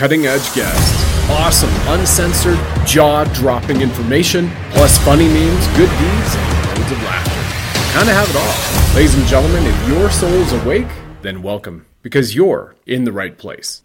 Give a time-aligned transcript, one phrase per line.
[0.00, 6.92] cutting edge guests, awesome, uncensored, jaw dropping information, plus funny memes, good deeds, and loads
[6.92, 7.92] of laughter.
[7.92, 8.94] Kind of have it all.
[8.96, 10.86] Ladies and gentlemen, if your soul's awake,
[11.20, 13.82] then welcome, because you're in the right place.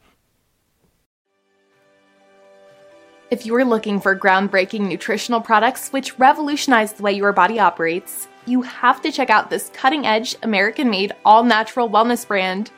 [3.29, 8.29] If you are looking for groundbreaking nutritional products which revolutionize the way your body operates,
[8.45, 12.71] you have to check out this cutting edge, American made, all natural wellness brand.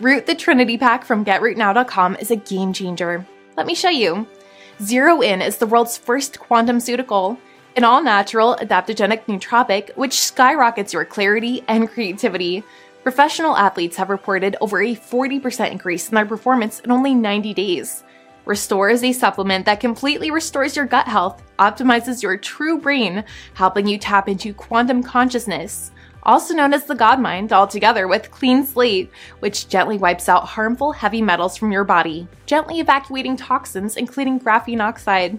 [0.00, 3.24] Root the Trinity Pack from GetRootNow.com is a game changer.
[3.56, 4.26] Let me show you.
[4.82, 7.38] Zero In is the world's first quantum ceutical,
[7.76, 12.64] an all natural, adaptogenic nootropic which skyrockets your clarity and creativity.
[13.04, 18.02] Professional athletes have reported over a 40% increase in their performance in only 90 days.
[18.46, 23.24] Restore is a supplement that completely restores your gut health, optimizes your true brain,
[23.54, 25.92] helping you tap into quantum consciousness
[26.24, 29.10] also known as the God Mind, altogether with Clean Slate,
[29.40, 34.80] which gently wipes out harmful heavy metals from your body, gently evacuating toxins, including graphene
[34.80, 35.38] oxide.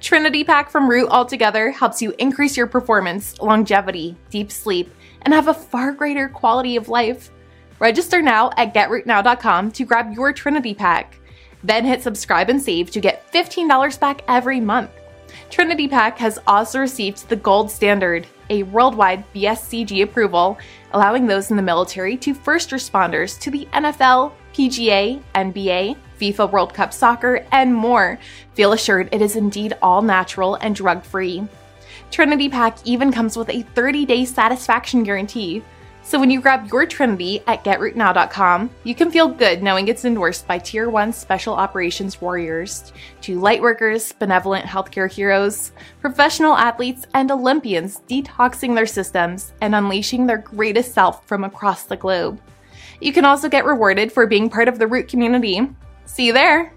[0.00, 5.48] Trinity Pack from Root altogether helps you increase your performance, longevity, deep sleep, and have
[5.48, 7.30] a far greater quality of life.
[7.78, 11.18] Register now at getrootnow.com to grab your Trinity Pack.
[11.62, 14.90] Then hit subscribe and save to get $15 back every month.
[15.50, 20.58] Trinity Pack has also received the gold standard, a worldwide BSCG approval,
[20.92, 26.74] allowing those in the military to first responders to the NFL, PGA, NBA, FIFA World
[26.74, 28.18] Cup Soccer, and more
[28.54, 31.46] feel assured it is indeed all natural and drug free.
[32.10, 35.62] Trinity Pack even comes with a 30 day satisfaction guarantee.
[36.10, 40.44] So when you grab your Trinity at GetRootNow.com, you can feel good knowing it's endorsed
[40.44, 48.00] by Tier 1 Special Operations Warriors, to lightworkers, benevolent healthcare heroes, professional athletes, and Olympians
[48.10, 52.40] detoxing their systems and unleashing their greatest self from across the globe.
[53.00, 55.60] You can also get rewarded for being part of the Root community.
[56.06, 56.72] See you there!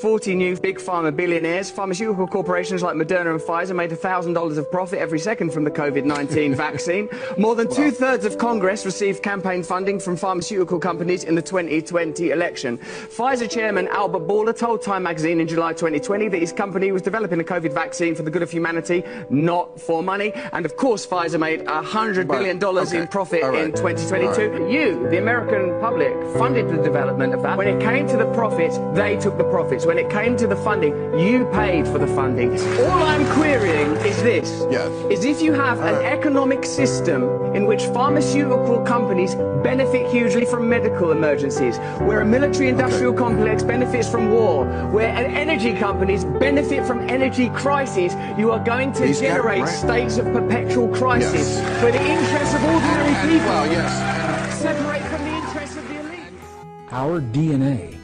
[0.00, 4.98] 40 new big pharma billionaires, pharmaceutical corporations like Moderna and Pfizer made $1,000 of profit
[4.98, 7.10] every second from the COVID-19 vaccine.
[7.36, 12.78] More than two-thirds of Congress received campaign funding from pharmaceutical companies in the 2020 election.
[12.78, 17.38] Pfizer chairman Albert Bourla told Time magazine in July 2020 that his company was developing
[17.40, 20.32] a COVID vaccine for the good of humanity, not for money.
[20.54, 23.00] And of course, Pfizer made $100 billion okay.
[23.00, 23.64] in profit right.
[23.64, 24.48] in 2022.
[24.48, 24.72] Right.
[24.72, 27.58] You, the American public, funded the development of that.
[27.58, 30.54] When it came to the profits, they took the profits when it came to the
[30.54, 32.52] funding, you paid for the funding.
[32.78, 34.64] All I'm querying is this.
[34.70, 34.88] Yes.
[35.10, 37.24] Is if you have an economic system
[37.56, 39.34] in which pharmaceutical companies
[39.64, 43.18] benefit hugely from medical emergencies, where a military industrial okay.
[43.24, 49.02] complex benefits from war, where energy companies benefit from energy crises, you are going to
[49.02, 49.68] These generate right.
[49.68, 51.82] states of perpetual crisis yes.
[51.82, 54.56] where the interests of ordinary people well, yes.
[54.56, 56.32] separate from the interests of the elite.
[56.92, 57.99] Our DNA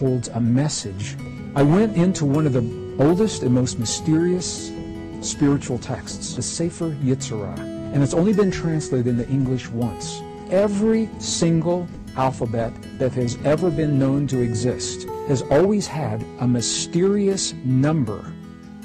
[0.00, 1.14] holds a message.
[1.54, 4.72] I went into one of the oldest and most mysterious
[5.20, 7.58] spiritual texts, the Sefer Yetzirah,
[7.92, 10.22] and it's only been translated into English once.
[10.50, 17.52] Every single alphabet that has ever been known to exist has always had a mysterious
[17.64, 18.32] number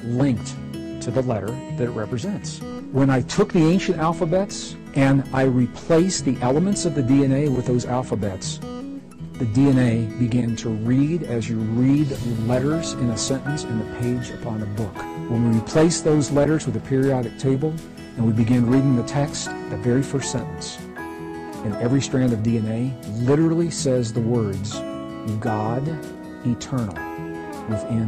[0.04, 0.54] linked
[1.02, 2.60] to the letter that it represents.
[2.92, 7.66] When I took the ancient alphabets and I replaced the elements of the DNA with
[7.66, 8.60] those alphabets,
[9.38, 12.10] the DNA began to read as you read
[12.48, 14.96] letters in a sentence in the page upon a book.
[15.30, 17.74] When we replace those letters with a periodic table
[18.16, 20.78] and we begin reading the text, the very first sentence
[21.66, 22.94] in every strand of DNA
[23.26, 24.74] literally says the words
[25.42, 25.86] God
[26.46, 26.96] eternal
[27.68, 28.08] within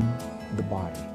[0.55, 1.06] the body.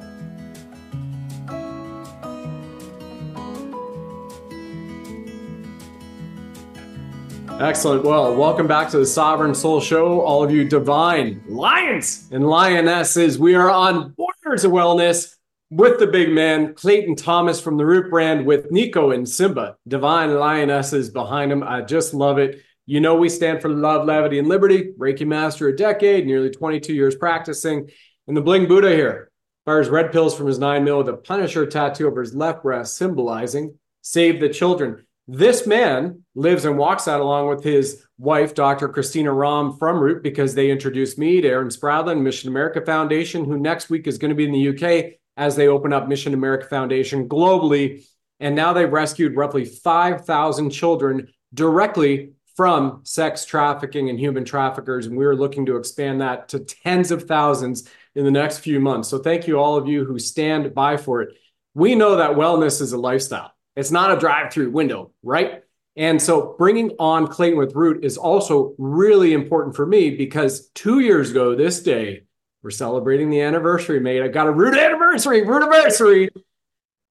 [7.63, 8.03] Excellent.
[8.03, 13.39] Well, welcome back to the Sovereign Soul Show, all of you divine lions and lionesses.
[13.39, 15.37] We are on Warriors of Wellness
[15.71, 20.35] with the big man, Clayton Thomas from the Root brand, with Nico and Simba, divine
[20.35, 21.63] lionesses behind him.
[21.63, 22.61] I just love it.
[22.87, 24.93] You know, we stand for love, levity, and liberty.
[24.99, 27.89] Reiki master a decade, nearly 22 years practicing.
[28.27, 29.31] And the Bling Buddha here
[29.67, 32.97] fires red pills from his nine mil with a Punisher tattoo over his left breast,
[32.97, 35.07] symbolizing save the children.
[35.29, 38.89] This man lives and walks out along with his wife, Dr.
[38.89, 43.57] Christina Rahm from Root, because they introduced me to Aaron Spradlin, Mission America Foundation, who
[43.57, 46.67] next week is going to be in the UK as they open up Mission America
[46.67, 48.05] Foundation globally.
[48.41, 55.07] And now they've rescued roughly 5,000 children directly from sex trafficking and human traffickers.
[55.07, 59.09] And we're looking to expand that to tens of thousands in the next few months.
[59.09, 61.37] So thank you, all of you who stand by for it.
[61.75, 65.63] We know that wellness is a lifestyle, it's not a drive through window, right?
[65.97, 71.01] And so bringing on Clayton with Root is also really important for me because two
[71.01, 72.23] years ago, this day,
[72.63, 74.23] we're celebrating the anniversary, mate.
[74.23, 76.31] I got a Root anniversary, Root anniversary.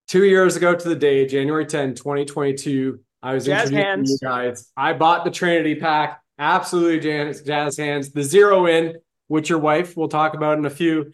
[0.08, 4.12] Two years ago to the day, January 10, 2022, I was jazz introducing hands.
[4.12, 4.72] you guys.
[4.76, 6.22] I bought the Trinity pack.
[6.40, 8.12] Absolutely jazz, jazz hands.
[8.12, 8.96] The zero in,
[9.28, 11.14] which your wife will talk about in a few,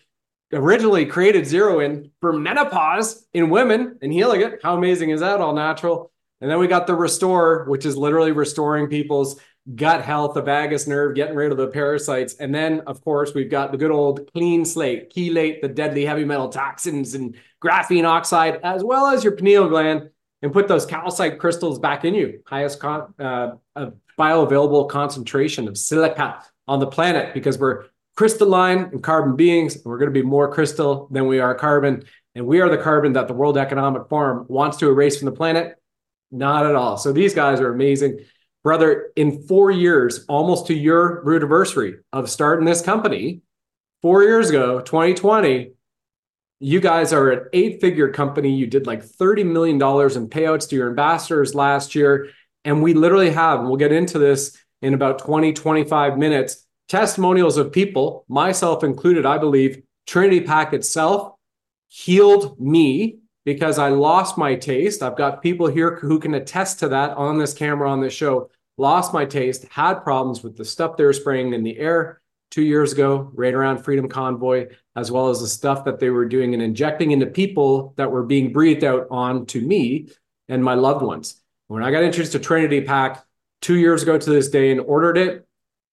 [0.53, 4.59] originally created zero in for menopause in women and healing it.
[4.63, 5.41] How amazing is that?
[5.41, 6.11] All natural.
[6.39, 9.39] And then we got the Restore, which is literally restoring people's
[9.75, 12.35] gut health, the vagus nerve, getting rid of the parasites.
[12.35, 16.23] And then, of course, we've got the good old clean slate, chelate, the deadly heavy
[16.23, 20.09] metal toxins and graphene oxide, as well as your pineal gland,
[20.41, 22.41] and put those calcite crystals back in you.
[22.45, 23.55] Highest con- uh,
[24.17, 27.85] bioavailable concentration of silica on the planet because we're
[28.17, 32.03] crystalline and carbon beings, and we're going to be more crystal than we are carbon.
[32.35, 35.31] And we are the carbon that the World Economic Forum wants to erase from the
[35.31, 35.75] planet.
[36.31, 36.97] Not at all.
[36.97, 38.19] So these guys are amazing.
[38.63, 43.41] Brother, in four years, almost to your anniversary of starting this company,
[44.01, 45.71] four years ago, 2020,
[46.59, 48.51] you guys are an eight figure company.
[48.51, 52.29] You did like $30 million in payouts to your ambassadors last year.
[52.65, 57.57] And we literally have, and we'll get into this in about 20, 25 minutes, testimonials
[57.57, 61.33] of people, myself included, I believe, Trinity Pack itself
[61.87, 65.01] healed me because I lost my taste.
[65.01, 68.49] I've got people here who can attest to that on this camera, on this show.
[68.77, 72.61] Lost my taste, had problems with the stuff they were spraying in the air two
[72.61, 76.53] years ago, right around Freedom Convoy, as well as the stuff that they were doing
[76.53, 80.09] and injecting into people that were being breathed out on to me
[80.47, 81.41] and my loved ones.
[81.67, 83.25] When I got introduced to Trinity Pack
[83.61, 85.46] two years ago to this day and ordered it,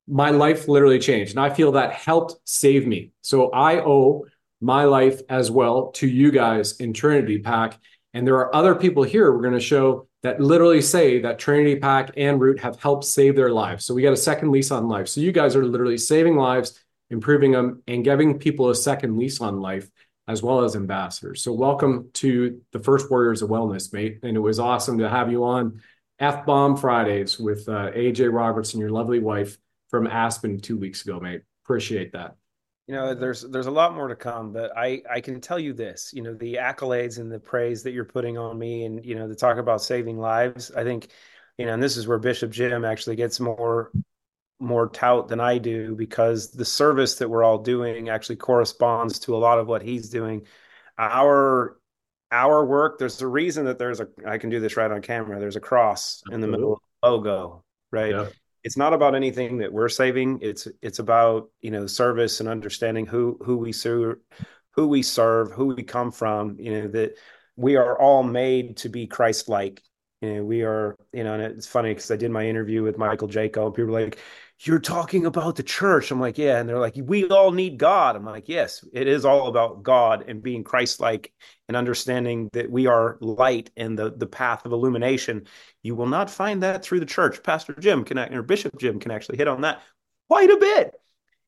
[0.06, 1.32] my life literally changed.
[1.32, 3.12] And I feel that helped save me.
[3.22, 4.26] So I owe
[4.60, 7.78] my life as well to you guys in Trinity Pack.
[8.12, 11.76] And there are other people here we're going to show that literally say that Trinity
[11.76, 13.84] Pack and Root have helped save their lives.
[13.84, 15.08] So we got a second lease on life.
[15.08, 19.40] So you guys are literally saving lives, improving them, and giving people a second lease
[19.40, 19.88] on life
[20.26, 21.42] as well as ambassadors.
[21.42, 24.20] So welcome to the first Warriors of Wellness, mate.
[24.22, 25.82] And it was awesome to have you on
[26.18, 29.58] F Bomb Fridays with uh, AJ and your lovely wife
[29.94, 31.42] from Aspen two weeks ago, mate.
[31.64, 32.34] Appreciate that.
[32.88, 35.72] You know, there's there's a lot more to come, but I I can tell you
[35.72, 36.10] this.
[36.12, 39.28] You know, the accolades and the praise that you're putting on me, and you know,
[39.28, 40.72] the talk about saving lives.
[40.72, 41.10] I think,
[41.58, 43.92] you know, and this is where Bishop Jim actually gets more
[44.58, 49.36] more tout than I do because the service that we're all doing actually corresponds to
[49.36, 50.42] a lot of what he's doing.
[50.98, 51.78] Our
[52.32, 55.38] our work, there's a reason that there's a I can do this right on camera.
[55.38, 58.10] There's a cross in the middle of the logo, right?
[58.10, 58.26] Yeah.
[58.64, 60.38] It's not about anything that we're saving.
[60.40, 64.18] It's it's about, you know, service and understanding who who we serve,
[64.70, 67.18] who we serve, who we come from, you know, that
[67.56, 69.82] we are all made to be Christ-like.
[70.22, 72.96] You know, we are, you know, and it's funny because I did my interview with
[72.96, 74.18] Michael Jaco, and people were like,
[74.60, 76.10] you're talking about the church.
[76.10, 76.58] I'm like, yeah.
[76.58, 78.16] And they're like, we all need God.
[78.16, 81.32] I'm like, yes, it is all about God and being Christ like
[81.68, 85.46] and understanding that we are light and the, the path of illumination.
[85.82, 87.42] You will not find that through the church.
[87.42, 89.82] Pastor Jim can, or Bishop Jim can actually hit on that
[90.28, 90.94] quite a bit.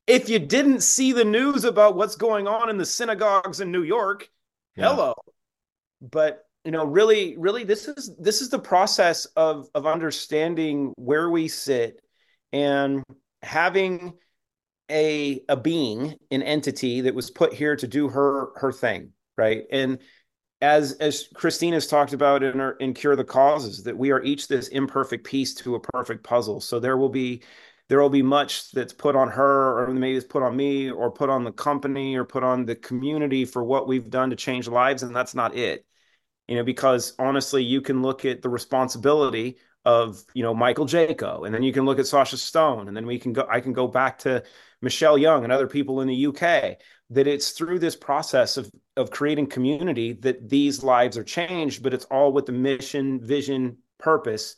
[0.06, 3.82] If you didn't see the news about what's going on in the synagogues in New
[3.82, 4.28] York,
[4.76, 4.90] Yeah.
[4.90, 5.14] hello.
[6.00, 11.30] But you know, really, really, this is this is the process of of understanding where
[11.30, 12.00] we sit
[12.56, 13.02] and
[13.42, 14.14] having
[14.90, 19.64] a a being an entity that was put here to do her her thing right?
[19.70, 19.98] And
[20.62, 24.48] as as christina's talked about in her in cure the causes that we are each
[24.48, 26.60] this imperfect piece to a perfect puzzle.
[26.60, 27.42] So there will be
[27.88, 31.10] there will be much that's put on her or maybe it's put on me or
[31.10, 34.66] put on the company or put on the community for what we've done to change
[34.66, 35.84] lives and that's not it.
[36.48, 41.46] You know because honestly you can look at the responsibility of you know Michael Jaco,
[41.46, 43.46] and then you can look at Sasha Stone, and then we can go.
[43.48, 44.42] I can go back to
[44.82, 46.78] Michelle Young and other people in the UK.
[47.10, 51.94] That it's through this process of of creating community that these lives are changed, but
[51.94, 54.56] it's all with the mission, vision, purpose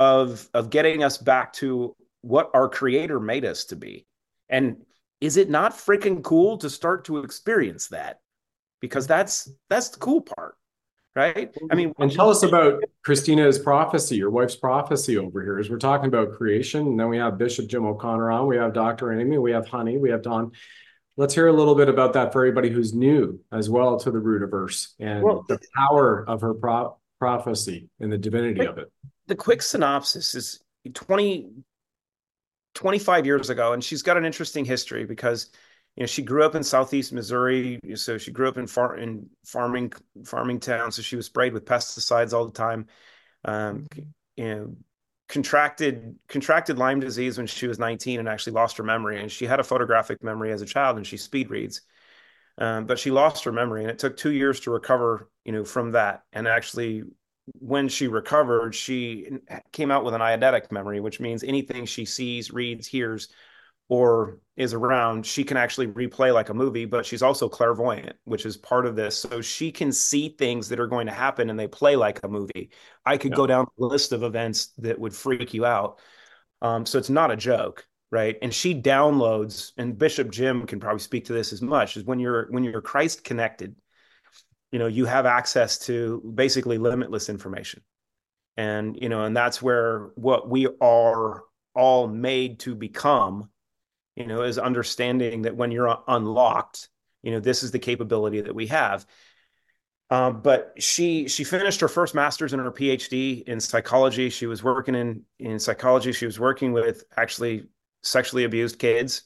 [0.00, 4.06] of of getting us back to what our Creator made us to be.
[4.48, 4.86] And
[5.20, 8.20] is it not freaking cool to start to experience that?
[8.80, 10.56] Because that's that's the cool part
[11.14, 11.50] right?
[11.70, 15.58] I mean, And tell us about Christina's prophecy, your wife's prophecy over here.
[15.58, 18.72] As we're talking about creation, and then we have Bishop Jim O'Connor on, we have
[18.72, 19.12] Dr.
[19.12, 20.52] Amy, we have Honey, we have Don.
[21.16, 24.18] Let's hear a little bit about that for everybody who's new as well to the
[24.18, 28.90] Rootverse and Well, the power of her pro- prophecy and the divinity of it.
[29.26, 30.62] the quick synopsis is
[30.94, 31.50] 20,
[32.74, 35.50] 25 years ago, and she's got an interesting history because
[35.96, 39.28] you know she grew up in southeast Missouri, so she grew up in far in
[39.44, 39.92] farming
[40.24, 42.86] farming town, so she was sprayed with pesticides all the time.
[43.44, 43.86] Um,
[44.36, 44.76] you know,
[45.28, 49.20] contracted contracted Lyme disease when she was 19 and actually lost her memory.
[49.20, 51.80] And she had a photographic memory as a child, and she speed reads,
[52.58, 55.64] um, but she lost her memory, and it took two years to recover, you know,
[55.64, 56.22] from that.
[56.32, 57.04] And actually,
[57.58, 59.28] when she recovered, she
[59.72, 63.28] came out with an eidetic memory, which means anything she sees, reads, hears,
[63.92, 68.46] or is around, she can actually replay like a movie, but she's also clairvoyant, which
[68.46, 69.18] is part of this.
[69.18, 72.28] So she can see things that are going to happen and they play like a
[72.28, 72.70] movie.
[73.04, 73.36] I could yeah.
[73.36, 76.00] go down the list of events that would freak you out.
[76.62, 78.38] Um, so it's not a joke, right?
[78.40, 82.18] And she downloads, and Bishop Jim can probably speak to this as much, is when
[82.18, 83.76] you're when you're Christ connected,
[84.70, 87.82] you know you have access to basically limitless information
[88.56, 91.42] and you know and that's where what we are
[91.74, 93.50] all made to become
[94.16, 96.88] you know is understanding that when you're unlocked
[97.22, 99.06] you know this is the capability that we have.
[100.10, 104.28] Uh, but she she finished her first master's and her phd in psychology.
[104.28, 106.12] She was working in in psychology.
[106.12, 107.68] She was working with actually
[108.02, 109.22] sexually abused kids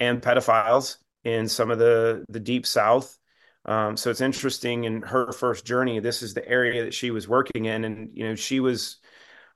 [0.00, 3.16] and pedophiles in some of the the deep south.
[3.66, 6.00] Um, so it's interesting in her first journey.
[6.00, 8.96] This is the area that she was working in, and you know she was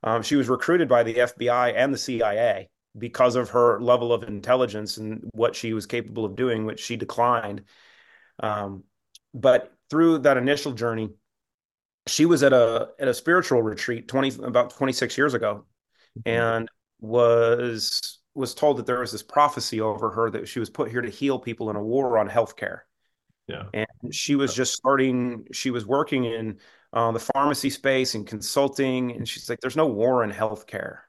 [0.03, 2.69] um, she was recruited by the FBI and the CIA
[2.99, 6.95] because of her level of intelligence and what she was capable of doing, which she
[6.95, 7.63] declined.
[8.41, 8.83] Um,
[9.33, 11.09] but through that initial journey,
[12.07, 15.65] she was at a at a spiritual retreat twenty about twenty six years ago,
[16.19, 16.29] mm-hmm.
[16.29, 20.89] and was was told that there was this prophecy over her that she was put
[20.89, 22.81] here to heal people in a war on healthcare
[23.49, 23.63] yeah.
[23.73, 26.59] And she was just starting, she was working in
[26.93, 29.11] uh, the pharmacy space and consulting.
[29.11, 30.99] And she's like, there's no war in healthcare.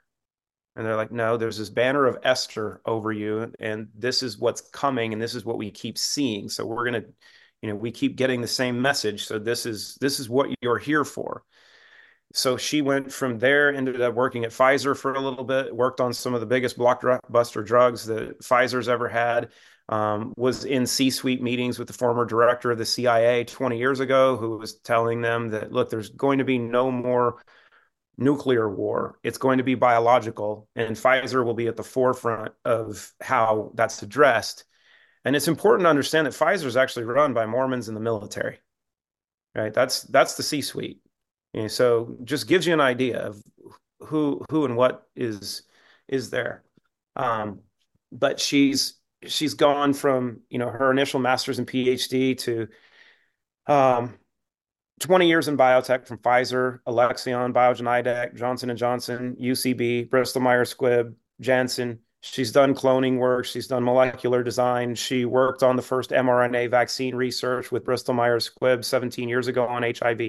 [0.81, 3.53] And they're like, no, there's this banner of Esther over you.
[3.61, 5.13] And this is what's coming.
[5.13, 6.49] And this is what we keep seeing.
[6.49, 7.05] So we're to,
[7.61, 9.27] you know, we keep getting the same message.
[9.27, 11.43] So this is, this is what you're here for.
[12.33, 16.01] So she went from there, ended up working at Pfizer for a little bit, worked
[16.01, 19.51] on some of the biggest blockbuster drugs that Pfizer's ever had
[19.91, 24.39] um, was in C-suite meetings with the former director of the CIA 20 years ago,
[24.39, 27.43] who was telling them that look, there's going to be no more
[28.21, 29.19] nuclear war.
[29.25, 34.03] It's going to be biological, and Pfizer will be at the forefront of how that's
[34.03, 34.65] addressed.
[35.25, 38.59] And it's important to understand that Pfizer is actually run by Mormons in the military.
[39.55, 39.75] Right?
[39.75, 41.01] That's that's the C-suite.
[41.55, 43.43] And so just gives you an idea of
[44.01, 45.63] who who and what is
[46.07, 46.63] is there.
[47.17, 47.61] Um,
[48.13, 48.95] but she's
[49.27, 52.69] she's gone from you know her initial master's and PhD to
[53.67, 54.15] um,
[55.01, 61.15] 20 years in biotech from Pfizer, Alexion, Biogen IDEC, Johnson Johnson, UCB, Bristol Myers Squibb,
[61.41, 62.01] Janssen.
[62.21, 63.47] She's done cloning work.
[63.47, 64.95] She's done molecular design.
[64.95, 69.67] She worked on the first mRNA vaccine research with Bristol Myers Squibb 17 years ago
[69.67, 70.21] on HIV.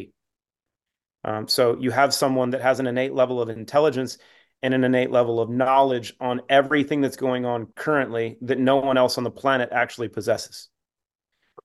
[1.26, 4.18] Um, so you have someone that has an innate level of intelligence
[4.64, 8.98] and an innate level of knowledge on everything that's going on currently that no one
[8.98, 10.71] else on the planet actually possesses.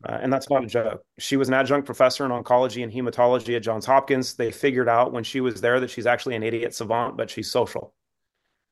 [0.05, 1.03] Uh, and that's not a joke.
[1.19, 4.35] She was an adjunct professor in oncology and hematology at Johns Hopkins.
[4.35, 7.51] They figured out when she was there that she's actually an idiot savant, but she's
[7.51, 7.95] social.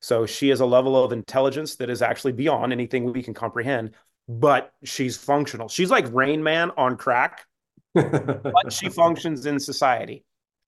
[0.01, 3.95] So she has a level of intelligence that is actually beyond anything we can comprehend,
[4.29, 5.67] but she's functional.
[5.67, 7.45] She's like Rain Man on crack,
[7.93, 10.23] but she functions in society.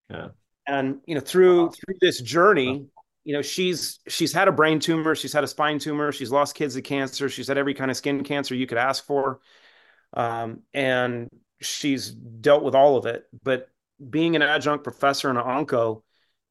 [0.09, 0.29] Yeah.
[0.65, 1.69] And you know, through wow.
[1.69, 2.87] through this journey,
[3.27, 6.55] you know she's she's had a brain tumor she's had a spine tumor she's lost
[6.55, 9.41] kids to cancer she's had every kind of skin cancer you could ask for
[10.13, 11.29] um, and
[11.61, 13.69] she's dealt with all of it but
[14.09, 16.01] being an adjunct professor in an onco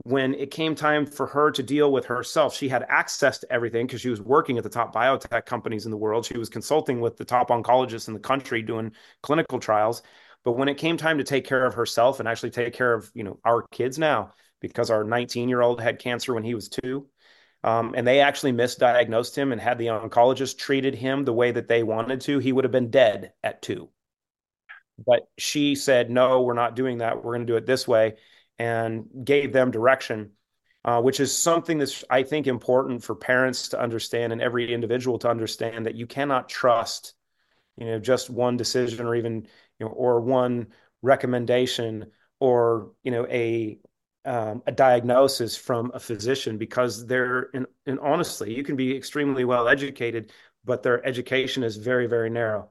[0.03, 3.87] when it came time for her to deal with herself she had access to everything
[3.87, 7.01] because she was working at the top biotech companies in the world she was consulting
[7.01, 8.91] with the top oncologists in the country doing
[9.23, 10.03] clinical trials
[10.45, 13.11] but when it came time to take care of herself and actually take care of
[13.15, 16.69] you know our kids now because our 19 year old had cancer when he was
[16.69, 17.07] two.
[17.67, 21.67] Um, and they actually misdiagnosed him and had the oncologist treated him the way that
[21.67, 23.89] they wanted to, he would have been dead at two.
[25.05, 27.17] But she said, no, we're not doing that.
[27.17, 28.19] We're going to do it this way
[28.57, 30.31] and gave them direction,
[30.85, 35.19] uh, which is something that's, I think, important for parents to understand and every individual
[35.19, 37.15] to understand that you cannot trust,
[37.77, 39.49] you know, just one decision or even,
[39.81, 40.69] you know, or one
[41.03, 43.81] recommendation or, you know, a,
[44.27, 49.45] um, a diagnosis from a physician because they're and, and honestly you can be extremely
[49.45, 50.33] well educated
[50.65, 52.71] but their education is very very narrow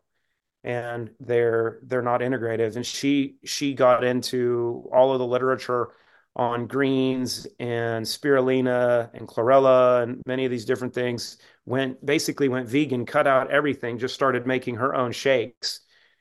[0.65, 5.89] and they're they're not integrative and she she got into all of the literature
[6.35, 12.67] on greens and spirulina and chlorella and many of these different things went basically went
[12.67, 15.79] vegan cut out everything just started making her own shakes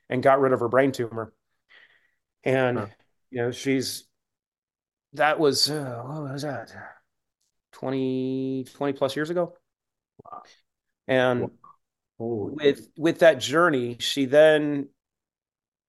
[0.09, 1.33] and got rid of her brain tumor
[2.45, 2.87] and huh.
[3.31, 4.05] you know she's
[5.15, 6.73] that was uh, what was that?
[7.73, 9.55] 20 20 plus years ago?
[10.25, 10.43] Wow.
[11.09, 11.51] and
[12.19, 14.89] with with that journey she then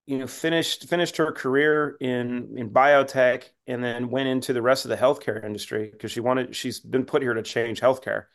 [0.07, 4.85] you know finished finished her career in in biotech and then went into the rest
[4.85, 8.25] of the healthcare industry because she wanted she's been put here to change healthcare.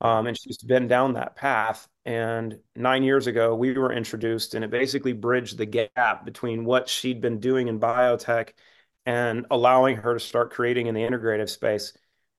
[0.00, 1.86] Um, and she's been down that path.
[2.04, 6.88] And nine years ago we were introduced and it basically bridged the gap between what
[6.88, 8.50] she'd been doing in biotech
[9.06, 11.92] and allowing her to start creating in the integrative space.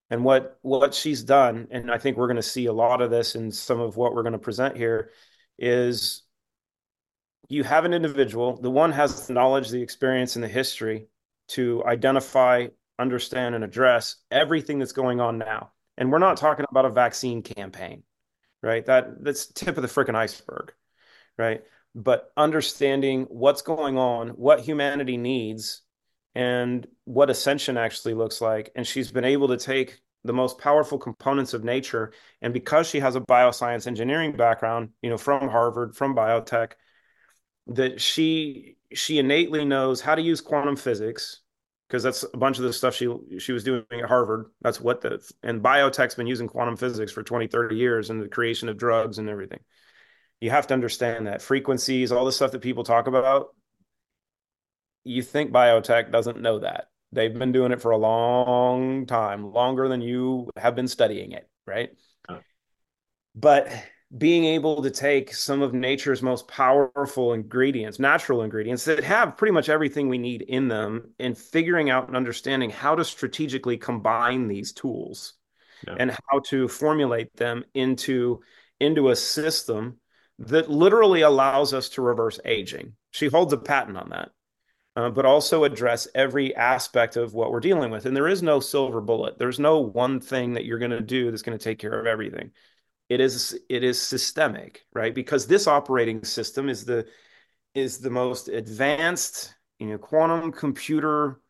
[0.10, 3.10] And what what she's done and i think we're going to see a lot of
[3.10, 5.10] this in some of what we're going to present here
[5.58, 6.22] is
[7.50, 11.08] you have an individual the one has the knowledge the experience and the history
[11.48, 12.68] to identify
[13.00, 15.72] understand and address everything that's going on now.
[15.98, 18.04] And we're not talking about a vaccine campaign
[18.62, 18.86] right?
[18.86, 20.74] That that's tip of the freaking iceberg
[21.38, 21.64] right?
[21.96, 25.82] But understanding what's going on what humanity needs
[26.36, 28.72] and what ascension actually looks like.
[28.76, 32.14] And she's been able to take the most powerful components of nature.
[32.42, 36.74] And because she has a bioscience engineering background, you know, from Harvard, from biotech,
[37.68, 41.42] that she she innately knows how to use quantum physics
[41.88, 43.08] because that's a bunch of the stuff she
[43.40, 44.48] she was doing at Harvard.
[44.62, 48.28] That's what the and biotech's been using quantum physics for 20, 30 years in the
[48.28, 49.60] creation of drugs and everything.
[50.42, 53.56] You have to understand that frequencies, all the stuff that people talk about,
[55.04, 56.90] you think biotech doesn't know that.
[57.12, 61.48] They've been doing it for a long time, longer than you have been studying it,
[61.68, 61.92] right?
[62.28, 62.40] Oh.
[63.36, 63.72] But
[64.16, 69.52] being able to take some of nature's most powerful ingredients, natural ingredients that have pretty
[69.52, 74.48] much everything we need in them, and figuring out and understanding how to strategically combine
[74.48, 75.34] these tools
[75.88, 75.96] yeah.
[76.00, 78.40] and how to formulate them into
[78.80, 79.98] into a system
[80.40, 82.94] that literally allows us to reverse aging.
[83.12, 84.30] She holds a patent on that
[84.96, 88.06] uh, but also address every aspect of what we're dealing with.
[88.06, 89.40] And there is no silver bullet.
[89.40, 92.06] There's no one thing that you're going to do that's going to take care of
[92.06, 92.52] everything.
[93.10, 95.14] It is it is systemic, right?
[95.14, 97.08] Because this operating system is the
[97.76, 101.42] is the most advanced, you know, quantum computer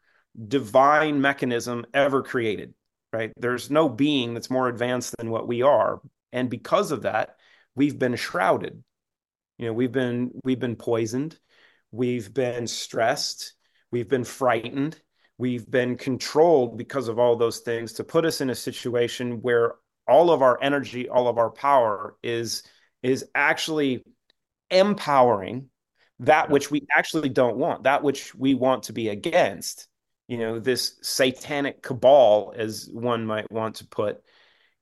[0.48, 2.74] divine mechanism ever created,
[3.12, 3.32] right?
[3.38, 6.02] There's no being that's more advanced than what we are.
[6.32, 7.38] And because of that,
[7.76, 8.84] we've been shrouded.
[9.58, 11.38] You know, we've been we've been poisoned
[11.94, 13.54] We've been stressed.
[13.92, 15.00] We've been frightened.
[15.38, 19.76] We've been controlled because of all those things to put us in a situation where
[20.08, 22.64] all of our energy, all of our power is
[23.04, 24.04] is actually
[24.72, 25.70] empowering
[26.20, 29.88] that which we actually don't want, that which we want to be against.
[30.28, 34.24] You know, this satanic cabal, as one might want to put,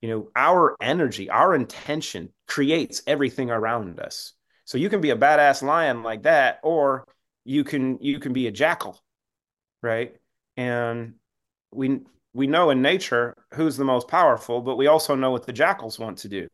[0.00, 4.32] you know, our energy, our intention creates everything around us.
[4.64, 7.06] So you can be a badass lion like that, or
[7.44, 8.98] you can you can be a jackal,
[9.82, 10.16] right?
[10.56, 11.14] And
[11.72, 12.00] we
[12.34, 15.98] we know in nature who's the most powerful, but we also know what the jackals
[15.98, 16.48] want to do.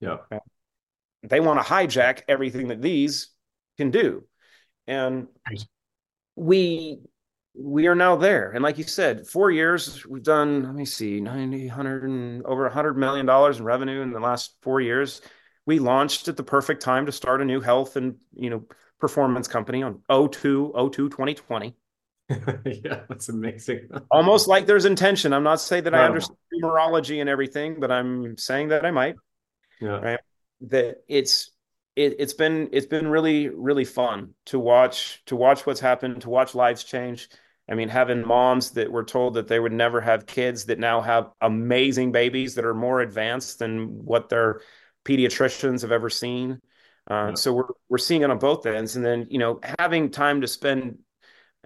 [0.00, 0.18] Yeah.
[0.30, 0.42] Right?
[1.22, 3.28] They want to hijack everything that these
[3.78, 4.24] can do.
[4.86, 5.28] And
[6.36, 6.98] we
[7.56, 8.50] we are now there.
[8.50, 12.64] And like you said, four years, we've done, let me see, 90, 100 and over
[12.64, 15.20] a 100 million dollars in revenue in the last four years
[15.66, 18.64] we launched at the perfect time to start a new health and you know
[19.00, 21.76] performance company on 02 02 2020
[22.64, 23.88] yeah that's amazing.
[24.10, 25.32] Almost like there's intention.
[25.32, 26.02] I'm not saying that wow.
[26.02, 29.16] i understand numerology and everything but i'm saying that i might.
[29.80, 29.98] Yeah.
[29.98, 30.20] Right?
[30.62, 31.50] That it's
[31.96, 36.30] it, it's been it's been really really fun to watch to watch what's happened to
[36.30, 37.28] watch lives change.
[37.68, 41.02] I mean having moms that were told that they would never have kids that now
[41.02, 44.60] have amazing babies that are more advanced than what their
[45.04, 46.60] pediatricians have ever seen.
[47.10, 47.34] Uh, yeah.
[47.34, 50.46] So we're we're seeing it on both ends, and then you know having time to
[50.46, 50.98] spend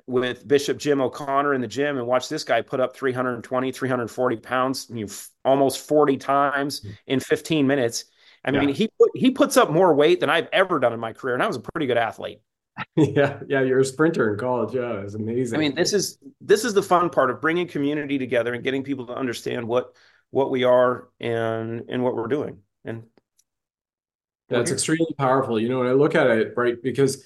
[0.06, 4.36] with Bishop Jim O'Connor in the gym and watch this guy put up 320, 340
[4.36, 5.12] pounds, you know,
[5.44, 6.92] almost 40 times mm-hmm.
[7.06, 8.04] in 15 minutes.
[8.44, 8.74] I mean, yeah.
[8.74, 11.42] he put, he puts up more weight than I've ever done in my career, and
[11.42, 12.40] I was a pretty good athlete.
[12.96, 14.74] yeah, yeah, you're a sprinter in college.
[14.74, 15.56] Yeah, it's amazing.
[15.56, 18.84] I mean, this is this is the fun part of bringing community together and getting
[18.84, 19.96] people to understand what
[20.30, 22.58] what we are and and what we're doing.
[22.84, 23.02] And
[24.48, 25.60] that's extremely powerful.
[25.60, 27.24] You know, when I look at it, right, because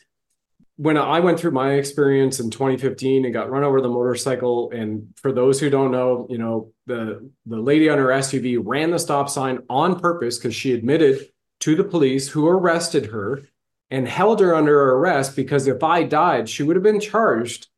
[0.76, 5.08] when I went through my experience in 2015 and got run over the motorcycle, and
[5.16, 8.98] for those who don't know, you know, the the lady on her SUV ran the
[8.98, 11.28] stop sign on purpose because she admitted
[11.60, 13.42] to the police who arrested her
[13.90, 17.68] and held her under arrest because if I died, she would have been charged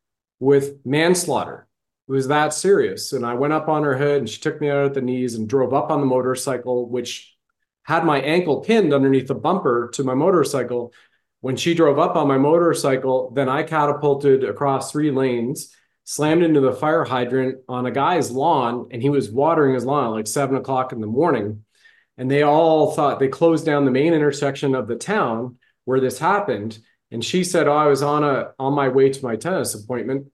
[0.41, 1.67] with manslaughter.
[2.09, 3.13] It was that serious.
[3.13, 5.35] And I went up on her hood and she took me out at the knees
[5.35, 7.34] and drove up on the motorcycle, which
[7.85, 10.93] had my ankle pinned underneath the bumper to my motorcycle.
[11.41, 16.61] When she drove up on my motorcycle, then I catapulted across three lanes, slammed into
[16.61, 20.27] the fire hydrant on a guy's lawn, and he was watering his lawn at like
[20.27, 21.65] seven o'clock in the morning.
[22.17, 26.19] And they all thought they closed down the main intersection of the town where this
[26.19, 26.79] happened.
[27.11, 30.29] And she said, "Oh, I was on a on my way to my tennis appointment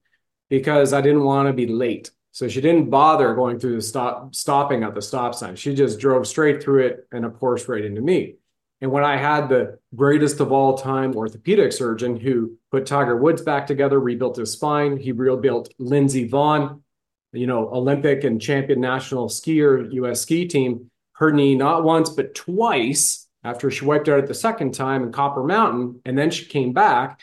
[0.49, 4.35] because I didn't want to be late." So she didn't bother going through the stop
[4.35, 5.57] stopping at the stop sign.
[5.57, 8.37] She just drove straight through it and of course right into me.
[8.81, 13.43] And when I had the greatest of all time orthopedic surgeon who put Tiger Woods
[13.43, 16.81] back together, rebuilt his spine, he rebuilt Lindsey Vonn,
[17.33, 22.35] you know, Olympic and champion national skier, US ski team, her knee not once but
[22.35, 26.45] twice after she wiped out it the second time in Copper Mountain, and then she
[26.47, 27.21] came back.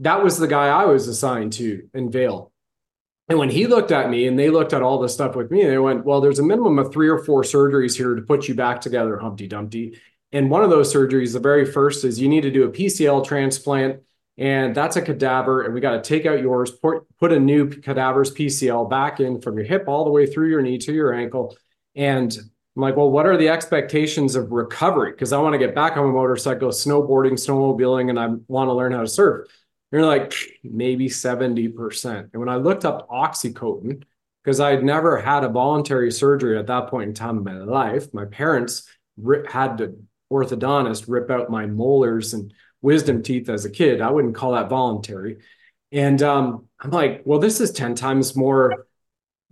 [0.00, 2.49] That was the guy I was assigned to in Vail.
[3.30, 5.64] And when he looked at me and they looked at all the stuff with me,
[5.64, 8.54] they went, Well, there's a minimum of three or four surgeries here to put you
[8.56, 10.00] back together, Humpty Dumpty.
[10.32, 13.24] And one of those surgeries, the very first, is you need to do a PCL
[13.24, 14.02] transplant,
[14.36, 15.62] and that's a cadaver.
[15.62, 19.40] And we got to take out yours, put, put a new cadaver's PCL back in
[19.40, 21.56] from your hip all the way through your knee to your ankle.
[21.94, 25.12] And I'm like, well, what are the expectations of recovery?
[25.12, 28.74] Because I want to get back on a motorcycle, snowboarding, snowmobiling, and I want to
[28.74, 29.46] learn how to surf.
[29.90, 32.30] You're like maybe 70%.
[32.32, 34.02] And when I looked up oxycodone,
[34.42, 37.58] because I had never had a voluntary surgery at that point in time in my
[37.58, 38.88] life, my parents
[39.48, 39.96] had to
[40.32, 44.00] orthodontist rip out my molars and wisdom teeth as a kid.
[44.00, 45.38] I wouldn't call that voluntary.
[45.92, 48.86] And um, I'm like, well, this is 10 times more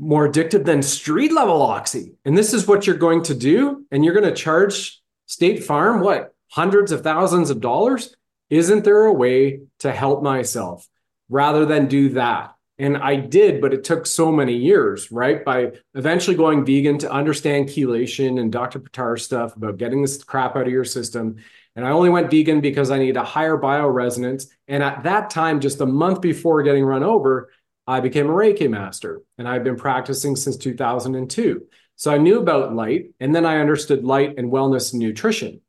[0.01, 2.12] more addictive than street level oxy.
[2.24, 3.85] And this is what you're going to do.
[3.90, 8.14] And you're going to charge State Farm what hundreds of thousands of dollars?
[8.50, 10.87] Isn't there a way to help myself
[11.28, 12.54] rather than do that?
[12.78, 15.44] And I did, but it took so many years, right?
[15.44, 18.78] By eventually going vegan to understand chelation and Dr.
[18.78, 21.37] Pitar's stuff about getting this crap out of your system.
[21.74, 24.46] And I only went vegan because I need a higher bioresonance.
[24.68, 27.50] And at that time, just a month before getting run over,
[27.88, 31.62] I became a Reiki master and I've been practicing since 2002.
[31.96, 35.62] So I knew about light and then I understood light and wellness and nutrition.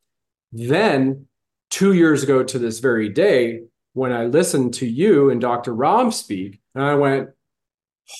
[0.52, 1.28] Then,
[1.70, 3.62] two years ago to this very day,
[3.94, 5.74] when I listened to you and Dr.
[5.74, 7.30] Rahm speak, and I went,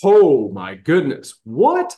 [0.04, 1.96] oh my goodness, what?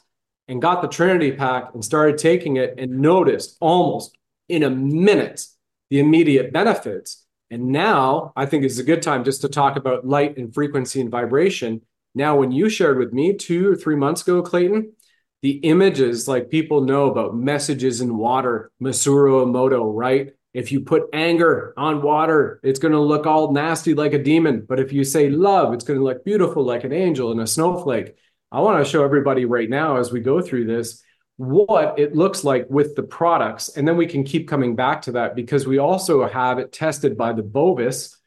[0.48, 4.18] And got the Trinity pack and started taking it and noticed almost
[4.50, 5.46] in a minute
[5.90, 7.26] the immediate benefits.
[7.50, 11.02] And now I think it's a good time just to talk about light and frequency
[11.02, 11.82] and vibration
[12.14, 14.94] now, when you shared with me two or three months ago, Clayton,
[15.42, 20.34] the images like people know about messages in water, Masaru Emoto, right?
[20.54, 24.66] If you put anger on water, it's going to look all nasty like a demon.
[24.68, 27.48] But if you say love, it's going to look beautiful like an angel and a
[27.48, 28.16] snowflake.
[28.52, 31.04] I want to show everybody right now as we go through this
[31.38, 33.70] what it looks like with the products.
[33.70, 37.18] And then we can keep coming back to that because we also have it tested
[37.18, 38.18] by the Bovis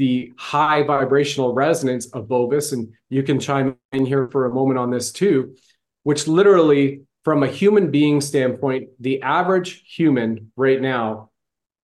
[0.00, 4.78] the high vibrational resonance of Bovis, and you can chime in here for a moment
[4.78, 5.54] on this too,
[6.04, 11.29] which literally, from a human being standpoint, the average human right now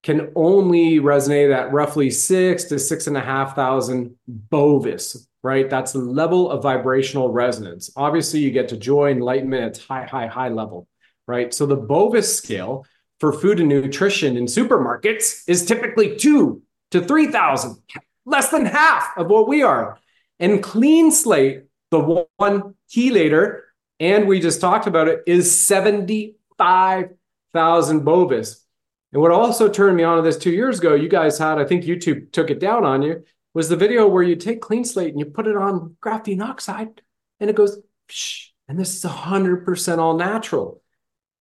[0.07, 5.69] can only resonate at roughly six to six and a half thousand Bovis, right?
[5.69, 7.91] That's the level of vibrational resonance.
[7.97, 10.87] Obviously, you get to joy, enlightenment, it's high, high, high level,
[11.27, 11.53] right?
[11.53, 12.87] So the Bovis scale
[13.19, 17.77] for food and nutrition in supermarkets is typically two to 3,000
[18.25, 19.99] less than half of what we are.
[20.39, 23.63] And clean slate, the one chelator,
[23.99, 28.66] and we just talked about it, is 75,000 bovis.
[29.13, 31.65] And what also turned me on to this two years ago, you guys had, I
[31.65, 35.11] think YouTube took it down on you, was the video where you take clean slate
[35.11, 37.01] and you put it on graphene oxide
[37.41, 40.83] and it goes, Psh, and this is 100% all natural.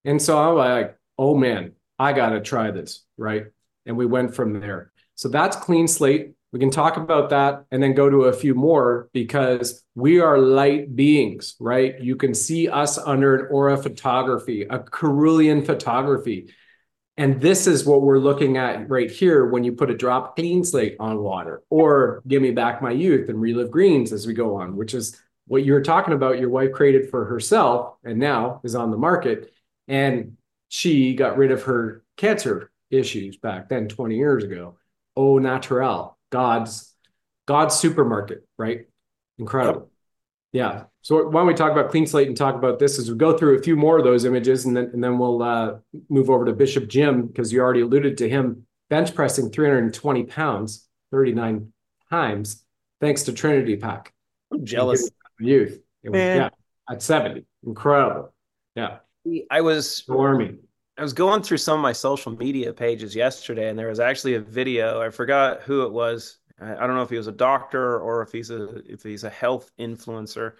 [0.04, 3.46] And so I'm like, oh man, I got to try this, right?
[3.84, 4.92] And we went from there.
[5.14, 6.32] So that's clean slate.
[6.52, 10.38] We can talk about that and then go to a few more because we are
[10.38, 12.00] light beings, right?
[12.00, 16.52] You can see us under an aura photography, a Kirlian photography.
[17.18, 20.62] And this is what we're looking at right here when you put a drop clean
[20.64, 24.56] slate on water or give me back my youth and relive greens as we go
[24.56, 26.38] on, which is what you were talking about.
[26.38, 29.52] Your wife created for herself and now is on the market.
[29.88, 30.36] And
[30.68, 34.76] she got rid of her cancer issues back then 20 years ago.
[35.16, 36.92] Oh, naturel God's
[37.46, 38.86] God's supermarket, right?
[39.38, 39.90] Incredible.
[40.52, 40.84] Yeah.
[41.02, 43.36] So why don't we talk about clean slate and talk about this as we go
[43.36, 45.76] through a few more of those images, and then and then we'll uh,
[46.08, 50.88] move over to Bishop Jim because you already alluded to him bench pressing 320 pounds
[51.10, 51.72] 39
[52.10, 52.64] times
[53.00, 54.12] thanks to Trinity Pack.
[54.52, 55.10] I'm jealous.
[55.38, 55.80] youth.
[56.02, 56.36] It was, Man.
[56.36, 56.48] yeah,
[56.90, 57.44] at 70.
[57.66, 58.32] Incredible.
[58.74, 58.98] Yeah.
[59.50, 60.58] I was warming.
[60.98, 64.34] I was going through some of my social media pages yesterday, and there was actually
[64.34, 65.02] a video.
[65.02, 66.38] I forgot who it was.
[66.60, 69.30] I, don't know if he was a doctor or if he's a if he's a
[69.30, 70.52] health influencer,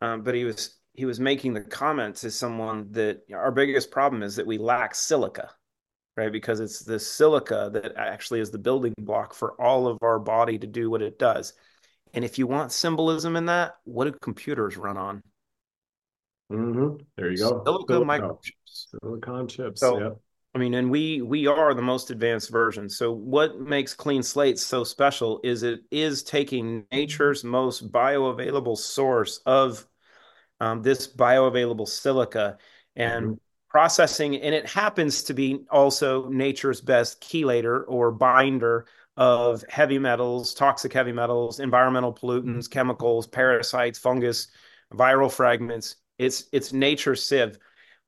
[0.00, 4.22] um, but he was he was making the comments as someone that our biggest problem
[4.22, 5.50] is that we lack silica,
[6.16, 6.30] right?
[6.30, 10.58] Because it's the silica that actually is the building block for all of our body
[10.58, 11.52] to do what it does.
[12.12, 15.22] And if you want symbolism in that, what do computers run on?
[16.52, 17.02] Mm-hmm.
[17.16, 17.62] There you go.
[17.64, 19.00] Silicon Silicon, microchips.
[19.00, 19.80] silicon chips.
[19.80, 20.10] So- yeah.
[20.54, 22.88] I mean, and we we are the most advanced version.
[22.88, 29.38] So what makes Clean Slate so special is it is taking nature's most bioavailable source
[29.46, 29.84] of
[30.60, 32.58] um, this bioavailable silica
[32.96, 33.38] and Mhm.
[33.70, 38.86] processing, and it happens to be also nature's best chelator or binder
[39.16, 44.48] of heavy metals, toxic heavy metals, environmental pollutants, chemicals, parasites, fungus,
[44.92, 45.96] viral fragments.
[46.18, 47.58] It's it's nature's sieve.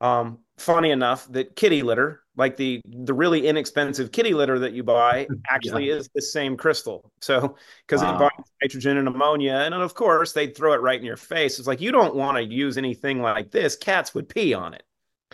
[0.01, 4.83] Um, funny enough that kitty litter, like the the really inexpensive kitty litter that you
[4.83, 7.11] buy, actually is the same crystal.
[7.21, 8.09] So because Wow.
[8.15, 11.59] it binds nitrogen and ammonia, and of course they'd throw it right in your face.
[11.59, 13.75] It's like you don't want to use anything like this.
[13.75, 14.83] Cats would pee on it.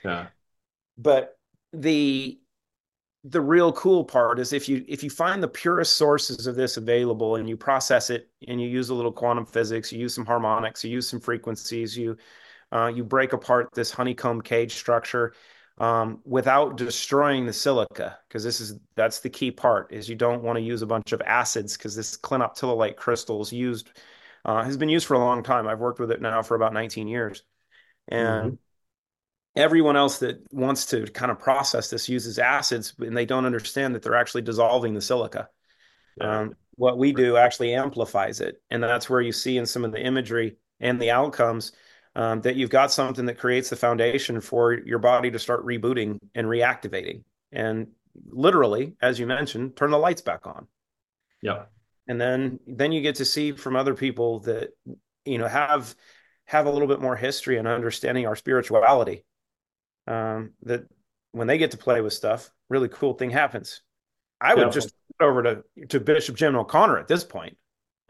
[0.03, 0.27] Yeah.
[0.97, 1.37] But
[1.71, 2.39] the
[3.25, 6.77] the real cool part is if you if you find the purest sources of this
[6.77, 10.25] available and you process it and you use a little quantum physics, you use some
[10.25, 12.17] harmonics, you use some frequencies, you
[12.73, 15.33] uh, you break apart this honeycomb cage structure
[15.77, 20.43] um, without destroying the silica because this is that's the key part is you don't
[20.43, 23.89] want to use a bunch of acids because this clinoptilolite crystal is used
[24.45, 25.67] uh, has been used for a long time.
[25.67, 27.43] I've worked with it now for about 19 years,
[28.09, 28.57] and
[29.55, 33.93] everyone else that wants to kind of process this uses acids and they don't understand
[33.93, 35.47] that they're actually dissolving the silica.
[36.19, 38.61] Um, what we do actually amplifies it.
[38.69, 41.71] And that's where you see in some of the imagery and the outcomes
[42.15, 46.19] um, that you've got something that creates the foundation for your body to start rebooting
[46.35, 47.23] and reactivating.
[47.51, 47.87] And
[48.29, 50.67] literally, as you mentioned, turn the lights back on.
[51.41, 51.65] Yeah.
[52.07, 54.71] And then then you get to see from other people that
[55.25, 55.95] you know have
[56.45, 59.25] have a little bit more history and understanding our spirituality.
[60.05, 60.83] Um, that
[61.31, 63.81] when they get to play with stuff, really cool thing happens.
[64.41, 64.71] I would Yeah.
[64.71, 67.57] just over to to Bishop Jim O'Connor at this point.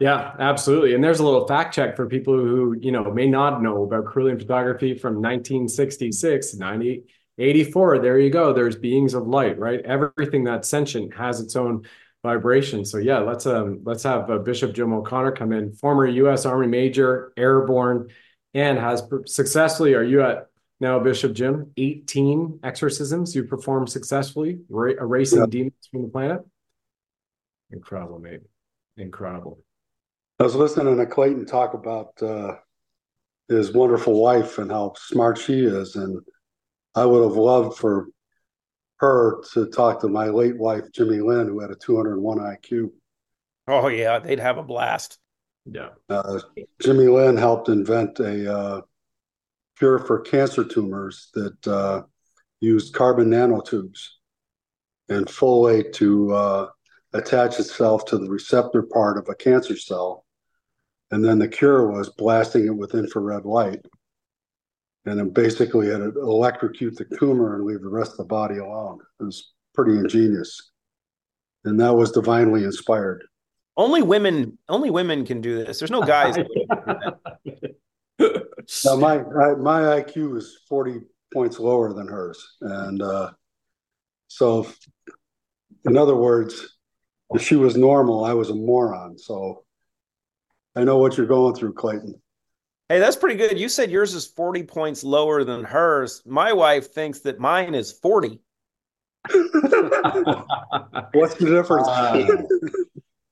[0.04, 0.92] Yeah, absolutely.
[0.92, 4.04] And there's a little fact check for people who, you know, may not know about
[4.04, 7.04] Kirlian photography from 1966, 90,
[7.38, 8.00] 84.
[8.00, 8.52] There you go.
[8.52, 9.80] There's beings of light, right?
[9.80, 11.86] Everything that's sentient has its own
[12.22, 12.84] vibration.
[12.84, 16.44] So yeah, let's um let's have uh, Bishop Jim O'Connor come in, former U.S.
[16.44, 18.10] Army Major, airborne,
[18.52, 19.94] and has per- successfully.
[19.94, 20.48] Are you at
[20.80, 21.72] now, Bishop Jim?
[21.78, 25.46] 18 exorcisms you performed successfully, ra- erasing Yeah.
[25.46, 26.42] demons from the planet.
[27.70, 28.42] Incredible, mate.
[28.98, 29.63] Incredible.
[30.40, 32.56] I was listening to Clayton talk about uh,
[33.48, 36.20] his wonderful wife and how smart she is, and
[36.94, 38.08] I would have loved for
[38.98, 42.90] her to talk to my late wife, Jimmy Lynn, who had a 201 IQ.
[43.68, 45.18] Oh yeah, they'd have a blast.
[45.66, 45.90] Yeah.
[46.08, 46.40] Uh,
[46.82, 48.80] Jimmy Lynn helped invent a uh,
[49.78, 52.02] cure for cancer tumors that uh,
[52.60, 54.08] used carbon nanotubes
[55.08, 56.68] and folate to uh,
[57.12, 60.23] attach itself to the receptor part of a cancer cell.
[61.10, 63.80] And then the cure was blasting it with infrared light.
[65.06, 69.00] And then basically it electrocute the tumor and leave the rest of the body alone.
[69.20, 70.70] It was pretty ingenious.
[71.64, 73.24] And that was divinely inspired.
[73.76, 75.78] Only women, only women can do this.
[75.78, 76.36] There's no guys.
[76.36, 77.56] that would do
[78.18, 78.44] that.
[78.84, 81.00] Now my I, my IQ is 40
[81.34, 82.56] points lower than hers.
[82.62, 83.32] And uh,
[84.28, 84.66] so
[85.84, 86.76] in other words,
[87.30, 89.18] if she was normal, I was a moron.
[89.18, 89.63] So
[90.76, 92.20] I know what you're going through, Clayton.
[92.88, 93.58] Hey, that's pretty good.
[93.58, 96.22] You said yours is 40 points lower than hers.
[96.26, 98.40] My wife thinks that mine is 40.
[99.32, 99.54] What's
[101.36, 101.88] the difference?
[101.88, 102.42] Uh,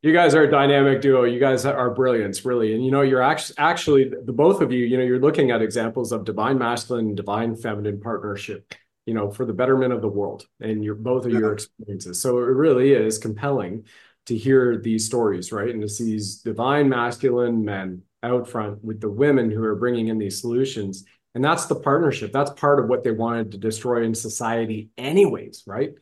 [0.03, 1.25] you guys are a dynamic duo.
[1.25, 2.75] You guys are brilliance, really.
[2.75, 4.87] And you know, you're actually actually the both of you.
[4.87, 8.75] You know, you're looking at examples of divine masculine, and divine feminine partnership.
[9.05, 12.23] You know, for the betterment of the world, and your both of your experiences.
[12.23, 13.85] So it really is compelling
[14.27, 15.71] to hear these stories, right?
[15.71, 20.09] And to see these divine masculine men out front with the women who are bringing
[20.09, 21.05] in these solutions.
[21.35, 22.33] And that's the partnership.
[22.33, 25.95] That's part of what they wanted to destroy in society, anyways, right?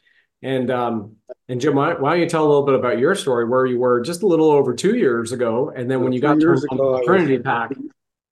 [0.42, 1.16] And um,
[1.48, 3.78] and Jim, why, why don't you tell a little bit about your story, where you
[3.78, 6.78] were just a little over two years ago, and then when you got turned on
[6.78, 7.70] ago, I the was- Trinity pack.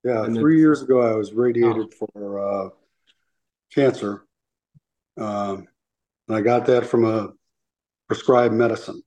[0.04, 2.68] Yeah, three years ago, I was radiated for uh,
[3.74, 4.24] cancer.
[5.18, 5.66] Um,
[6.28, 7.32] and I got that from a
[8.06, 9.02] prescribed medicine.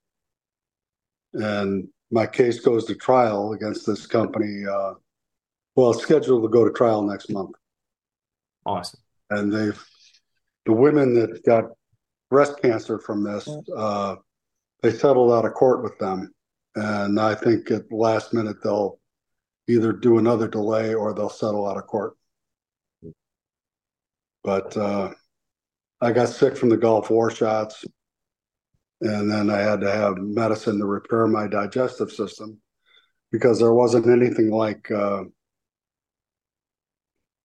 [1.33, 4.93] And my case goes to trial against this company, uh,
[5.75, 7.51] Well, it's scheduled to go to trial next month.
[8.65, 8.99] Awesome.
[9.29, 9.81] And they've,
[10.65, 11.71] the women that got
[12.29, 14.15] breast cancer from this, uh,
[14.81, 16.33] they settled out of court with them.
[16.75, 18.99] And I think at the last minute, they'll
[19.67, 22.13] either do another delay or they'll settle out of court.
[24.43, 25.13] But uh,
[26.01, 27.85] I got sick from the Gulf War shots.
[29.01, 32.59] And then I had to have medicine to repair my digestive system
[33.31, 35.23] because there wasn't anything like uh,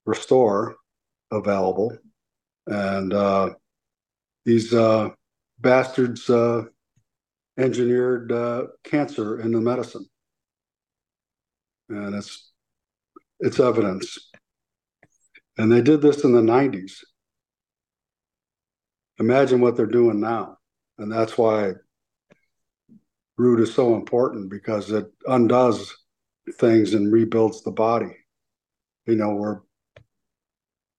[0.04, 0.76] Restore
[1.32, 1.96] available.
[2.66, 3.50] And uh,
[4.44, 5.10] these uh,
[5.58, 6.64] bastards uh,
[7.58, 10.06] engineered uh, cancer into medicine.
[11.88, 12.52] And it's
[13.40, 14.18] it's evidence.
[15.58, 17.02] And they did this in the 90s.
[19.18, 20.55] Imagine what they're doing now.
[20.98, 21.72] And that's why
[23.36, 25.94] root is so important because it undoes
[26.58, 28.16] things and rebuilds the body.
[29.06, 29.60] You know, we're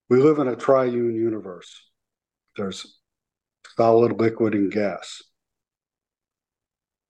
[0.08, 1.84] we live in a triune universe.
[2.56, 2.98] There's
[3.76, 5.22] solid, liquid, and gas.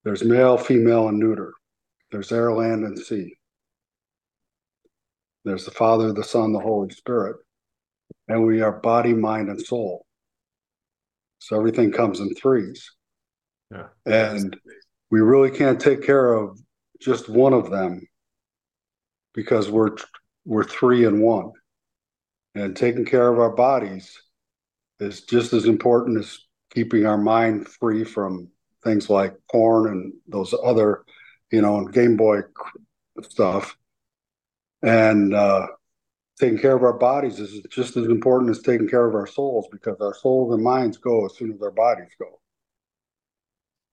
[0.05, 1.53] There's male, female, and neuter.
[2.11, 3.37] There's air, land, and sea.
[5.45, 7.37] There's the Father, the Son, the Holy Spirit.
[8.27, 10.05] And we are body, mind, and soul.
[11.39, 12.91] So everything comes in threes.
[13.71, 13.89] Yeah.
[14.07, 14.57] And
[15.11, 16.59] we really can't take care of
[17.01, 18.07] just one of them
[19.35, 19.97] because we're
[20.45, 21.53] we're three in one.
[22.55, 24.19] And taking care of our bodies
[24.99, 26.39] is just as important as
[26.71, 28.49] keeping our mind free from
[28.83, 31.05] things like porn and those other,
[31.53, 32.41] you know, Game Boy
[33.23, 33.77] stuff.
[34.83, 35.67] And uh,
[36.39, 39.67] taking care of our bodies is just as important as taking care of our souls
[39.73, 42.41] because our souls and minds go as soon as our bodies go.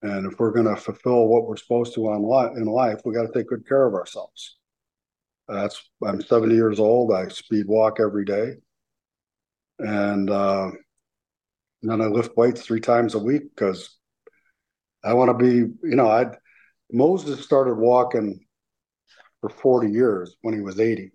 [0.02, 3.26] And if we're going to fulfill what we're supposed to on in life, we got
[3.26, 4.58] to take good care of ourselves.
[5.48, 7.12] That's I'm 70 years old.
[7.14, 8.56] I speed walk every day,
[9.80, 10.70] and, uh,
[11.82, 13.96] and then I lift weights three times a week because
[15.04, 15.72] I want to be.
[15.88, 16.32] You know, I
[16.92, 18.46] Moses started walking
[19.42, 21.12] for 40 years when he was 80.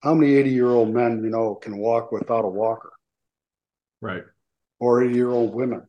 [0.00, 2.92] How many 80 year old men, you know, can walk without a walker?
[4.00, 4.22] Right.
[4.78, 5.86] Or 80 year old women.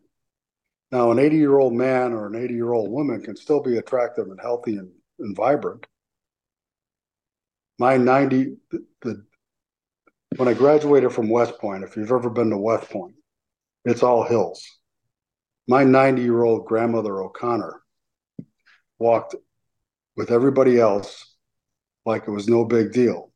[0.92, 3.78] Now, an 80 year old man or an 80 year old woman can still be
[3.78, 5.86] attractive and healthy and, and vibrant.
[7.78, 9.26] My 90, the, the,
[10.38, 13.16] when I graduated from West Point, if you've ever been to West Point,
[13.86, 14.66] it's all hills.
[15.68, 17.82] My 90 year old grandmother O'Connor
[18.98, 19.36] walked
[20.18, 21.36] with everybody else
[22.06, 23.29] like it was no big deal.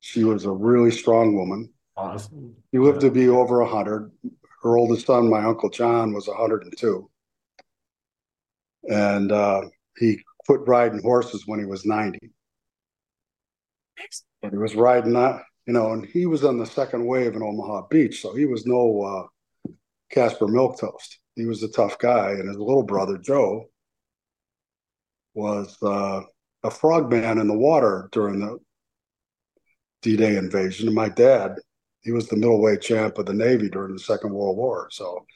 [0.00, 1.72] She was a really strong woman.
[1.96, 2.54] Awesome.
[2.70, 4.10] She lived to be over 100.
[4.62, 7.10] Her oldest son, my Uncle John, was 102.
[8.84, 9.62] And uh,
[9.96, 12.18] he quit riding horses when he was 90.
[14.40, 17.42] But he was riding that, you know, and he was on the second wave in
[17.42, 18.22] Omaha Beach.
[18.22, 19.72] So he was no uh,
[20.10, 21.16] Caspar Milquetoast.
[21.34, 22.30] He was a tough guy.
[22.30, 23.66] And his little brother, Joe,
[25.34, 26.22] was uh,
[26.62, 28.58] a frogman in the water during the
[30.02, 30.86] D-Day invasion.
[30.86, 31.56] And my dad,
[32.02, 34.88] he was the middleweight champ of the Navy during the Second World War.
[34.90, 35.26] So,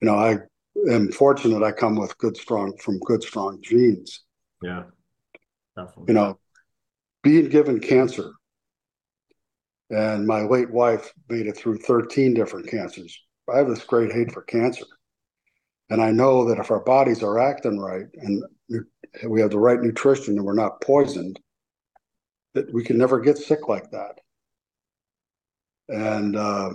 [0.00, 0.38] you know, I
[0.90, 4.24] am fortunate I come with good, strong, from good, strong genes.
[4.62, 4.84] Yeah,
[5.76, 6.04] definitely.
[6.08, 6.38] You know,
[7.22, 8.32] being given cancer,
[9.90, 13.20] and my late wife made it through 13 different cancers.
[13.52, 14.86] I have this great hate for cancer.
[15.90, 18.42] And I know that if our bodies are acting right and
[19.28, 21.38] we have the right nutrition and we're not poisoned,
[22.54, 24.20] that we can never get sick like that.
[25.88, 26.70] And uh,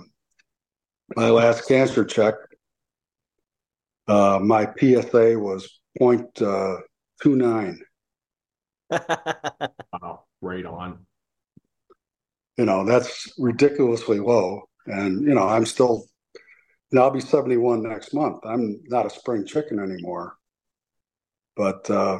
[1.16, 2.34] my last cancer check,
[4.06, 7.78] uh, my PSA was uh, 0.29.
[9.92, 11.06] wow, right on.
[12.56, 14.68] You know, that's ridiculously low.
[14.86, 18.44] And, you know, I'm still, you know, I'll be 71 next month.
[18.44, 20.36] I'm not a spring chicken anymore.
[21.56, 22.18] But uh,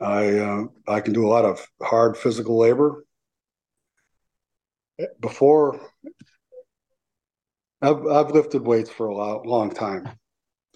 [0.00, 3.04] I uh, I can do a lot of hard physical labor.
[5.20, 5.80] Before
[7.82, 10.08] I've I've lifted weights for a long, long time,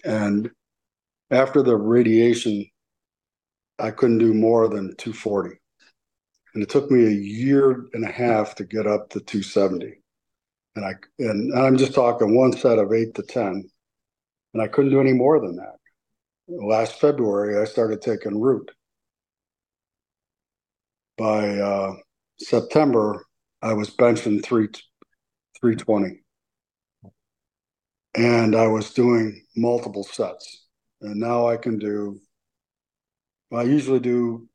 [0.03, 0.51] and
[1.31, 2.65] after the radiation,
[3.79, 5.55] I couldn't do more than 240,
[6.53, 10.01] and it took me a year and a half to get up to 270,
[10.75, 13.67] and I and I'm just talking one set of eight to ten,
[14.53, 15.77] and I couldn't do any more than that.
[16.47, 18.69] Last February, I started taking root
[21.17, 21.95] by uh,
[22.39, 23.25] September,
[23.61, 24.67] I was benching three,
[25.59, 26.21] 320.
[28.15, 30.65] And I was doing multiple sets.
[31.01, 32.19] And now I can do,
[33.53, 34.47] I usually do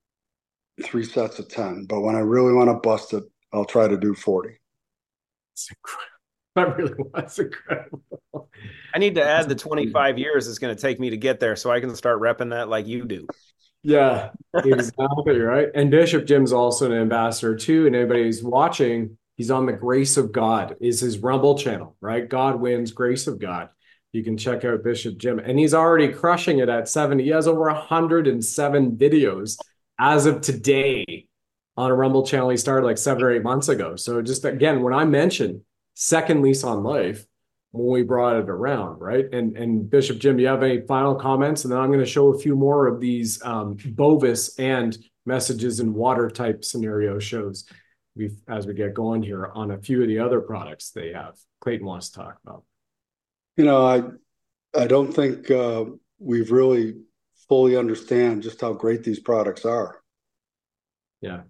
[0.83, 1.87] three sets of 10.
[1.87, 4.51] But when I really want to bust it, I'll try to do 40.
[6.57, 8.03] That really was incredible.
[8.93, 11.55] I need to add the 25 years it's going to take me to get there
[11.55, 13.29] so I can start repping that like you do.
[13.83, 15.69] Yeah, exactly right.
[15.75, 17.87] And Bishop Jim's also an ambassador too.
[17.87, 22.29] And anybody who's watching, he's on the Grace of God is his Rumble channel, right?
[22.29, 23.71] God wins, Grace of God.
[24.13, 27.23] You can check out Bishop Jim, and he's already crushing it at 70.
[27.23, 29.57] He has over 107 videos
[30.01, 31.29] as of today
[31.77, 32.49] on a Rumble channel.
[32.49, 33.97] He started like seven or eight months ago.
[33.97, 35.63] So just again, when I mentioned
[35.95, 37.25] second lease on life,
[37.73, 39.27] when we brought it around, right?
[39.33, 41.65] And and Bishop Jim, do you have any final comments?
[41.65, 44.97] And then I'm going to show a few more of these um, Bovis and
[45.27, 47.67] messages in water type scenario shows
[48.17, 51.37] we as we get going here on a few of the other products they have.
[51.61, 52.65] Clayton wants to talk about.
[53.57, 54.03] You know, I
[54.79, 55.85] I don't think uh,
[56.19, 56.97] we've really
[57.49, 60.01] fully understand just how great these products are.
[61.21, 61.43] Yeah.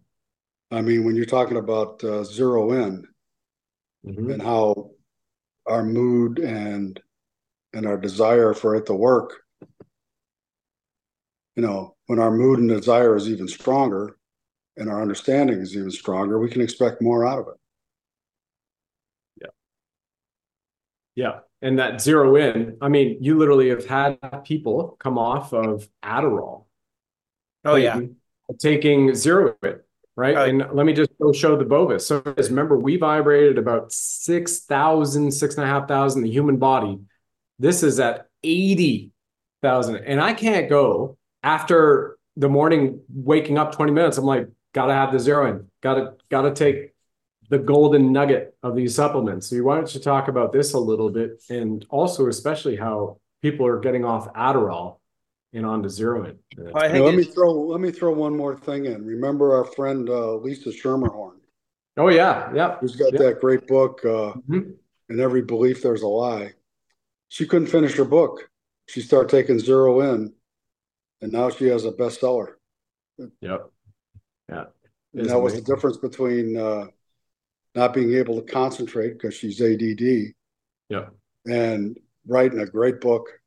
[0.71, 3.07] I mean, when you're talking about uh, zero in
[4.07, 4.33] Mhm.
[4.33, 4.93] and how
[5.67, 7.01] our mood and
[7.73, 9.43] and our desire for it to work,
[11.57, 14.17] you know, when our mood and desire is even stronger
[14.77, 17.55] and our understanding is even stronger, we can expect more out of it.
[19.43, 19.51] Yeah.
[21.15, 21.41] Yeah.
[21.63, 26.65] And that zero in, I mean, you literally have had people come off of Adderall.
[27.65, 28.01] Oh, yeah.
[28.59, 29.81] Taking zero in,
[30.21, 30.37] right?
[30.37, 32.07] Oh, And let me just go show the Bovis.
[32.07, 36.99] So remember, we vibrated about 6,000, 6,500, the human body.
[37.59, 39.97] This is at 80,000.
[39.97, 44.19] And I can't go after the morning waking up 20 minutes.
[44.19, 46.95] I'm like, gotta have the zero in, gotta, gotta take
[47.49, 49.49] the golden nugget of these supplements.
[49.49, 53.67] So why don't you talk about this a little bit and also especially how people
[53.67, 55.00] are getting off Adderall
[55.53, 56.39] and on to zero in.
[56.75, 59.05] I Now, think let me throw let me throw one more thing in.
[59.05, 61.39] Remember our friend uh, Lisa Schermerhorn,
[61.97, 62.79] Oh yeah, yeah.
[62.79, 63.19] who's got Yeah.
[63.21, 64.77] that great book, uh, Mhm.
[65.09, 66.55] "In Every Belief There's a Lie."
[67.29, 68.49] She couldn't finish her book.
[68.89, 70.35] She started taking zero in,
[71.21, 72.55] and now she has a bestseller.
[73.19, 73.71] Yep.
[74.49, 74.67] Yeah.
[75.13, 76.87] And It's that was the difference between uh,
[77.75, 80.35] not being able to concentrate because she's ADD
[80.89, 81.13] Yep.
[81.47, 83.40] and writing a great book.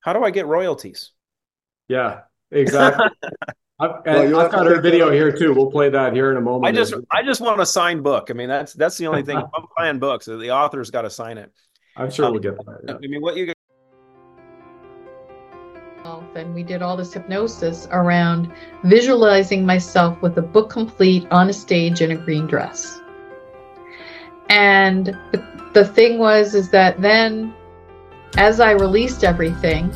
[0.00, 1.10] How do I get royalties?
[1.88, 2.20] Yeah,
[2.50, 3.06] exactly.
[3.80, 5.54] I've, Well, and I've got her check that video here too.
[5.54, 6.66] We'll play that here in a moment.
[6.66, 8.28] I just I just want a signed book.
[8.30, 9.36] I mean, that's that's the only thing.
[9.54, 10.26] I'm buying books.
[10.26, 11.52] The author's got to sign it.
[11.96, 12.98] I'm sure um, we'll get that.
[13.02, 13.54] I mean, what you got.
[16.34, 18.52] and we did all this hypnosis around
[18.84, 23.00] visualizing myself with a book complete on a stage in a green dress.
[24.48, 27.54] And the, the thing was is that then
[28.36, 29.90] as I released everything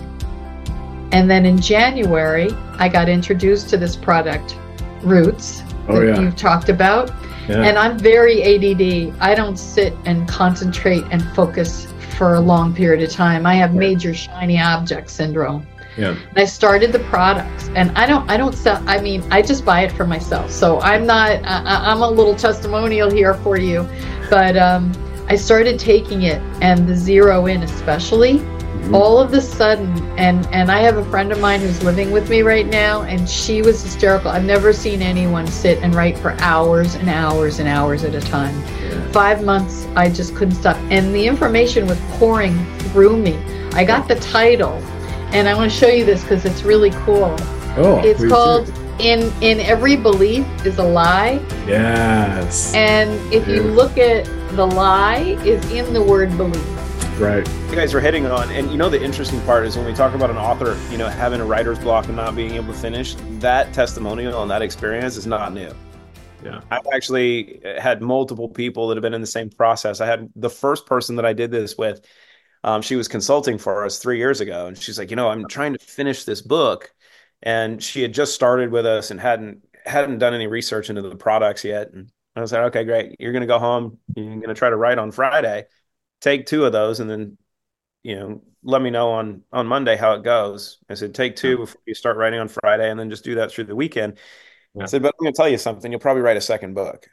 [1.12, 4.56] and then in January I got introduced to this product
[5.02, 6.20] Roots Oh, that yeah.
[6.20, 7.10] you've talked about
[7.48, 7.62] Yeah.
[7.62, 9.12] and I'm very ADD.
[9.20, 13.44] I don't sit and concentrate and focus for a long period of time.
[13.46, 15.66] I have major shiny object syndrome.
[15.98, 16.10] Yeah.
[16.10, 18.82] And I started the products, and I don't, I don't sell.
[18.86, 20.50] I mean, I just buy it for myself.
[20.50, 21.32] So I'm not.
[21.44, 23.86] I, I- I'm a little testimonial here for you,
[24.30, 24.92] but um,
[25.32, 28.34] I started taking it, and the zero in especially.
[28.34, 28.94] Mm-hmm.
[28.94, 32.28] All of a sudden, and and I have a friend of mine who's living with
[32.28, 34.30] me right now, and she was hysterical.
[34.30, 38.20] I've never seen anyone sit and write for hours and hours and hours at a
[38.20, 38.54] time.
[39.10, 43.38] Five months, I just couldn't stop, and the information was pouring through me.
[43.72, 44.74] I got the title,
[45.32, 47.34] and I want to show you this because it's really cool.
[47.78, 48.70] Oh, It's called.
[48.99, 52.72] "In In Every Belief Is a Lie," Yes.
[52.74, 54.24] and if you look at
[54.57, 56.62] the lie, is in the word belief.
[57.20, 57.49] right.
[57.70, 60.14] you guys are hitting on, and you know the interesting part is when we talk
[60.14, 63.14] about an author, you know, having a writer's block and not being able to finish.
[63.38, 65.72] That testimonial and that experience is not new.
[66.45, 66.61] Yeah.
[66.70, 70.01] I've actually had multiple people that have been in the same process.
[70.01, 72.05] I had the first person that I did this with.
[72.64, 75.47] Um, she was consulting for us three years ago, and she's like, you know, I'm
[75.49, 76.93] trying to finish this book,
[77.43, 81.16] and she had just started with us and hadn't hadn't done any research into the
[81.16, 81.93] products yet.
[81.93, 83.16] And I was like, okay, great.
[83.20, 83.99] You're going to go home.
[84.14, 85.66] You're going to try to write on Friday.
[86.20, 87.36] Take two of those, and then,
[88.05, 90.78] you know, let me know on on Monday how it goes.
[90.88, 93.51] I said, take two before you start writing on Friday, and then just do that
[93.51, 94.18] through the weekend.
[94.74, 94.84] Yeah.
[94.84, 95.90] I said, but I'm going to tell you something.
[95.90, 97.09] You'll probably write a second book.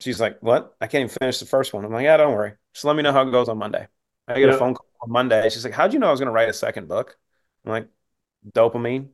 [0.00, 0.76] She's like, what?
[0.80, 1.84] I can't even finish the first one.
[1.84, 2.54] I'm like, yeah, don't worry.
[2.74, 3.86] Just let me know how it goes on Monday.
[4.28, 4.56] I get Yeah.
[4.56, 5.48] a phone call on Monday.
[5.48, 7.16] She's like, how'd you know I was going to write a second book?
[7.64, 7.88] I'm like,
[8.52, 9.08] dopamine.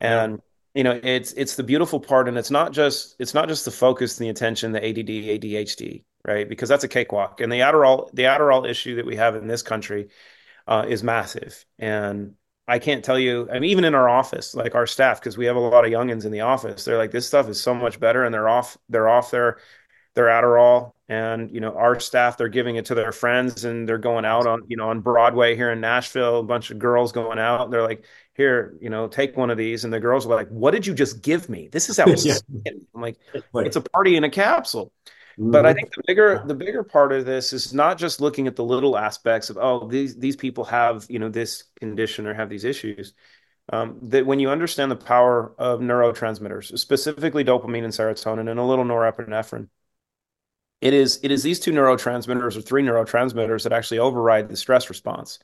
[0.00, 0.40] And
[0.74, 3.70] you know, it's it's the beautiful part, and it's not just it's not just the
[3.70, 6.48] focus, the attention, the ADD, ADHD, right?
[6.48, 7.40] Because that's a cakewalk.
[7.40, 10.08] And the Adderall, the Adderall issue that we have in this country
[10.66, 11.64] uh, is massive.
[11.78, 12.34] And
[12.68, 13.48] I can't tell you.
[13.50, 15.90] I mean, even in our office, like our staff, because we have a lot of
[15.90, 18.76] youngins in the office, they're like, this stuff is so much better, and they're off.
[18.88, 19.58] They're off their
[20.14, 23.98] their Adderall, and you know, our staff, they're giving it to their friends, and they're
[23.98, 26.40] going out on you know on Broadway here in Nashville.
[26.40, 27.70] A bunch of girls going out.
[27.70, 28.04] They're like,
[28.34, 30.94] here, you know, take one of these, and the girls are like, what did you
[30.94, 31.68] just give me?
[31.72, 32.36] This is how yeah.
[32.94, 33.18] I'm like,
[33.54, 34.92] it's a party in a capsule.
[35.40, 35.76] But I mm-hmm.
[35.76, 38.98] think the bigger the bigger part of this is not just looking at the little
[38.98, 43.14] aspects of oh these these people have you know this condition or have these issues.
[43.70, 48.64] Um, that when you understand the power of neurotransmitters, specifically dopamine and serotonin, and a
[48.64, 49.68] little norepinephrine,
[50.80, 54.88] it is it is these two neurotransmitters or three neurotransmitters that actually override the stress
[54.88, 55.38] response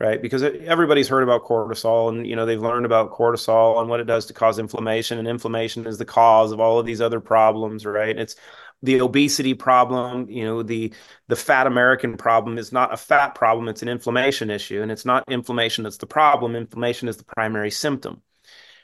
[0.00, 0.22] right?
[0.22, 4.06] Because everybody's heard about cortisol and, you know, they've learned about cortisol and what it
[4.06, 5.18] does to cause inflammation.
[5.18, 8.16] And inflammation is the cause of all of these other problems, right?
[8.16, 8.36] It's
[8.82, 10.94] the obesity problem, you know, the
[11.26, 14.82] the fat American problem is not a fat problem, it's an inflammation issue.
[14.82, 16.54] And it's not inflammation that's the problem.
[16.54, 18.22] Inflammation is the primary symptom.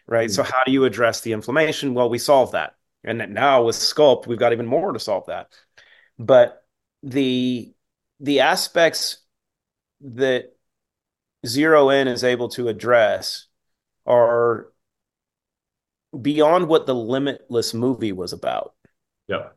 [0.06, 0.28] Right.
[0.28, 0.34] Mm-hmm.
[0.34, 1.94] So how do you address the inflammation?
[1.94, 2.74] Well, we solve that.
[3.04, 5.52] And now with Sculpt, we've got even more to solve that.
[6.18, 6.64] But
[7.02, 7.74] the
[8.20, 9.18] the aspects
[10.00, 10.56] that
[11.46, 13.46] zero in is able to address
[14.06, 14.68] are
[16.20, 18.74] beyond what the limitless movie was about.
[19.26, 19.48] Yeah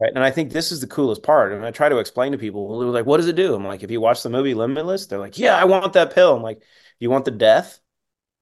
[0.00, 0.12] right?
[0.14, 2.78] And i think this is the coolest part and i try to explain to people
[2.78, 3.54] they're like what does it do?
[3.54, 6.36] I'm like if you watch the movie limitless they're like yeah i want that pill.
[6.36, 6.62] I'm like
[7.00, 7.80] you want the death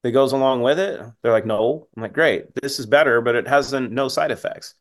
[0.03, 1.01] that goes along with it?
[1.23, 1.89] They're like no.
[1.97, 2.55] I'm like great.
[2.61, 4.75] This is better but it has no side effects.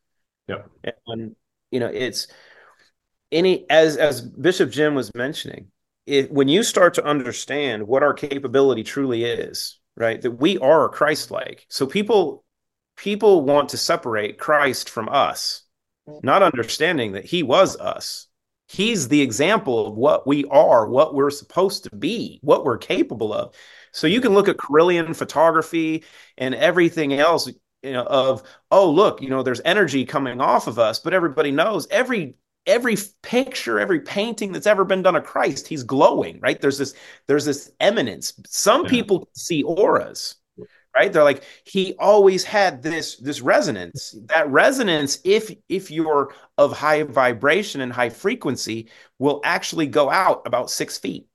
[0.48, 0.64] Yeah
[1.08, 1.36] and
[1.72, 2.28] you know it's
[3.32, 5.68] any as as bishop jim was mentioning
[6.06, 10.22] it, when you start to understand what our capability truly is, right?
[10.22, 11.66] That we are Christ-like.
[11.70, 12.44] So people
[12.98, 15.64] people want to separate Christ from us,
[16.24, 18.28] not understanding that he was us.
[18.68, 23.34] He's the example of what we are, what we're supposed to be, what we're capable
[23.34, 23.54] of.
[23.92, 26.04] So you can look at Kirlian photography
[26.38, 27.50] and everything else
[27.84, 31.52] you know of oh look you know there's energy coming off of us but everybody
[31.52, 32.36] knows every
[32.66, 36.62] every picture every painting that's ever been done of christ he's glowing right?
[36.62, 36.94] There's this
[37.28, 38.34] there's this eminence.
[38.48, 38.90] Some yeah.
[38.90, 40.36] people see auras
[40.96, 41.12] right?
[41.12, 44.16] They're like he always had this this resonance.
[44.26, 48.90] That resonance if if you're of high vibration and high frequency
[49.20, 51.28] will actually go out about six feet.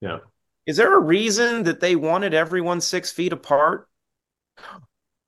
[0.00, 0.18] Yeah.
[0.66, 3.88] Is there a reason that they wanted everyone six feet apart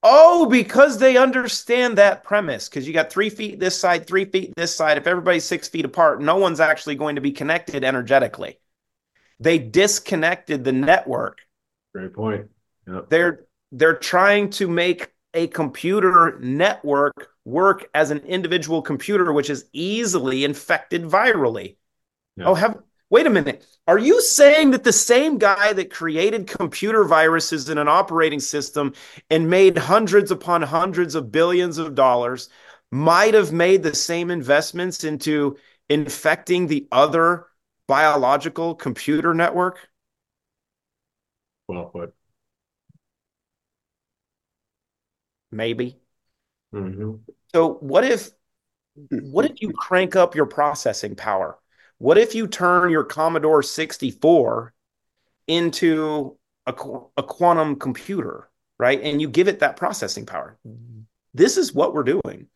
[0.03, 2.69] Oh, because they understand that premise.
[2.69, 4.99] Because you got three feet this side, three feet this side.
[4.99, 8.59] If everybody's six feet apart, no one's actually going to be connected energetically.
[9.39, 11.39] They disconnected the network.
[11.95, 12.49] Great point.
[12.87, 13.11] Yep.
[13.11, 19.67] They're they're trying to make a computer network work as an individual computer, which is
[19.73, 21.77] easily infected virally.
[22.37, 22.47] Yep.
[22.47, 22.79] Oh, have
[23.13, 23.67] wait a minute.
[23.87, 28.95] Are you saying that the same guy that created computer viruses in an operating system
[29.29, 32.49] and made hundreds upon hundreds of billions of dollars
[32.91, 35.59] might have made the same investments into
[35.91, 37.49] infecting the other
[37.87, 39.91] biological computer network?
[41.69, 42.15] Well put.
[45.51, 46.01] Maybe.
[46.75, 47.17] Mm-hmm.
[47.55, 48.31] So what if
[49.11, 51.59] what if you crank up your processing power?
[52.03, 54.75] What if you turn your Commodore 64
[55.47, 56.37] into
[56.67, 56.73] a,
[57.17, 59.01] a quantum computer, right?
[59.01, 60.59] And you give it that processing power.
[61.33, 62.49] This is what we're doing.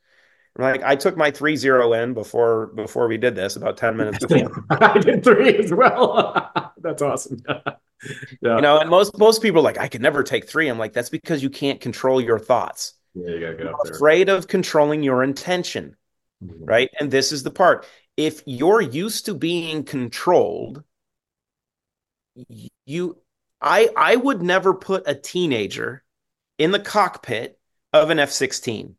[0.58, 4.26] Like I took my three zero in before before we did this about 10 minutes
[4.26, 4.64] before.
[4.70, 6.50] I did three as well.
[6.78, 7.40] That's awesome.
[7.48, 8.56] yeah.
[8.56, 10.66] You know, and most most people are like, I could never take three.
[10.66, 12.94] I'm like, that's because you can't control your thoughts.
[13.14, 13.92] Yeah, you gotta get up there.
[13.92, 15.94] Afraid of controlling your intention.
[16.42, 16.64] Mm-hmm.
[16.64, 16.90] Right.
[16.98, 17.86] And this is the part
[18.16, 20.82] if you're used to being controlled,
[22.84, 23.18] you
[23.60, 26.02] I I would never put a teenager
[26.58, 27.58] in the cockpit
[27.92, 28.94] of an F-16.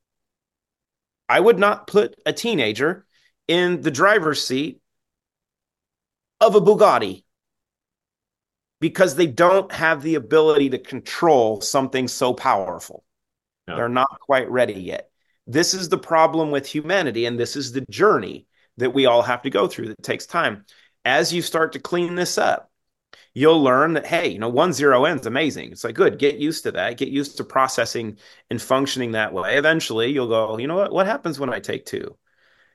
[1.30, 3.05] I would not put a teenager
[3.47, 4.82] in the driver's seat
[6.39, 7.24] of a Bugatti
[8.80, 13.03] because they don't have the ability to control something so powerful.
[13.68, 13.76] No.
[13.76, 15.09] They're not quite ready yet.
[15.47, 18.46] This is the problem with humanity, and this is the journey
[18.78, 20.65] that we all have to go through that takes time.
[21.03, 22.71] As you start to clean this up,
[23.34, 25.71] you'll learn that, hey, you know, one zero ends amazing.
[25.71, 26.97] It's like, good, get used to that.
[26.97, 28.17] Get used to processing
[28.49, 29.57] and functioning that way.
[29.57, 30.91] Eventually, you'll go, you know what?
[30.91, 32.17] What happens when I take two?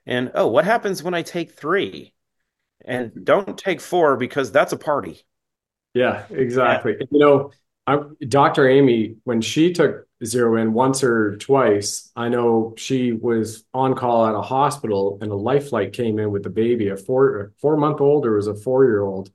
[0.05, 2.13] And oh, what happens when I take three?
[2.85, 5.21] And don't take four because that's a party.
[5.93, 6.95] Yeah, exactly.
[6.99, 7.05] Yeah.
[7.11, 7.51] You know,
[7.85, 8.67] I, Dr.
[8.67, 14.25] Amy, when she took zero in once or twice, I know she was on call
[14.25, 17.75] at a hospital and a life flight came in with the baby, a four four
[17.75, 19.31] month old or was a four year old.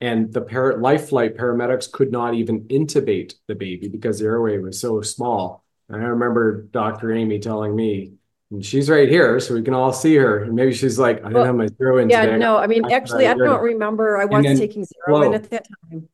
[0.00, 4.58] and the par- life flight paramedics could not even intubate the baby because the airway
[4.58, 5.64] was so small.
[5.88, 7.12] And I remember Dr.
[7.12, 8.12] Amy telling me,
[8.50, 10.44] and she's right here, so we can all see her.
[10.44, 12.38] And maybe she's like, I didn't Well, have my zero in Yeah, today.
[12.38, 14.16] no, I mean, actually, I I- don't remember.
[14.18, 16.08] I was taking zero in at that time.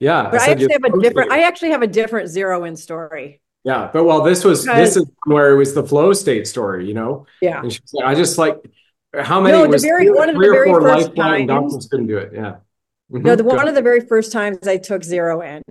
[0.00, 1.40] Yeah, But I said you actually have a different, state.
[1.40, 3.40] I actually have a different zero in story.
[3.64, 6.86] Yeah, but well, this was Because- this is where it was the flow state story,
[6.86, 7.26] you know.
[7.40, 7.60] Yeah.
[7.60, 8.56] And she's like, I just like
[9.18, 11.88] how many No, the very- one of the very first life flight and times- doctors
[11.88, 12.32] couldn't do it.
[12.34, 12.56] Yeah.
[13.08, 13.36] No, Mhm.
[13.38, 15.62] the one of the very first times I took zero in,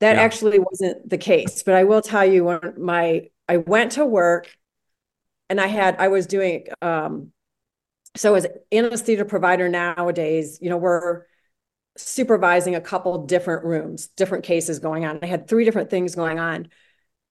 [0.00, 0.22] that Yeah.
[0.22, 1.62] actually wasn't the case.
[1.62, 4.48] But I will tell you, when my I went to work,
[5.50, 7.32] and I had I was doing um,
[8.16, 11.22] so as anesthesia provider nowadays, you know, we're
[11.98, 15.18] supervising a couple different rooms, different cases going on.
[15.22, 16.68] I had three different things going on,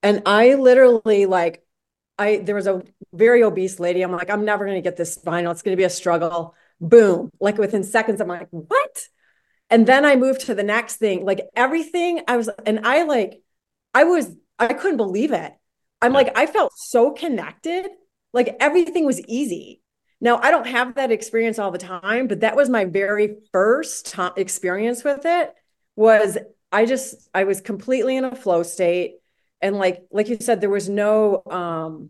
[0.03, 1.65] and I literally like
[2.17, 4.01] I there was a very obese lady.
[4.01, 5.51] I'm like, I'm never going to get this spinal.
[5.51, 6.55] It's going to be a struggle.
[6.81, 7.31] Boom!
[7.39, 9.07] Like within seconds, I'm like, what?
[9.69, 11.25] And then I moved to the next thing.
[11.25, 13.41] Like everything, I was, and I like,
[13.93, 15.53] I was, I couldn't believe it.
[16.01, 17.87] I'm like, I felt so connected.
[18.33, 19.81] Like everything was easy.
[20.25, 24.07] Now I don't have that experience all the time, but that was my very first
[24.07, 25.53] time experience with it.
[25.95, 26.39] Was
[26.71, 29.17] I just I was completely in a flow state,
[29.61, 32.09] and like like you said, there was no um.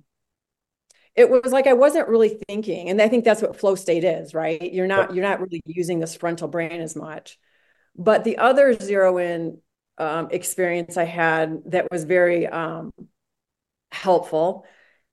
[1.14, 4.34] It was like I wasn't really thinking, and I think that's what flow state is,
[4.34, 4.74] right?
[4.74, 7.38] You're not you're not really using this frontal brain as much.
[7.98, 9.58] But the other zero in
[9.98, 12.94] um, experience I had that was very um,
[13.92, 14.66] helpful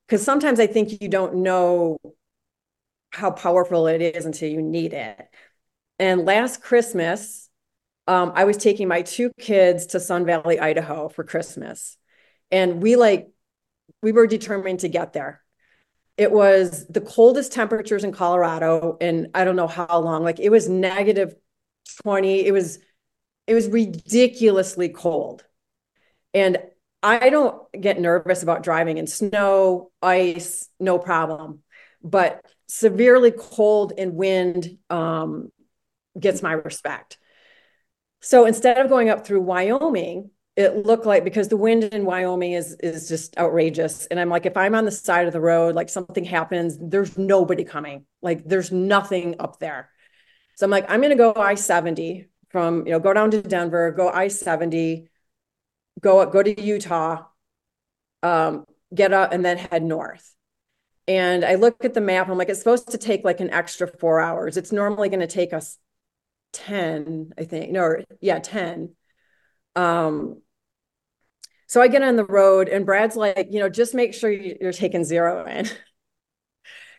[0.07, 1.99] because sometimes I think you don't know
[3.13, 5.29] how powerful it is until you need it.
[5.99, 7.49] And last Christmas,
[8.09, 11.97] um, I was taking my two kids to Sun Valley, Idaho for Christmas.
[12.51, 13.29] And we like,
[14.03, 15.43] we were determined to get there.
[16.17, 20.23] It was the coldest temperatures in Colorado and I don't know how long.
[20.23, 21.35] Like it was negative
[22.03, 22.47] 20.
[22.47, 22.79] It was
[23.47, 25.45] it was ridiculously cold.
[26.35, 26.59] And
[27.03, 31.63] I don't get nervous about driving in snow, ice, no problem.
[32.03, 35.53] But severely cold and wind um,
[36.19, 37.19] gets my respect.
[38.23, 42.53] So instead of going up through Wyoming, it looked like because the wind in Wyoming
[42.53, 44.07] is is just outrageous.
[44.07, 47.19] And I'm like, if I'm on the side of the road, like something happens, there's
[47.19, 48.07] nobody coming.
[48.23, 49.91] Like there's nothing up there.
[50.57, 54.09] So I'm like, I'm gonna go I-70 from, you know, go down to Denver, go
[54.09, 55.09] I-70,
[56.01, 57.25] go up, go to Utah,
[58.23, 58.65] um,
[58.95, 60.35] get up and then head north.
[61.09, 63.87] And I look at the map, I'm like, it's supposed to take like an extra
[63.87, 64.57] four hours.
[64.57, 65.79] It's normally going to take us
[66.53, 67.73] 10, I think.
[67.73, 68.95] No, yeah, 10.
[69.75, 70.43] Um,
[71.67, 74.73] so I get on the road and Brad's like, you know, just make sure you're
[74.73, 75.69] taking zero in.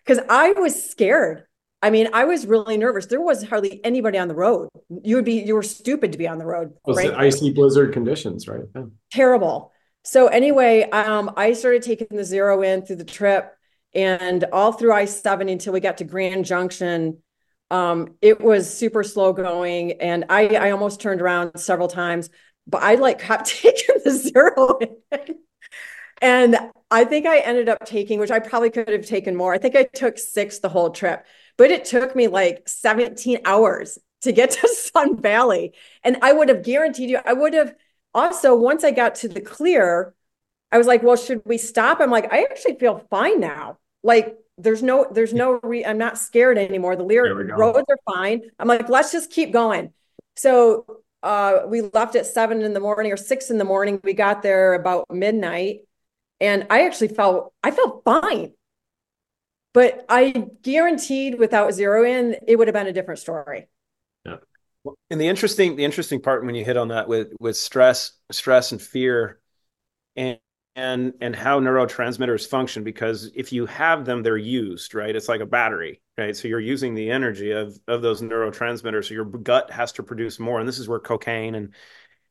[0.06, 1.46] Because I was scared.
[1.82, 3.06] I mean, I was really nervous.
[3.06, 4.68] There was hardly anybody on the road.
[5.02, 7.14] You would be, you were stupid to be on the road, Those right?
[7.14, 8.64] icy blizzard conditions, right?
[8.76, 8.84] Yeah.
[9.14, 9.72] terrible.
[10.04, 13.54] So anyway, um, I started taking the zero in through the trip
[13.96, 17.20] and all through I-70 until we got to Grand Junction.
[17.72, 22.30] Um, it was super slow going and I, I almost turned around several times,
[22.68, 24.80] but I like kept taking the zero.
[26.22, 26.58] And
[26.90, 29.54] I think I ended up taking, which I probably could have taken more.
[29.54, 31.26] I think I took six the whole trip,
[31.58, 35.74] but it took me like 17 hours to get to Sun Valley.
[36.04, 37.76] And I would have guaranteed you, I would have
[38.14, 40.14] also, once I got to the clear,
[40.72, 42.00] I was like, well, should we stop?
[42.00, 43.78] I'm like, I actually feel fine now.
[44.04, 46.96] Like, there's no, there's no, re- I'm not scared anymore.
[46.96, 47.56] The There we Lear go.
[47.56, 48.42] roads are fine.
[48.60, 49.94] I'm like, let's just keep going.
[50.36, 54.00] So uh, we left at seven in the morning or six in the morning.
[54.04, 55.82] We got there about midnight,
[56.40, 58.54] and I actually felt, I felt fine.
[59.74, 63.68] But I guaranteed without zero in, it would have been a different story.
[64.24, 64.38] Yeah.
[65.10, 68.72] And the interesting the interesting part when you hit on that with with stress stress
[68.72, 69.40] and fear
[70.16, 70.38] and
[70.76, 75.16] and and how neurotransmitters function because if you have them they're used right?
[75.16, 76.36] It's like a battery right?
[76.36, 80.40] So you're using the energy of of those neurotransmitters so your gut has to produce
[80.40, 81.74] more and this is where cocaine and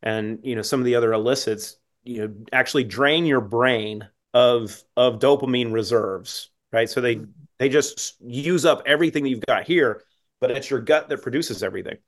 [0.02, 4.82] and you know some of the other illicits you know actually drain your brain of
[4.96, 6.90] of dopamine reserves right?
[6.90, 7.20] So they
[7.58, 10.02] they just use up everything that you've got here
[10.40, 11.98] but it's your gut that produces everything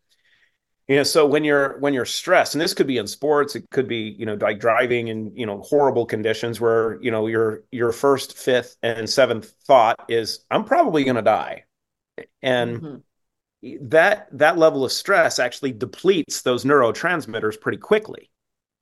[0.88, 3.64] you know so when you're when you're stressed and this could be in sports it
[3.70, 7.64] could be you know like driving in you know horrible conditions where you know your
[7.72, 11.64] your first fifth and seventh thought is i'm probably going to die
[12.42, 13.02] and Mhm.
[13.82, 18.30] that that level of stress actually depletes those neurotransmitters pretty quickly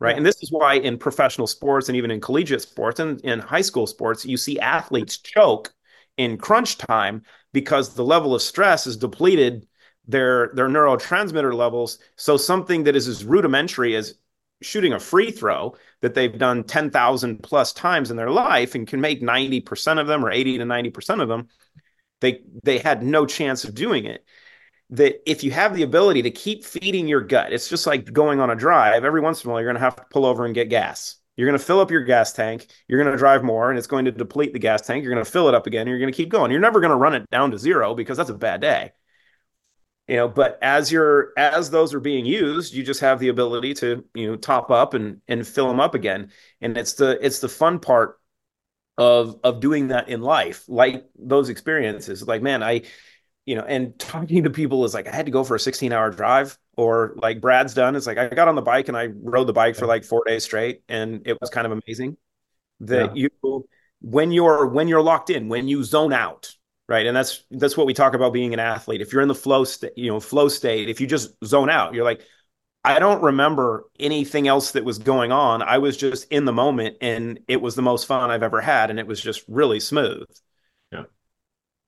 [0.00, 0.16] right Yeah.
[0.16, 3.60] and this is why in professional sports and even in collegiate sports and in high
[3.60, 5.72] school sports you see athletes choke
[6.16, 7.22] in crunch time
[7.52, 9.66] because the level of stress is depleted
[10.06, 11.98] their their neurotransmitter levels.
[12.16, 14.14] So something that is as rudimentary as
[14.60, 19.00] shooting a free throw that they've done 10,000 plus times in their life and can
[19.00, 21.48] make 90% of them or 80 to 90% of them,
[22.20, 24.24] they they had no chance of doing it.
[24.90, 28.40] That if you have the ability to keep feeding your gut, it's just like going
[28.40, 29.04] on a drive.
[29.04, 31.16] Every once in a while, you're going to have to pull over and get gas.
[31.34, 32.66] You're going to fill up your gas tank.
[32.88, 35.02] You're going to drive more, and it's going to deplete the gas tank.
[35.02, 35.82] You're going to fill it up again.
[35.82, 36.50] And you're going to keep going.
[36.50, 38.92] You're never going to run it down to zero because that's a bad day
[40.12, 43.72] you know but as you're as those are being used you just have the ability
[43.72, 46.30] to you know top up and and fill them up again.
[46.60, 48.20] And it's the it's the fun part
[48.98, 52.28] of of doing that in life like those experiences.
[52.28, 52.82] Like man i
[53.46, 55.94] you know and talking to people is like i had to go for a 16
[55.94, 57.96] hour drive or like brad's done.
[57.96, 60.24] It's like i got on the bike and i rode the bike for like four
[60.26, 62.18] days straight and it was kind of amazing
[62.80, 63.28] that yeah.
[63.40, 63.66] you
[64.02, 66.54] when you're when you're locked in when you zone out
[66.88, 67.06] right?
[67.06, 69.00] And that's that's what we talk about being an athlete.
[69.00, 71.94] If you're in the flow state you know flow state if you just zone out
[71.94, 72.22] you're like
[72.84, 75.62] i don't remember anything else that was going on.
[75.62, 78.90] I was just in the moment and it was the most fun i've ever had
[78.90, 80.26] and it was just really smooth.
[80.90, 81.04] Yeah.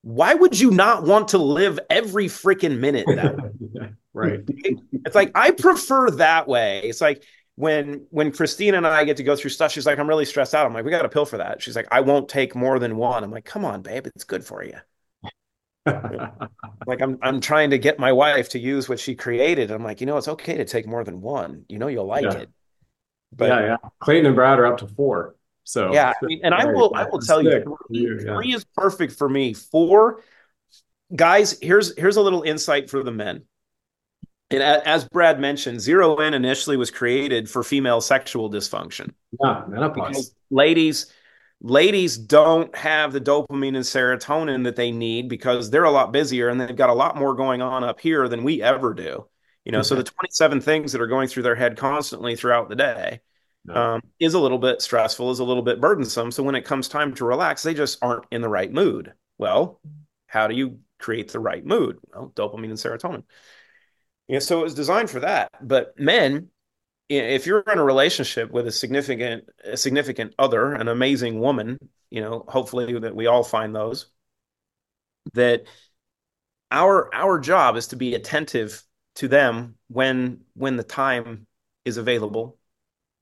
[0.03, 3.91] Why would you not want to live every freaking minute that way?
[4.17, 4.43] Right.
[4.47, 6.83] It's like i prefer that way.
[6.85, 7.25] It's like
[7.57, 10.55] when when Christina and I get to go through stuff, she's like, I'm really stressed
[10.55, 10.67] out.
[10.67, 11.63] I'm like, we got a pill for that.
[11.63, 13.23] She's like, I won't take more than one.
[13.23, 14.77] I'm like, come on, babe, it's good for you.
[15.87, 19.71] like I'm I'm trying to get my wife to use what she created.
[19.71, 21.65] I'm like, you know, it's okay to take more than one.
[21.69, 22.33] You know, you'll like yeah.
[22.33, 22.51] it.
[23.33, 23.77] But yeah, yeah.
[24.01, 25.37] Clayton and Brad are up to four.
[25.65, 28.35] So yeah, I mean, and I will I will tell you, three, yeah.
[28.35, 29.53] three is perfect for me.
[29.55, 30.23] Four,
[31.15, 31.59] guys.
[31.61, 33.45] Here's here's a little insight for the men.
[34.51, 39.13] And as Brad mentioned, zero in initially was created for female sexual dysfunction.
[39.43, 40.35] Yeah, menopause.
[40.51, 41.13] ladies
[41.61, 46.51] ladies don't have the dopamine and serotonin that they need because they're a lot busier
[46.51, 49.27] and they've got a lot more going on up here than we ever do.
[49.65, 49.89] You know, okay.
[49.89, 53.21] so the 27 things that are going through their head constantly throughout the day
[53.71, 56.31] um, is a little bit stressful, is a little bit burdensome.
[56.31, 59.15] So when it comes time to relax, they just aren't in the right mood.
[59.39, 59.81] Well,
[60.27, 61.99] how do you create the right mood?
[62.13, 63.23] Well, dopamine and serotonin.
[64.29, 65.51] Yeah, so it was designed for that.
[65.61, 66.49] But men,
[67.09, 71.79] if you're in a relationship with a significant a significant other, an amazing woman,
[72.11, 74.07] you know, hopefully that we all find those,
[75.35, 75.65] that
[76.71, 78.83] our our job is to be attentive
[79.17, 81.47] to them when when the time
[81.85, 82.59] is available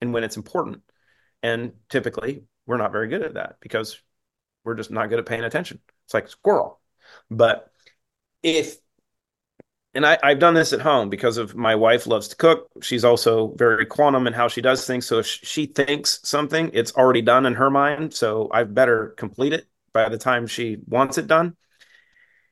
[0.00, 0.82] and when it's important.
[1.42, 4.00] And typically we're not very good at that because
[4.64, 5.80] we're just not good at paying attention.
[6.07, 6.80] It's like squirrel.
[7.30, 7.70] But
[8.42, 8.76] if
[9.95, 12.68] and I, have done this at home because of my wife loves to cook.
[12.80, 15.07] She's also very quantum in how she does things.
[15.07, 18.14] So if she thinks something, it's already done in her mind.
[18.14, 21.57] So I better complete it by the time she wants it done.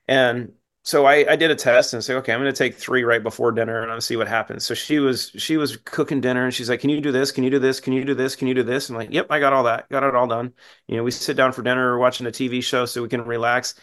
[0.07, 3.05] And so I, I did a test and say, okay, I'm going to take three
[3.05, 4.65] right before dinner and I'll see what happens.
[4.65, 7.33] So she was she was cooking dinner and she's like, can you do this?
[7.33, 7.81] Can you do this?
[7.81, 8.37] Can you do this?
[8.37, 8.91] Can you do this?
[8.91, 9.89] I'm like, yep, I got all that.
[9.89, 10.53] Got it all done.
[10.89, 13.75] You know, we sit down for dinner, watching a TV show so we can relax.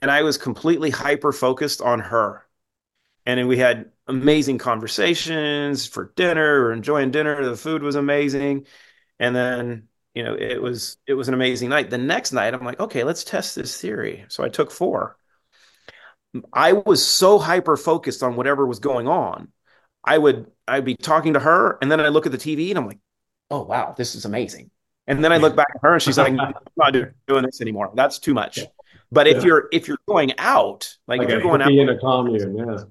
[0.00, 2.46] And I was completely hyper focused on her
[3.38, 6.64] and we had amazing conversations for dinner.
[6.64, 7.44] Or enjoying dinner.
[7.44, 8.66] The food was amazing.
[9.18, 11.90] And then you know it was it was an amazing night.
[11.90, 14.24] The next night i'm like okay let's test this theory.
[14.28, 15.16] So i took four.
[16.52, 19.48] I was so hyper focused on whatever was going on.
[20.04, 22.78] I would i'd be talking to her and then i look at the tv and
[22.78, 23.00] i'm like
[23.50, 24.70] oh wow this is amazing.
[25.06, 26.94] And then i look back at her and she's like i'm not
[27.26, 27.92] doing this anymore.
[27.94, 28.60] That's too much.
[29.12, 29.44] But if yeah.
[29.44, 32.84] you're if you're going out like, like if you're going out in a commune yeah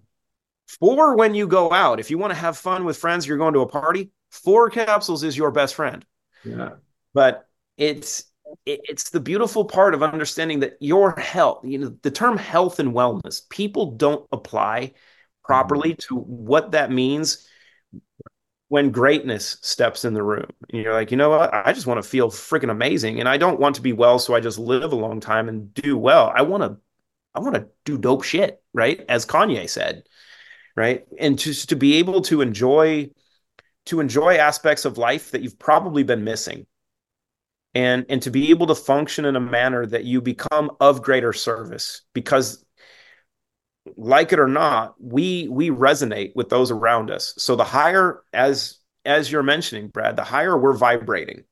[0.80, 2.00] Four when you go out.
[2.00, 4.12] If you want to have fun with friends, you're going to a party.
[4.30, 6.06] Four capsules is your best friend.
[6.46, 6.74] Yeah.
[7.14, 7.48] But
[7.78, 8.26] it's
[8.66, 12.94] it's the beautiful part of understanding that your health, you know, the term health and
[12.94, 14.94] wellness, people don't apply
[15.44, 17.48] properly to what that means
[18.68, 20.50] when greatness steps in the room.
[20.70, 21.52] And you're like, you know what?
[21.54, 23.20] I just want to feel freaking amazing.
[23.20, 25.74] And I don't want to be well so I just live a long time and
[25.74, 26.32] do well.
[26.36, 26.78] I want to
[27.34, 29.04] I want to do dope shit, right?
[29.10, 30.04] As Kanye said
[30.80, 31.06] right?
[31.20, 33.10] And just to be able to enjoy
[33.88, 36.66] to enjoy aspects of life that you've probably been missing.
[37.76, 41.34] And and to be able to function in a manner that you become of greater
[41.34, 42.64] service because
[43.98, 47.34] like it or not we we resonate with those around us.
[47.38, 51.44] So the higher as as you're mentioning brad the higher we're vibrating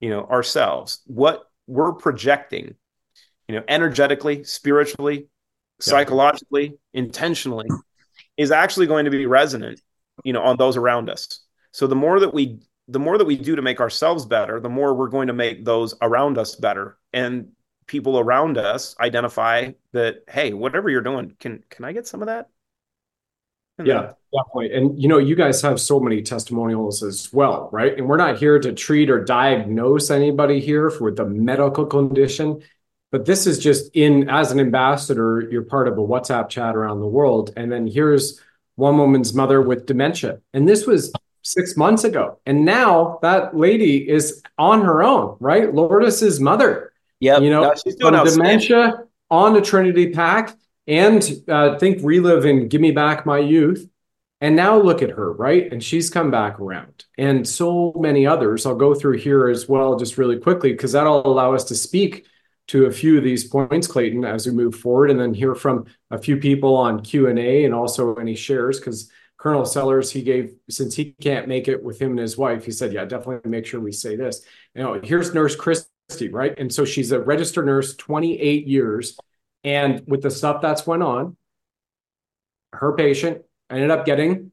[0.00, 2.74] you know ourselves what we're projecting
[3.48, 5.24] you know energetically spiritually yeah.
[5.78, 7.68] psychologically intentionally
[8.40, 9.82] is actually going to be resonant,
[10.24, 11.40] you know, on those around us.
[11.72, 14.68] So the more that we the more that we do to make ourselves better, the
[14.68, 16.98] more we're going to make those around us better.
[17.12, 17.52] And
[17.86, 22.26] people around us identify that, hey, whatever you're doing, can can I get some of
[22.26, 22.48] that?
[23.84, 24.74] Yeah, definitely.
[24.74, 27.96] And you know, you guys have so many testimonials as well, right?
[27.96, 32.62] And we're not here to treat or diagnose anybody here for the medical condition,
[33.10, 37.00] but this is just in as an ambassador, you're part of a WhatsApp chat around
[37.00, 37.52] the world.
[37.56, 38.40] And then here's
[38.76, 40.40] one woman's mother with dementia.
[40.54, 42.38] And this was six months ago.
[42.46, 45.74] And now that lady is on her own, right?
[45.74, 46.92] Lourdes's mother.
[47.18, 50.56] Yeah, You know, no, she's doing from dementia on the Trinity Pack
[50.86, 53.88] and uh, think relive and give me back my youth.
[54.42, 55.70] And now look at her, right?
[55.70, 57.04] And she's come back around.
[57.18, 58.64] And so many others.
[58.64, 62.24] I'll go through here as well, just really quickly, because that'll allow us to speak
[62.70, 65.86] to a few of these points, Clayton, as we move forward, and then hear from
[66.12, 70.94] a few people on Q and also any shares, because Colonel Sellers, he gave since
[70.94, 73.80] he can't make it with him and his wife, he said, "Yeah, definitely make sure
[73.80, 74.44] we say this."
[74.76, 76.56] Know, here's Nurse Christy, right?
[76.58, 79.18] And so she's a registered nurse, 28 years,
[79.64, 81.36] and with the stuff that's went on,
[82.74, 84.52] her patient ended up getting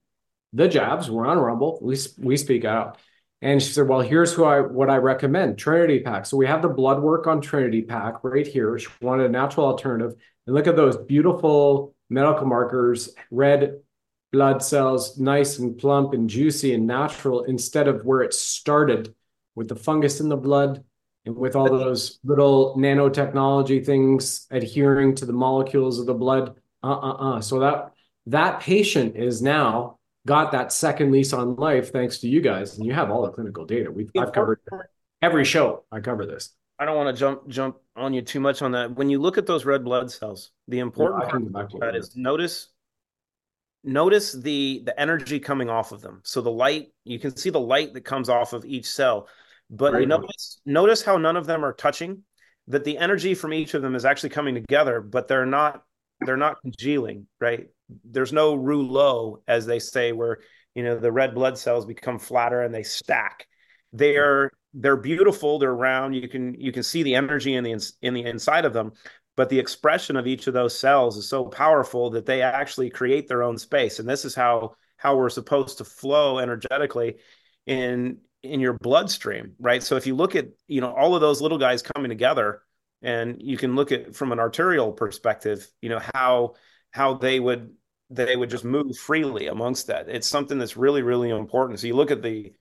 [0.53, 1.11] the jabs.
[1.11, 1.77] We're on Rumble.
[1.83, 2.97] We we speak out.
[3.41, 6.61] And she said, "Well, here's who I what I recommend: Trinity Pack." So we have
[6.61, 8.77] the blood work on Trinity Pack right here.
[8.79, 10.15] She wanted a natural alternative,
[10.45, 13.81] and look at those beautiful medical markers: red
[14.31, 19.13] blood cells, nice and plump and juicy and natural, instead of where it started
[19.55, 20.83] with the fungus in the blood
[21.25, 26.55] and with all those little nanotechnology things adhering to the molecules of the blood.
[26.83, 27.41] Uh uh uh.
[27.41, 27.91] So that
[28.27, 29.96] that patient is now
[30.27, 33.31] got that second lease on life thanks to you guys, and you have all the
[33.31, 33.89] clinical data.
[33.89, 34.59] We've I've covered
[35.21, 35.85] every show.
[35.91, 36.53] I cover this.
[36.77, 38.95] I don't want to jump jump on you too much on that.
[38.95, 41.69] When you look at those red blood cells, the important I part can go back
[41.69, 41.99] to of that it.
[41.99, 42.69] is notice
[43.83, 46.21] notice the the energy coming off of them.
[46.23, 49.27] So the light, you can see the light that comes off of each cell.
[49.69, 50.07] But Right.
[50.07, 52.23] notice notice how none of them are touching,
[52.67, 55.83] that the energy from each of them is actually coming together, but they're not
[56.19, 57.69] they're not congealing, right?
[58.03, 60.39] There's no rouleau, as they say, where
[60.75, 63.47] you know the red blood cells become flatter and they stack.
[63.93, 66.15] They're they're beautiful, they're round.
[66.15, 68.93] You can you can see the energy in the ins- in the inside of them,
[69.35, 73.27] but the expression of each of those cells is so powerful that they actually create
[73.27, 73.99] their own space.
[73.99, 77.17] And this is how how we're supposed to flow energetically
[77.65, 79.81] in in your bloodstream, right?
[79.81, 82.61] So if you look at you know all of those little guys coming together,
[83.01, 86.55] and you can look at from an arterial perspective, you know how
[86.91, 87.73] how they would
[88.09, 90.07] they would just move freely amongst that.
[90.07, 91.79] It's something that's really really important.
[91.79, 92.53] So you look at the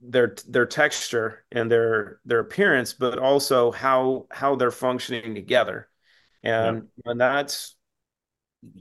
[0.00, 5.88] their their texture and their their appearance, but also how how they're functioning together.
[6.42, 7.76] And and that's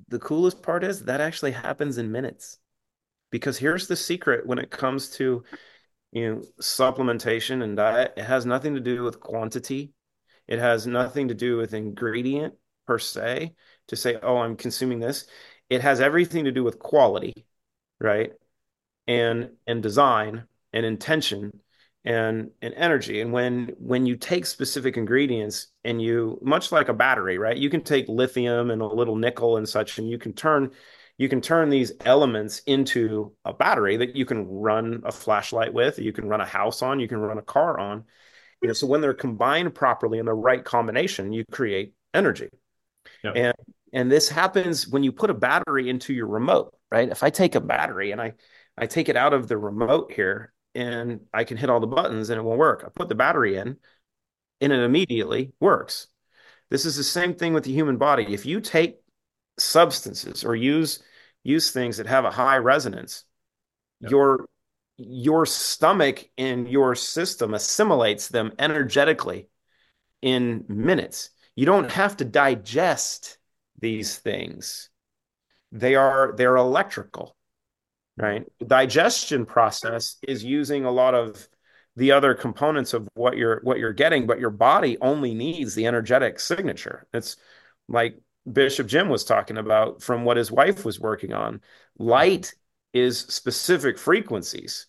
[0.10, 2.60] the coolest part is that actually happens in minutes.
[3.32, 5.44] Because here's the secret when it comes to
[6.12, 9.94] you know supplementation and diet, it has nothing to do with quantity.
[10.48, 12.56] It has nothing to do with ingredient
[12.86, 13.56] per se
[13.88, 15.26] to say, oh, I'm consuming this.
[15.74, 17.46] It has everything to do with quality,
[18.00, 18.34] right?
[19.08, 21.60] And and design and intention
[22.06, 23.22] and and energy.
[23.22, 27.58] And when when you take specific ingredients and you much like a battery, right?
[27.58, 30.72] You can take lithium and a little nickel and such, and you can turn
[31.18, 36.00] you can turn these elements into a battery that you can run a flashlight with,
[36.00, 38.06] you can run a house on, you can run a car on.
[38.62, 42.50] You know, so when they're combined properly in the right combination, you create energy.
[43.24, 43.32] Yeah.
[43.32, 43.54] And
[43.94, 47.10] and this happens when you put a battery into your remote, right?
[47.10, 48.34] If I take a battery and I
[48.78, 52.30] I take it out of the remote here and I can hit all the buttons
[52.30, 52.84] and it won't work.
[52.86, 53.78] I put the battery in
[54.62, 56.08] and it immediately works.
[56.70, 58.34] This is the same thing with the human body.
[58.34, 58.98] If you take
[59.60, 61.02] substances or use
[61.44, 63.26] use things that have a high resonance,
[64.00, 64.10] Yeah.
[64.10, 64.46] your
[64.98, 69.50] your stomach and your system assimilates them energetically
[70.22, 71.30] in minutes.
[71.56, 73.38] You don't have to digest
[73.84, 74.90] these things.
[75.74, 77.36] They are they're electrical,
[78.18, 78.46] right?
[78.60, 81.48] The digestion process is using a lot of
[81.98, 85.86] the other components of what you're what you're getting, but your body only needs the
[85.86, 87.08] energetic signature.
[87.14, 87.36] It's
[87.90, 88.18] like
[88.52, 91.60] Bishop Jim was talking about from what his wife was working on.
[92.00, 92.54] Light
[92.94, 94.88] is specific frequencies.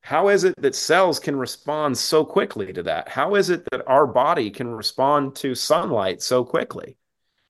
[0.00, 3.10] How is it that cells can respond so quickly to that?
[3.10, 6.96] How is it that our body can respond to sunlight so quickly?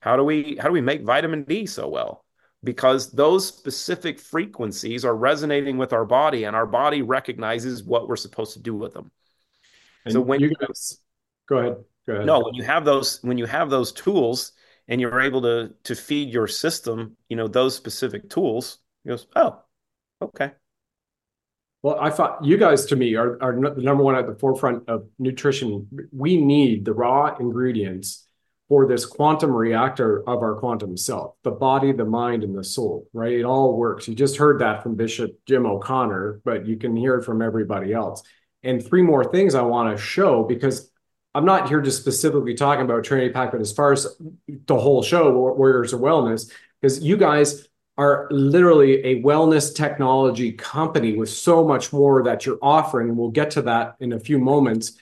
[0.00, 2.24] How do we how do we make vitamin D so well?
[2.62, 8.16] Because those specific frequencies are resonating with our body and our body recognizes what we're
[8.16, 9.10] supposed to do with them.
[10.04, 10.98] And So when you guys,
[11.48, 11.84] go ahead.
[12.06, 12.26] Go ahead.
[12.26, 14.52] no, when you have those when you have those tools
[14.88, 19.26] and you're able to to feed your system, you know, those specific tools, it goes,
[19.36, 19.62] oh,
[20.20, 20.52] okay.
[21.82, 24.86] Well, I thought you guys, to me, are, are the number one at the forefront
[24.88, 25.88] of nutrition.
[26.12, 28.26] We need the raw ingredients
[28.70, 33.06] for this quantum reactor of our quantum self the body, the mind, and the soul,
[33.12, 33.32] right?
[33.32, 34.06] It all works.
[34.06, 37.92] You just heard that from Bishop Jim O'Connor, but you can hear it from everybody
[37.92, 38.22] else.
[38.62, 40.88] And three more things I want to show because
[41.34, 44.06] I'm not here just specifically talking about Trinity Pack, but as far as
[44.46, 47.66] the whole show, Warriors of Wellness, because you guys
[47.98, 53.16] are literally a wellness technology company with so much more that you're offering.
[53.16, 54.96] We'll get to that in a few moments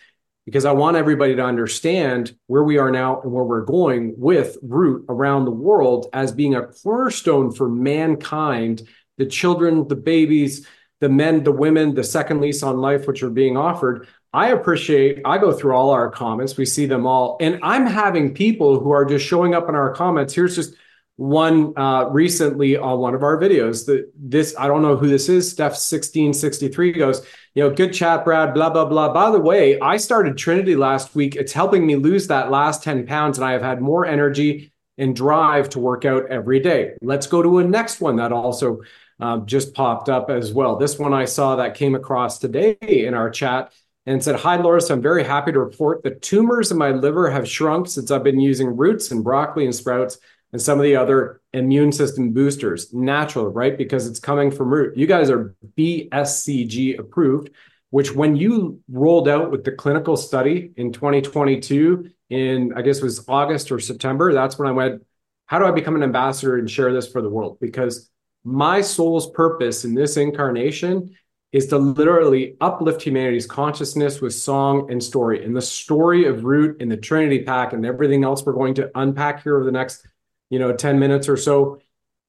[0.49, 4.57] because I want everybody to understand where we are now and where we're going with
[4.63, 8.89] Root around the world as being a cornerstone for mankind,
[9.19, 10.67] the children, the babies,
[11.01, 14.09] the men, the women, the second lease on life, which are being offered.
[14.33, 18.33] I appreciate, I go through all our comments, we see them all, and I'm having
[18.33, 20.33] people who are just showing up in our comments.
[20.33, 20.73] Here's just
[21.17, 25.29] one uh, recently on one of our videos that this i don't know who this
[25.29, 27.27] is steph 1663 goes
[27.59, 29.13] you know good chat brad blah blah blah.
[29.13, 31.35] By the way i started trinity last week.
[31.35, 35.17] It's helping me lose that last 10 pounds and i have had more energy and
[35.17, 36.93] drive to work out every day.
[37.03, 38.83] Let's go to a next one that also
[39.19, 40.77] uh, just popped up as well.
[40.77, 43.73] This one i saw that came across today in our chat
[44.07, 47.47] and said hi loris i'm very happy to report the tumors in my liver have
[47.47, 50.19] shrunk since i've been using roots and broccoli and sprouts
[50.53, 53.77] and some of the other immune system boosters, natural, right?
[53.77, 54.97] Because it's coming from root.
[54.97, 57.51] You guys are BSCG approved,
[57.91, 63.05] which when you rolled out with the clinical study in 2022, in I guess it
[63.05, 65.03] was August or September, that's when I went,
[65.47, 67.59] how do I become an ambassador and share this for the world?
[67.61, 68.11] Because
[68.45, 71.17] my soul's purpose in this incarnation
[71.53, 75.45] is to literally uplift humanity's consciousness with song and story.
[75.45, 78.91] And the story of Root and the Trinity Pack and everything else we're going to
[78.95, 80.07] unpack here over the next
[80.51, 81.81] you know 10 minutes or so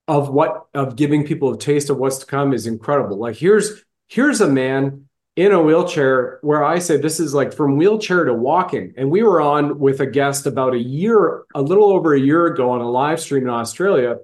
[0.09, 3.17] of what of giving people a taste of what's to come is incredible.
[3.17, 5.05] Like here's here's a man
[5.35, 8.93] in a wheelchair where i say this is like from wheelchair to walking.
[8.97, 12.47] And we were on with a guest about a year a little over a year
[12.47, 14.17] ago on a live stream in australia.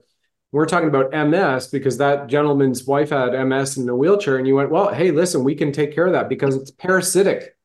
[0.52, 4.56] We're talking about ms because that gentleman's wife had ms in a wheelchair and you
[4.56, 7.56] went well hey listen we can take care of that because it's parasitic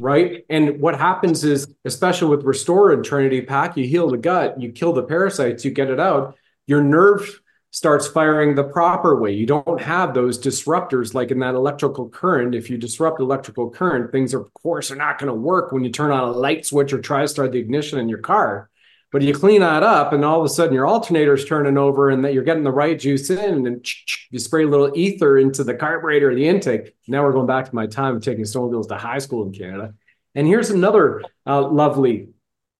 [0.00, 0.44] right?
[0.48, 4.72] And what happens is, especially with Restore and Trinity Pack, you heal the gut, you
[4.72, 6.36] kill the parasites, you get it out,
[6.66, 7.40] your nerve
[7.70, 9.32] starts firing the proper way.
[9.32, 12.54] You don't have those disruptors like in that electrical current.
[12.54, 15.84] If you disrupt electrical current, things are, of course are not going to work when
[15.84, 18.70] you turn on a light switch or try to start the ignition in your car.
[19.10, 22.22] But you clean that up, and all of a sudden your alternator's turning over, and
[22.24, 23.86] that you're getting the right juice in, and
[24.30, 26.94] you spray a little ether into the carburetor, the intake.
[27.06, 29.94] Now we're going back to my time of taking snowmobiles to high school in Canada.
[30.34, 32.28] And here's another uh, lovely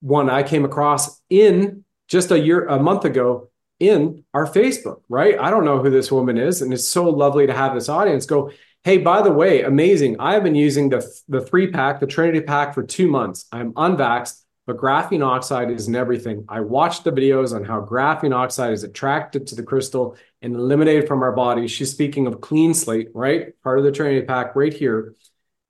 [0.00, 3.48] one I came across in just a year, a month ago
[3.80, 5.00] in our Facebook.
[5.08, 5.38] Right?
[5.38, 8.26] I don't know who this woman is, and it's so lovely to have this audience
[8.26, 8.52] go.
[8.84, 10.20] Hey, by the way, amazing!
[10.20, 13.46] I have been using the the three pack, the Trinity pack, for two months.
[13.50, 16.44] I'm unvaxxed but graphene oxide is in everything.
[16.46, 21.08] I watched the videos on how graphene oxide is attracted to the crystal and eliminated
[21.08, 21.70] from our bodies.
[21.70, 23.58] She's speaking of clean slate, right?
[23.62, 25.14] Part of the Trinity Pack right here.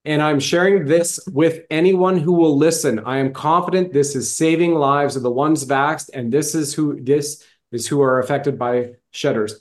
[0.04, 2.98] And I'm sharing this with anyone who will listen.
[2.98, 7.00] I am confident this is saving lives of the ones vaxxed, and this is who
[7.00, 9.60] this is who are affected by shedders.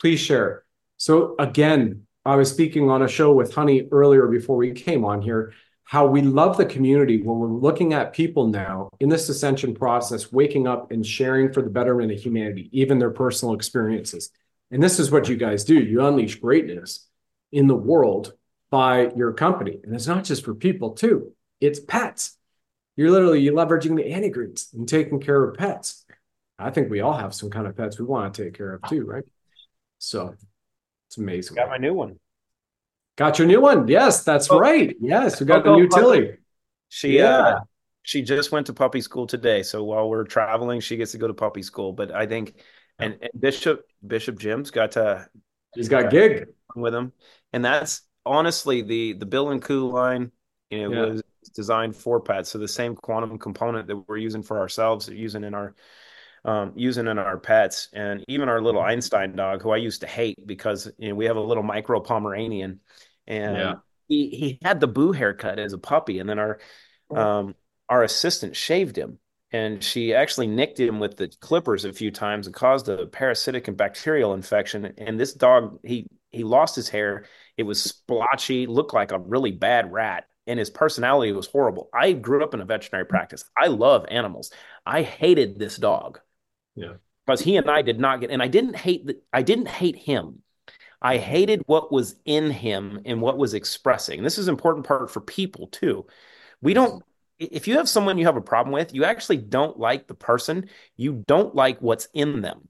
[0.00, 0.64] Please share.
[0.96, 5.20] So again, I was speaking on a show with Honey earlier before we came on
[5.20, 5.52] here
[5.90, 10.30] how we love the community when we're looking at people now in this ascension process,
[10.30, 14.30] waking up and sharing for the betterment of humanity, even their personal experiences.
[14.70, 15.74] And this is what you guys do.
[15.74, 17.08] You unleash greatness
[17.50, 18.34] in the world
[18.70, 19.80] by your company.
[19.82, 22.38] And it's not just for people, too, it's pets.
[22.94, 26.06] You're literally you're leveraging the anti-greens and taking care of pets.
[26.56, 28.88] I think we all have some kind of pets we want to take care of
[28.88, 29.24] too, right?
[29.98, 30.36] So
[31.08, 31.56] it's amazing.
[31.56, 32.20] Got my new one.
[33.20, 33.86] Got your new one.
[33.86, 34.96] Yes, that's oh, right.
[34.98, 36.38] Yes, we got the new Tilly.
[36.88, 37.48] She uh, yeah.
[37.48, 37.60] uh
[38.02, 39.62] she just went to puppy school today.
[39.62, 41.92] So while we're traveling, she gets to go to puppy school.
[41.92, 42.54] But I think
[42.98, 45.28] and, and Bishop Bishop Jim's got to
[45.74, 47.12] he's got, got gig with him.
[47.52, 50.32] And that's honestly the the Bill and Coo line,
[50.70, 51.12] you know, yeah.
[51.12, 51.22] was
[51.54, 52.48] designed for pets.
[52.48, 55.74] So the same quantum component that we're using for ourselves, using in our
[56.46, 60.06] um, using in our pets, and even our little Einstein dog, who I used to
[60.06, 62.80] hate because you know we have a little micro Pomeranian,
[63.26, 63.74] and yeah.
[64.08, 66.58] he he had the boo haircut as a puppy, and then our
[67.14, 67.54] um,
[67.88, 69.18] our assistant shaved him,
[69.52, 73.68] and she actually nicked him with the clippers a few times and caused a parasitic
[73.68, 74.92] and bacterial infection.
[74.98, 77.24] And this dog, he he lost his hair.
[77.56, 81.88] It was splotchy, looked like a really bad rat, and his personality was horrible.
[81.92, 83.44] I grew up in a veterinary practice.
[83.56, 84.52] I love animals.
[84.86, 86.20] I hated this dog.
[86.74, 86.94] Yeah.
[87.26, 89.96] Because he and I did not get, and I didn't hate the, I didn't hate
[89.96, 90.42] him.
[91.02, 94.22] I hated what was in him and what was expressing.
[94.22, 96.06] This is important part for people too.
[96.60, 97.02] We don't
[97.40, 100.68] if you have someone you have a problem with, you actually don't like the person.
[100.96, 102.68] You don't like what's in them.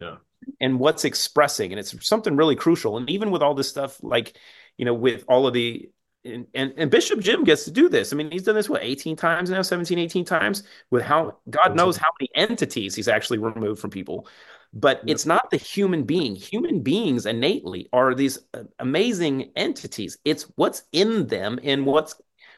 [0.00, 0.16] Yeah.
[0.60, 1.72] And what's expressing.
[1.72, 2.96] And it's something really crucial.
[2.96, 4.36] And even with all this stuff, like,
[4.76, 5.88] you know, with all of the
[6.24, 8.12] and, and, and Bishop Jim gets to do this.
[8.12, 11.76] I mean, he's done this what 18 times now, 17, 18 times with how God
[11.76, 14.26] knows how many entities he's actually removed from people.
[14.74, 15.14] But yep.
[15.14, 16.34] it's not the human being.
[16.34, 20.18] Human beings innately are these uh, amazing entities.
[20.24, 22.16] It's what's in them and what's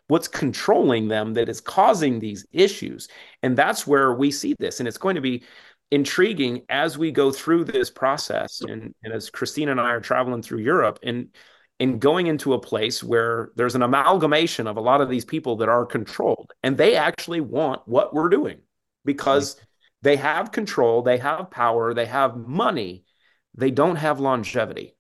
[0.09, 3.09] what's controlling them that is causing these issues.
[3.43, 4.79] And that's where we see this.
[4.79, 5.43] And it's going to be
[5.91, 8.61] intriguing as we go through this process.
[8.61, 11.29] And, and as Christina and I are traveling through Europe and
[11.79, 15.57] and going into a place where there's an amalgamation of a lot of these people
[15.57, 18.59] that are controlled and they actually want what we're doing
[19.05, 19.57] because
[20.07, 23.05] they have control, they have power, they have money,
[23.57, 24.95] they don't have longevity.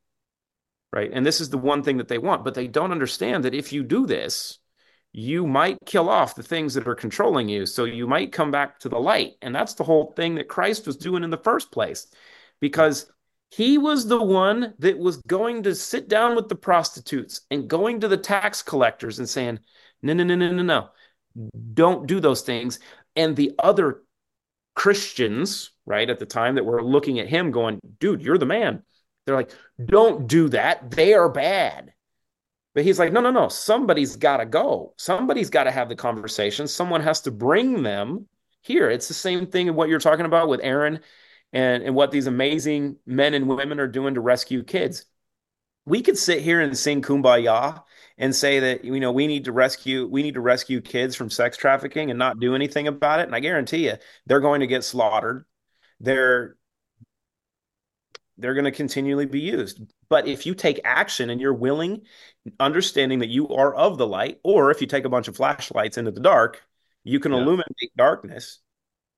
[0.92, 1.12] Right.
[1.12, 3.72] And this is the one thing that they want, but they don't understand that if
[3.72, 4.58] you do this,
[5.12, 7.66] you might kill off the things that are controlling you.
[7.66, 9.34] So you might come back to the light.
[9.42, 12.08] And that's the whole thing that Christ was doing in the first place.
[12.60, 13.08] Because
[13.50, 18.00] he was the one that was going to sit down with the prostitutes and going
[18.00, 19.60] to the tax collectors and saying,
[20.02, 20.88] no, no, no, no, no, no.
[21.74, 22.80] Don't do those things.
[23.14, 24.02] And the other
[24.76, 28.84] Christians, right, at the time that were looking at him going, dude, you're the man.
[29.24, 29.50] They're like,
[29.84, 30.92] don't do that.
[30.92, 31.92] They are bad.
[32.74, 33.48] But he's like, no, no, no.
[33.48, 34.92] Somebody's got to go.
[34.98, 36.68] Somebody's got to have the conversation.
[36.68, 38.28] Someone has to bring them
[38.60, 38.90] here.
[38.90, 41.00] It's the same thing in what you're talking about with Aaron
[41.54, 45.06] and, and what these amazing men and women are doing to rescue kids.
[45.86, 47.82] We could sit here and sing kumbaya
[48.18, 51.30] and say that you know we need to rescue we need to rescue kids from
[51.30, 53.94] sex trafficking and not do anything about it and i guarantee you
[54.26, 55.44] they're going to get slaughtered
[56.00, 56.56] they're
[58.38, 59.80] they're going to continually be used.
[60.08, 62.02] But if you take action and you're willing,
[62.60, 65.98] understanding that you are of the light, or if you take a bunch of flashlights
[65.98, 66.62] into the dark,
[67.02, 67.38] you can yeah.
[67.38, 68.60] illuminate darkness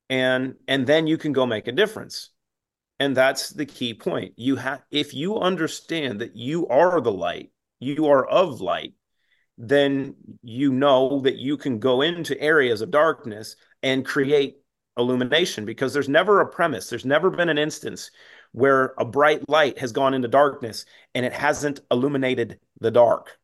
[0.09, 2.29] and and then you can go make a difference.
[2.99, 4.33] And that's the key point.
[4.35, 8.93] You have if you understand that you are the light, you are of light,
[9.57, 14.57] then you know that you can go into areas of darkness and create
[14.97, 18.11] illumination because there's never a premise, there's never been an instance
[18.51, 23.37] where a bright light has gone into darkness and it hasn't illuminated the dark.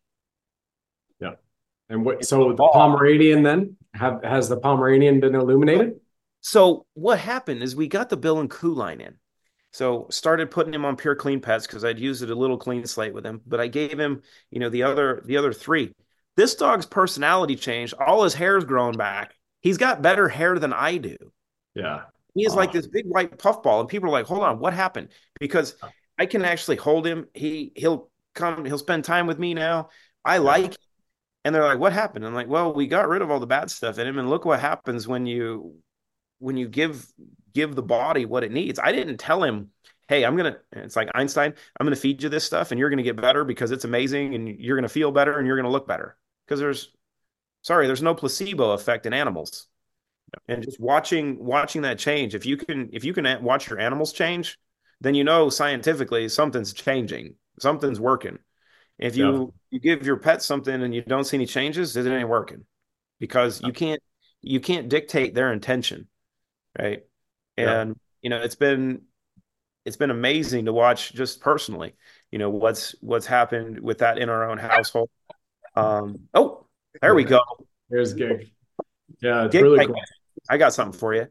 [1.20, 1.36] Yeah.
[1.90, 6.00] And what so the Pomeranian then have has the Pomeranian been illuminated?
[6.42, 9.16] So what happened is we got the Bill and Coo line in.
[9.76, 12.86] So started putting him on pure clean pets because I'd used it a little clean
[12.86, 15.92] slate with him, but I gave him, you know, the other the other three.
[16.38, 17.94] This dog's personality changed.
[18.00, 19.36] All his hair's grown back.
[19.60, 21.18] He's got better hair than I do.
[21.74, 22.04] Yeah.
[22.36, 22.56] He is oh.
[22.56, 25.10] like this big white puffball, and people are like, "Hold on, what happened?"
[25.42, 25.76] Because
[26.18, 27.26] I can actually hold him.
[27.34, 28.64] He he'll come.
[28.64, 29.90] He'll spend time with me now.
[30.24, 30.78] I like.
[31.44, 33.70] And they're like, "What happened?" I'm like, "Well, we got rid of all the bad
[33.70, 35.76] stuff in him, and look what happens when you
[36.40, 37.06] when you give
[37.54, 39.72] give the body what it needs." I didn't tell him,
[40.08, 41.54] "Hey, I'm gonna." It's like Einstein.
[41.80, 44.48] I'm gonna feed you this stuff, and you're gonna get better because it's amazing, and
[44.48, 46.18] you're gonna feel better, and you're gonna look better.
[46.46, 46.94] Because there's,
[47.64, 49.68] sorry, there's no placebo effect in animals
[50.48, 54.14] and just watching watching that change if you can if you can watch your animals
[54.14, 54.58] change
[55.02, 58.38] then you know scientifically something's changing something's working
[58.98, 59.46] if you yeah.
[59.72, 62.64] you give your pet something and you don't see any changes it ain't working
[63.20, 64.02] because you can't
[64.42, 66.08] you can't dictate their intention
[66.80, 67.04] right
[67.58, 67.96] and yeah.
[68.22, 69.02] you know it's been
[69.86, 71.96] it's been amazing to watch just personally
[72.32, 75.10] you know what's what's happened with that in our own household
[75.76, 76.66] um oh
[77.02, 77.42] there we go
[77.90, 78.52] here's gig
[79.22, 79.96] yeah it's gig, really cool.
[80.50, 81.28] I got something for you.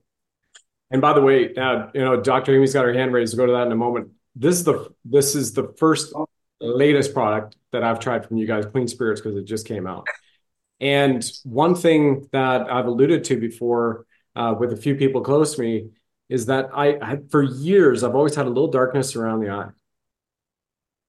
[0.90, 2.54] And by the way, uh, you know, Dr.
[2.54, 3.36] Amy's got her hand raised.
[3.36, 4.10] We'll go to that in a moment.
[4.36, 6.12] This is the this is the first
[6.60, 10.06] latest product that I've tried from you guys, Clean Spirits, because it just came out.
[10.80, 14.06] And one thing that I've alluded to before
[14.36, 15.90] uh, with a few people close to me
[16.28, 19.68] is that I, I, for years, I've always had a little darkness around the eye.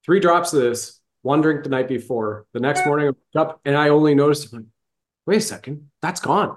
[0.04, 2.46] Three drops of this, one drink the night before.
[2.52, 4.54] The next morning, I up and I only noticed,
[5.26, 6.56] wait a second, that's gone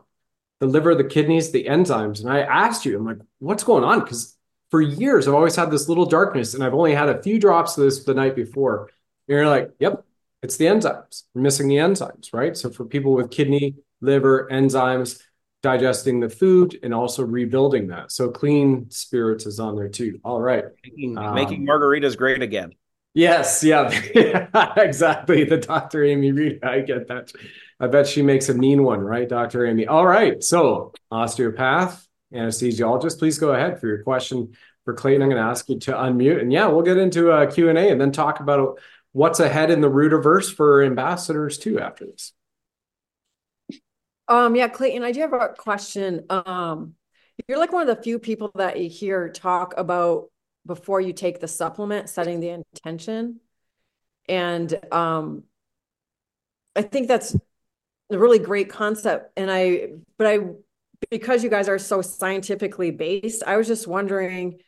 [0.60, 2.22] the liver, the kidneys, the enzymes.
[2.22, 4.02] And I asked you, I'm like, what's going on?
[4.02, 4.38] Because
[4.72, 7.78] for years, I've always had this little darkness and I've only had a few drops
[7.78, 8.90] of this the night before.
[9.28, 10.04] And you're like, yep,
[10.44, 11.24] it's the enzymes.
[11.34, 12.56] We're missing the enzymes, right?
[12.56, 15.22] So for people with kidney, liver, enzymes,
[15.62, 18.12] digesting the food and also rebuilding that.
[18.12, 20.20] So clean spirits is on there too.
[20.24, 20.64] All right.
[20.84, 22.74] Making, um, making margaritas great again.
[23.14, 23.90] Yes, yeah,
[24.78, 25.44] exactly.
[25.44, 26.04] The Dr.
[26.06, 27.32] Amy Reed, I get that.
[27.80, 29.66] I bet she makes a mean one, right, Dr.
[29.66, 29.88] Amy?
[29.88, 30.44] All right.
[30.44, 34.56] So, osteopath, anesthesiologist, please go ahead for your question
[34.86, 35.24] for Clayton.
[35.24, 36.40] I'm going to ask you to unmute.
[36.40, 38.80] And yeah, we'll get into a Q&A and then talk about
[39.12, 42.34] what's ahead in the Rootiverse for ambassadors too after this.
[44.30, 46.26] Um, yeah, Clayton, I do have a question.
[46.30, 46.94] Um,
[47.48, 50.30] you're like one of the few people that you hear talk about
[50.68, 53.40] before you take the supplement, setting the intention.
[54.28, 55.44] And um,
[56.76, 57.36] I think that's
[58.12, 59.32] a really great concept.
[59.36, 60.40] And I, but I,
[61.10, 64.60] because you guys are so scientifically based, I was just wondering,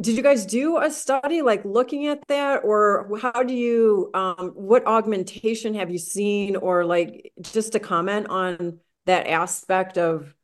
[0.00, 2.62] did you guys do a study like looking at that?
[2.64, 6.56] Or how do you um what augmentation have you seen?
[6.56, 10.34] Or like just to comment on that aspect of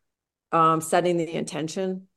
[0.52, 2.08] um setting the intention?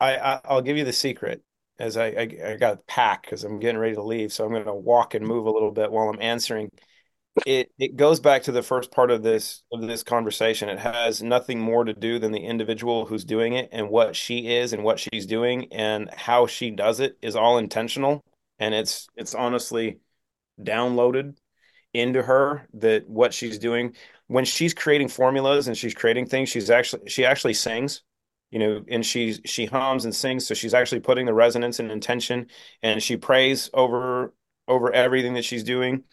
[0.00, 1.42] I, I will give you the secret
[1.78, 4.32] as I I, I got to pack because I'm getting ready to leave.
[4.32, 6.70] So I'm going to walk and move a little bit while I'm answering
[7.46, 10.68] it it goes back to the first part of this of this conversation.
[10.68, 14.48] It has nothing more to do than the individual who's doing it and what she
[14.48, 18.22] is and what she's doing and how she does it is all intentional.
[18.58, 20.00] And it's it's honestly
[20.60, 21.36] downloaded
[21.94, 23.94] into her that what she's doing.
[24.26, 28.02] When she's creating formulas and she's creating things she's actually she actually sings
[28.50, 30.46] you know and she she hums and sings.
[30.46, 32.48] So she's actually putting the resonance and intention
[32.82, 34.34] and she prays over
[34.68, 36.04] over everything that she's doing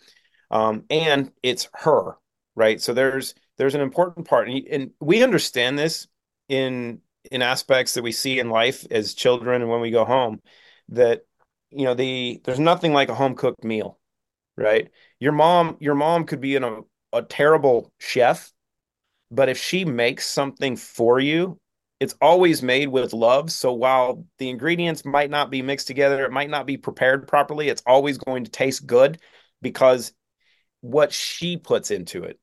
[0.52, 2.18] um, and it's her,
[2.56, 2.82] right?
[2.82, 6.08] So there's there's an important part, and, and we understand this
[6.48, 7.02] in
[7.32, 10.42] in aspects that we see in life as children and when we go home
[10.90, 11.22] that
[11.72, 14.00] you know the there's nothing like a home cooked meal
[14.56, 16.80] right your mom your mom could be in a,
[17.14, 18.52] a terrible chef
[19.30, 21.60] but if she makes something for you
[22.00, 26.32] it's always made with love so while the ingredients might not be mixed together it
[26.32, 29.20] might not be prepared properly it's always going to taste good
[29.62, 30.14] because
[30.82, 32.40] what she puts into it.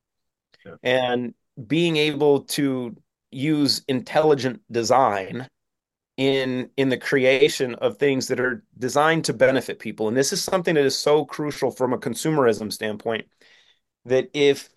[0.64, 0.76] Yeah.
[0.82, 1.34] and
[1.66, 2.96] being able to
[3.30, 5.48] use intelligent design
[6.16, 10.08] in in the creation of things that are designed to benefit people.
[10.08, 13.26] And this is something that is so crucial from a consumerism standpoint
[14.06, 14.70] that if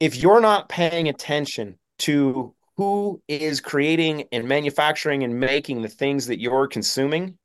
[0.00, 6.26] if you're not paying attention to who is creating and manufacturing and making the things
[6.26, 7.36] that you're consuming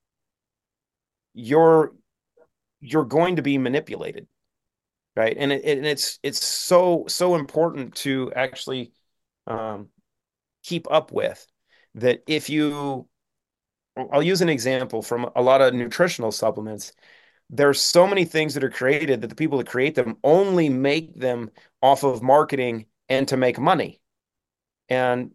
[1.34, 1.94] you're
[2.80, 4.28] you're going to be manipulated
[5.16, 5.36] right?
[5.38, 8.92] And, it, and it's it's so so important to actually
[9.48, 9.90] um,
[10.64, 11.46] keep up with
[11.96, 13.08] that if you
[14.12, 16.92] i'll use an example from a lot of nutritional supplements.
[17.50, 21.20] There's so many things that are created that the people that create them only make
[21.20, 21.52] them
[21.82, 24.02] off of marketing and to make money.
[24.90, 25.32] And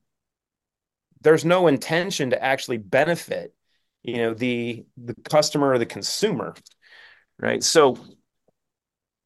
[1.20, 3.55] there's no intention to actually benefit
[4.02, 6.55] you know the the customer or the consumer
[7.39, 7.62] right?
[7.62, 7.98] So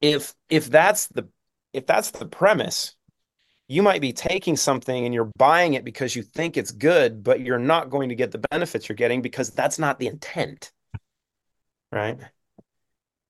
[0.05, 1.27] if if that's the
[1.73, 2.95] if that's the premise
[3.69, 7.41] you might be taking something and you're buying it because you think it's good but
[7.41, 10.71] you're not going to get the benefits you're getting because that's not the intent.
[11.91, 12.19] Right?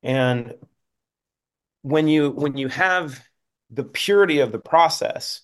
[0.02, 0.54] And
[1.82, 3.22] when you when you have
[3.70, 5.42] the purity of the process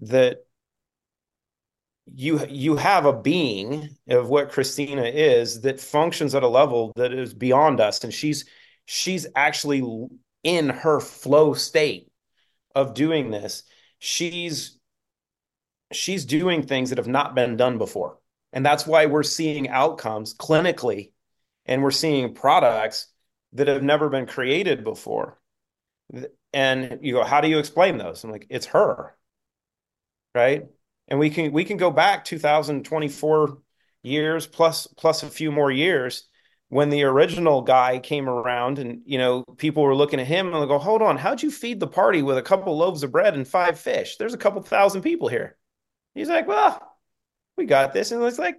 [0.00, 0.44] that
[2.14, 7.14] you you have a being of what Christina is that functions at a level that
[7.14, 8.44] is beyond us and she's
[8.84, 9.80] she's actually
[10.42, 12.10] in her flow state
[12.74, 13.64] of doing this,
[13.98, 14.78] she's
[15.92, 18.18] she's doing things that have not been done before.
[18.52, 21.12] And that's why we're seeing outcomes clinically
[21.66, 23.08] and we're seeing products
[23.52, 25.40] that have never been created before.
[26.52, 28.24] And you go, how do you explain those?
[28.24, 29.16] I'm like, it's her.
[30.34, 30.64] Right?
[31.08, 33.58] And we can we can go back 2024
[34.02, 36.28] years plus plus a few more years
[36.68, 40.62] when the original guy came around and you know people were looking at him and
[40.62, 43.34] they go hold on how'd you feed the party with a couple loaves of bread
[43.34, 44.16] and five fish?
[44.16, 45.56] There's a couple thousand people here.
[46.14, 46.88] He's like well
[47.58, 48.12] we got this.
[48.12, 48.56] And it's like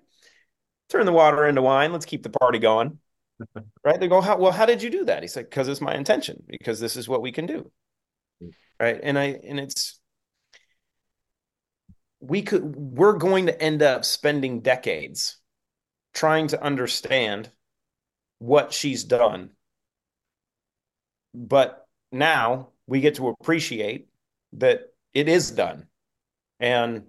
[0.89, 1.91] turn the water into wine.
[1.91, 2.99] Let's keep the party going.
[3.85, 3.97] Right?
[3.97, 5.21] They go how, well how did you do that?
[5.21, 7.71] He's like because it's my intention because this is what we can do.
[8.77, 8.99] Right?
[9.01, 9.97] And i and it's
[12.19, 15.37] we could we're going to end up spending decades
[16.13, 17.49] trying to understand
[18.39, 19.51] what she's done.
[21.33, 24.07] But now we get to appreciate
[24.53, 25.87] that it is done.
[26.59, 27.03] And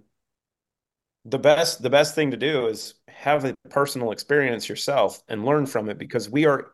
[1.25, 5.65] the best the best thing to do is have a personal experience yourself and learn
[5.65, 6.71] from it because we are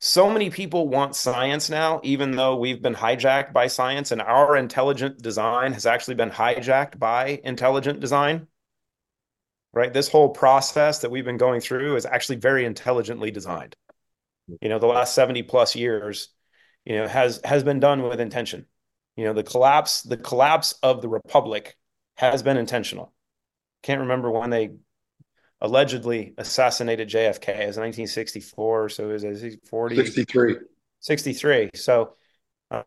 [0.00, 4.56] so many people want science now even though we've been hijacked by science and our
[4.56, 8.46] intelligent design has actually been hijacked by intelligent design
[9.74, 9.92] right?
[9.92, 13.76] This whole process that we've been going through is actually very intelligently designed.
[14.60, 16.28] You know, the last 70 plus years,
[16.84, 18.66] you know, has has been done with intention.
[19.16, 21.76] You know, the collapse, the collapse of the republic
[22.16, 23.12] has been intentional.
[23.82, 24.70] Can't remember when they
[25.60, 27.48] allegedly assassinated JFK.
[27.48, 30.56] It was 1964, so it was 40 63.
[31.00, 31.70] 63.
[31.74, 32.14] So
[32.70, 32.82] uh,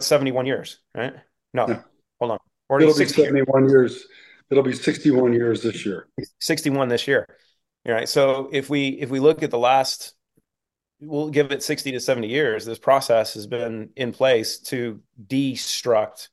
[0.00, 1.14] 71 years, right?
[1.52, 1.82] No.
[2.20, 2.38] Hold on.
[2.80, 4.06] It'll be 71 years.
[4.50, 6.08] It'll be 61 years this year.
[6.40, 7.26] 61 this year.
[7.86, 8.08] All right.
[8.08, 10.14] So if we if we look at the last
[11.00, 16.28] we'll give it 60 to 70 years, this process has been in place to destruct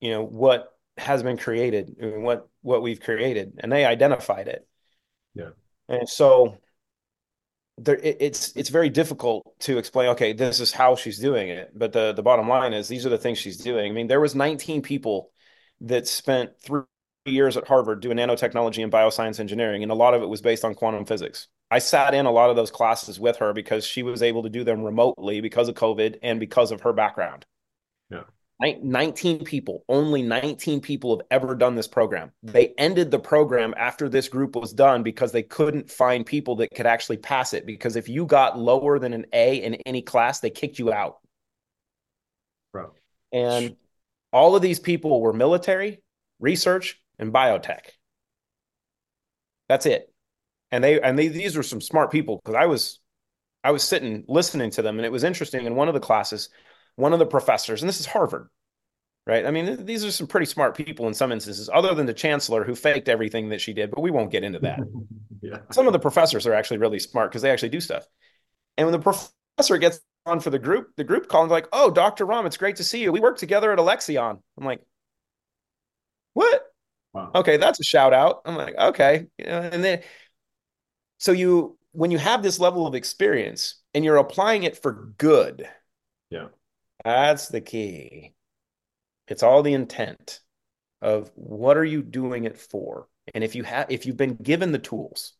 [0.00, 4.66] you know what has been created and what what we've created and they identified it.
[5.34, 5.50] Yeah.
[5.88, 6.56] And so
[7.80, 11.70] there it, it's it's very difficult to explain okay this is how she's doing it
[11.74, 14.20] but the the bottom line is these are the things she's doing i mean there
[14.20, 15.30] was 19 people
[15.80, 16.82] that spent three
[17.26, 20.64] years at harvard doing nanotechnology and bioscience engineering and a lot of it was based
[20.64, 24.02] on quantum physics i sat in a lot of those classes with her because she
[24.02, 27.46] was able to do them remotely because of covid and because of her background
[28.10, 28.24] Yeah.
[28.82, 32.30] 19 people, only 19 people have ever done this program.
[32.52, 36.68] They ended the program after this group was done because they couldn't find people that
[36.74, 37.64] could actually pass it.
[37.64, 41.20] Because if you got lower than an A in any class, they kicked you out.
[42.72, 42.92] Bro.
[43.32, 43.76] And
[44.32, 46.02] all of these people were military,
[46.38, 47.80] research, and biotech.
[49.68, 50.12] That's it.
[50.70, 53.00] And they and they, these were some smart people because I was
[53.62, 56.48] I was sitting listening to them and it was interesting in one of the classes
[56.96, 58.48] one of the professors, and this is Harvard,
[59.26, 59.46] right?
[59.46, 62.64] I mean, these are some pretty smart people in some instances, other than the chancellor
[62.64, 64.80] who faked everything that she did, but we won't get into that.
[65.42, 65.58] yeah.
[65.72, 68.06] Some of the professors are actually really smart because they actually do stuff.
[68.76, 70.00] And when the professor gets
[70.30, 72.26] on for the group, the group call and like, oh, Dr.
[72.26, 73.12] Rahm, it's great to see you.
[73.12, 74.38] We work together at Alexion.
[74.58, 74.80] I'm like,
[76.34, 76.62] what?
[77.12, 77.32] Wow.
[77.34, 78.42] Okay, that's a shout out.
[78.44, 79.26] I'm like, okay.
[79.38, 80.02] And then,
[81.18, 85.68] so you, when you have this level of experience and you're applying it for good,
[86.30, 86.46] yeah
[87.04, 88.34] that's the key.
[89.28, 90.40] It's all the intent
[91.00, 93.08] of what are you doing it for?
[93.34, 95.34] And if you have if you've been given the tools,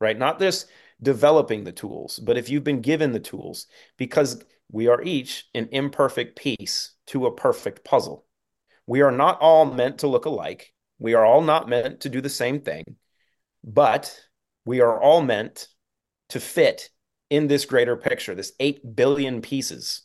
[0.00, 0.16] right?
[0.16, 0.66] Not this
[1.02, 3.66] developing the tools, but if you've been given the tools,
[3.96, 8.24] because we are each an imperfect piece to a perfect puzzle.
[8.86, 10.72] We are not all meant to look alike.
[10.98, 12.84] We are all not meant to do the same thing,
[13.64, 14.16] but
[14.64, 15.68] we are all meant
[16.30, 16.90] to fit
[17.30, 20.02] in this greater picture, this 8 billion pieces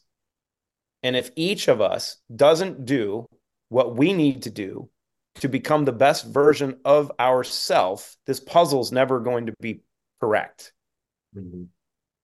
[1.06, 3.28] and if each of us doesn't do
[3.70, 4.90] what we need to do
[5.36, 9.82] to become the best version of ourself, this puzzle's never going to be
[10.20, 10.74] correct.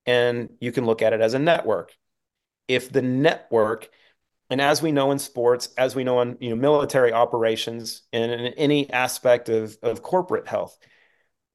[0.06, 1.96] And you can look at it as a network.
[2.68, 3.90] If the network,
[4.50, 8.32] and as we know in sports, as we know in you know military operations, and
[8.32, 10.78] in any aspect of, of corporate health,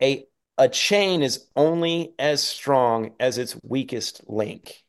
[0.03, 0.27] a
[0.59, 4.87] a chain is only as strong as its weakest link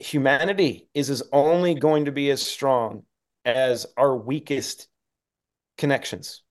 [0.00, 3.04] humanity is is only going to be as strong
[3.44, 4.88] as our weakest
[5.78, 6.42] connections.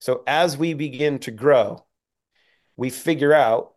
[0.00, 1.84] So as we begin to grow,
[2.76, 3.74] we figure out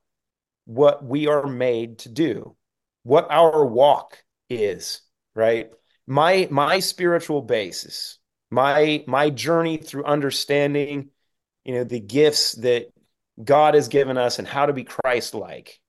[0.65, 2.55] what we are made to do,
[3.03, 5.01] what our walk is,
[5.35, 5.71] right?
[6.05, 8.17] My my spiritual basis,
[8.49, 11.09] my my journey through understanding,
[11.63, 12.87] you know, the gifts that
[13.43, 15.79] God has given us and how to be Christ-like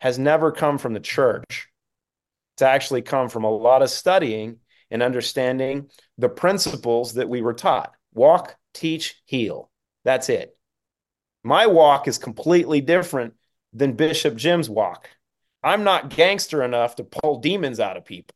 [0.00, 1.68] has never come from the church.
[2.54, 4.58] It's actually come from a lot of studying
[4.90, 9.70] and understanding the principles that we were taught walk, teach, heal.
[10.04, 10.55] That's it.
[11.46, 13.34] My walk is completely different
[13.72, 15.08] than Bishop Jim's walk.
[15.62, 18.34] I'm not gangster enough to pull demons out of people.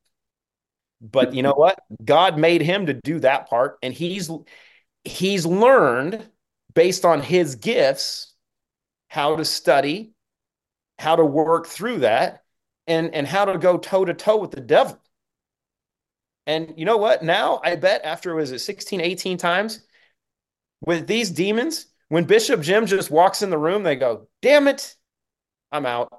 [1.00, 1.80] But you know what?
[2.04, 4.30] God made him to do that part and he's
[5.02, 6.24] he's learned
[6.72, 8.32] based on his gifts
[9.08, 10.12] how to study
[10.96, 12.44] how to work through that
[12.86, 15.00] and and how to go toe to toe with the devil.
[16.46, 17.24] And you know what?
[17.24, 19.80] Now I bet after was it 16, 18 times
[20.80, 24.96] with these demons, when Bishop Jim just walks in the room, they go, damn it,
[25.70, 26.12] I'm out.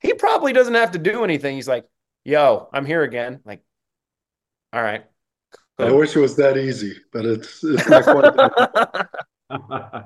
[0.00, 1.56] He probably doesn't have to do anything.
[1.56, 1.84] He's like,
[2.24, 3.40] yo, I'm here again.
[3.44, 3.62] Like,
[4.72, 5.04] all right.
[5.78, 9.04] I wish it was that easy, but it's it's not quite.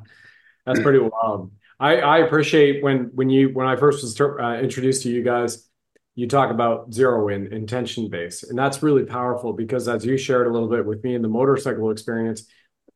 [0.67, 1.53] That's pretty wild.
[1.79, 5.69] I, I appreciate when when you when I first was uh, introduced to you guys,
[6.15, 10.47] you talk about zero in intention base, and that's really powerful because as you shared
[10.47, 12.47] a little bit with me in the motorcycle experience,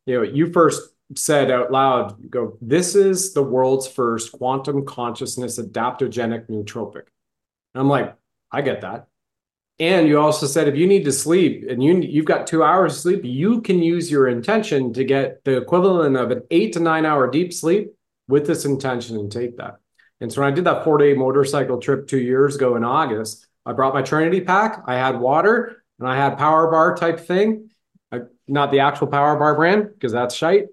[0.07, 0.81] you know, you first
[1.15, 7.07] said out loud, "Go, this is the world's first quantum consciousness adaptogenic nootropic."
[7.75, 8.15] And I'm like,
[8.51, 9.07] I get that.
[9.79, 12.95] And you also said if you need to sleep and you you've got two hours
[12.95, 16.81] of sleep, you can use your intention to get the equivalent of an eight to
[16.81, 17.93] nine hour deep sleep
[18.29, 19.79] with this intention and take that.
[20.21, 23.47] And so when I did that four day motorcycle trip two years ago in August,
[23.65, 24.83] I brought my Trinity pack.
[24.87, 27.71] I had water and I had power bar type thing,
[28.13, 30.67] uh, not the actual power bar brand because that's shite,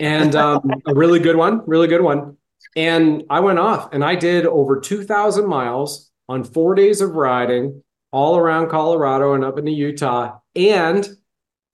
[0.00, 2.36] and um, a really good one, really good one.
[2.74, 7.82] And I went off and I did over 2,000 miles on four days of riding
[8.12, 10.38] all around Colorado and up into Utah.
[10.54, 11.08] And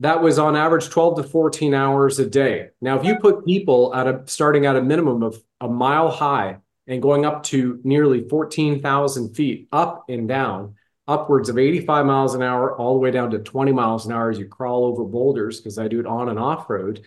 [0.01, 2.69] that was on average 12 to 14 hours a day.
[2.81, 6.57] Now, if you put people at a starting at a minimum of a mile high
[6.89, 10.75] and going up to nearly 14,000 feet up and down,
[11.07, 14.31] upwards of 85 miles an hour, all the way down to 20 miles an hour
[14.31, 17.07] as you crawl over boulders, because I do it on and off road.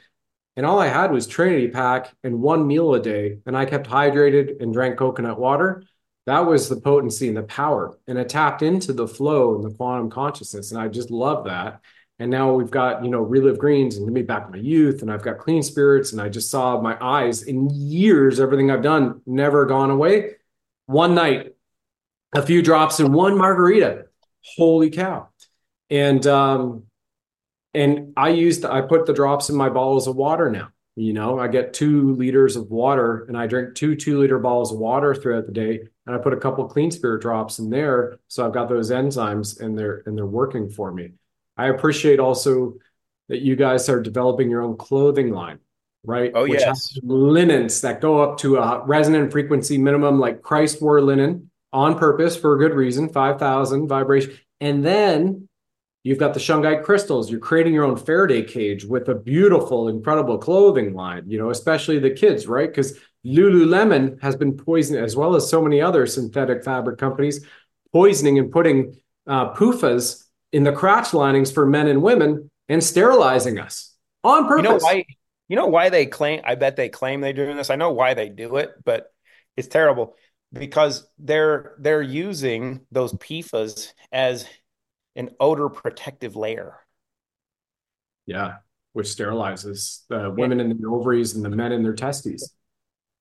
[0.58, 3.40] And all I had was Trinity Pack and one meal a day.
[3.46, 5.84] And I kept hydrated and drank coconut water.
[6.26, 7.98] That was the potency and the power.
[8.08, 10.72] And it tapped into the flow and the quantum consciousness.
[10.72, 11.82] And I just love that.
[12.18, 15.12] And now we've got, you know, Relive Greens and give me back my youth, and
[15.12, 16.14] I've got clean spirits.
[16.14, 20.36] And I just saw my eyes in years, everything I've done never gone away.
[20.86, 21.56] One night,
[22.34, 24.06] a few drops in one margarita.
[24.56, 25.28] Holy cow.
[25.90, 26.84] And um,
[27.76, 30.70] and I used I put the drops in my bottles of water now.
[30.96, 34.72] You know, I get two liters of water and I drink two two liter bottles
[34.72, 35.82] of water throughout the day.
[36.06, 38.18] And I put a couple clean spirit drops in there.
[38.30, 41.12] So I've got those enzymes and they're and they're working for me.
[41.58, 42.76] I appreciate also
[43.28, 45.60] that you guys are developing your own clothing line,
[46.06, 46.32] right?
[46.34, 46.98] Oh, Which yes.
[47.04, 52.38] linens that go up to a resonant frequency minimum, like Christ wore linen on purpose
[52.38, 54.38] for a good reason, 5,000 vibration.
[54.62, 55.50] And then
[56.06, 57.32] you've got the shungite crystals.
[57.32, 61.98] You're creating your own Faraday cage with a beautiful, incredible clothing line, you know, especially
[61.98, 62.70] the kids, right?
[62.70, 67.44] Because Lululemon has been poisoning, as well as so many other synthetic fabric companies,
[67.92, 68.96] poisoning and putting
[69.26, 70.24] uh, PUFAs
[70.54, 74.64] in the crotch linings for men and women and sterilizing us on purpose.
[74.64, 75.06] You know why?
[75.48, 76.42] You know why they claim?
[76.44, 77.72] I bet they claim they're doing this.
[77.72, 79.12] I know why they do it, but
[79.58, 80.16] it's terrible
[80.54, 84.48] because they're they're using those PFAS as
[85.16, 86.78] an odor protective layer.
[88.26, 88.56] Yeah,
[88.94, 92.54] which sterilizes the women in the ovaries and the men in their testes.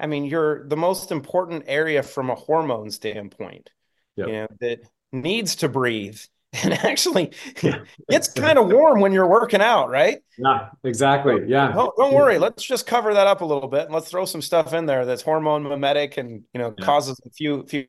[0.00, 3.70] I mean, you're the most important area from a hormone standpoint.
[4.16, 4.26] Yep.
[4.26, 4.80] You know, that
[5.12, 6.20] needs to breathe.
[6.62, 7.32] And actually,
[8.08, 10.20] it's kind of warm when you're working out, right?
[10.38, 11.46] Yeah, exactly.
[11.48, 11.72] Yeah.
[11.72, 12.38] Don't, don't worry.
[12.38, 15.04] Let's just cover that up a little bit and let's throw some stuff in there
[15.04, 16.84] that's hormone mimetic and you know Yeah.
[16.84, 17.86] causes a few few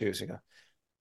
[0.00, 0.22] issues.
[0.22, 0.38] You know.